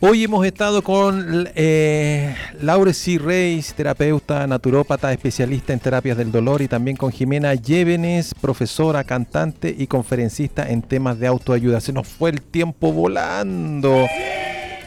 Hoy 0.01 0.22
hemos 0.22 0.46
estado 0.46 0.80
con 0.82 1.49
eh, 1.57 2.32
Laure 2.61 2.94
C. 2.94 3.18
Reis, 3.18 3.74
terapeuta, 3.74 4.46
naturópata, 4.46 5.12
especialista 5.12 5.72
en 5.72 5.80
terapias 5.80 6.16
del 6.16 6.30
dolor, 6.30 6.62
y 6.62 6.68
también 6.68 6.96
con 6.96 7.11
Jimena 7.11 7.55
Llévenes, 7.57 8.32
profesora, 8.40 9.03
cantante 9.03 9.74
y 9.76 9.88
conferencista 9.88 10.70
en 10.70 10.82
temas 10.82 11.18
de 11.18 11.26
autoayuda. 11.26 11.80
Se 11.80 11.92
nos 11.92 12.07
fue 12.07 12.30
el 12.30 12.40
tiempo 12.42 12.92
volando. 12.92 14.07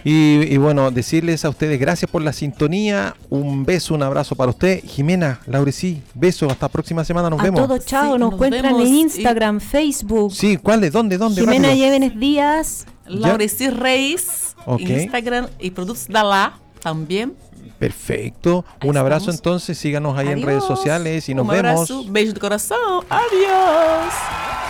Y, 0.06 0.44
y 0.52 0.58
bueno, 0.58 0.90
decirles 0.92 1.44
a 1.46 1.50
ustedes 1.50 1.78
gracias 1.78 2.10
por 2.10 2.22
la 2.22 2.32
sintonía. 2.32 3.14
Un 3.30 3.66
beso, 3.66 3.94
un 3.94 4.04
abrazo 4.04 4.36
para 4.36 4.52
usted. 4.52 4.82
Jimena, 4.84 5.42
Laure 5.46 5.74
C. 5.74 6.02
Beso. 6.16 6.50
Hasta 6.50 6.68
la 6.68 6.72
próxima 6.72 7.04
semana. 7.04 7.30
Nos 7.30 7.40
a 7.42 7.44
vemos. 7.44 7.60
todo 7.68 7.78
chao, 7.80 8.04
Sí, 8.06 8.10
nos 8.12 8.20
nos 8.20 8.34
encuentran 8.34 8.76
en 8.80 8.88
y- 8.88 9.02
Instagram, 9.02 9.60
Facebook. 9.60 10.32
Sí, 10.34 10.56
¿cuál 10.56 10.86
es? 10.86 10.94
¿Dónde? 10.94 11.18
¿Dónde? 11.18 11.42
Jimena. 11.42 11.76
Llévenes 11.76 12.18
Díaz. 12.18 12.86
Laureci 13.08 13.70
Reis, 13.70 14.51
Ok. 14.66 14.82
Instagram 14.82 15.48
y 15.60 15.72
Produtos 15.72 16.08
da 16.08 16.24
Lá 16.24 16.60
también. 16.82 17.36
Perfecto. 17.80 18.64
Un 18.84 18.96
abrazo 18.98 19.32
estamos. 19.32 19.36
entonces. 19.40 19.78
Síganos 19.78 20.18
ahí 20.18 20.28
en 20.30 20.44
redes 20.44 20.64
sociales 20.64 21.28
y 21.30 21.34
nos 21.34 21.46
Un 21.46 21.52
vemos. 21.52 21.72
abrazo, 21.92 22.06
beijo 22.10 22.34
do 22.34 22.40
coração. 22.40 23.04
Adiós. 23.10 24.61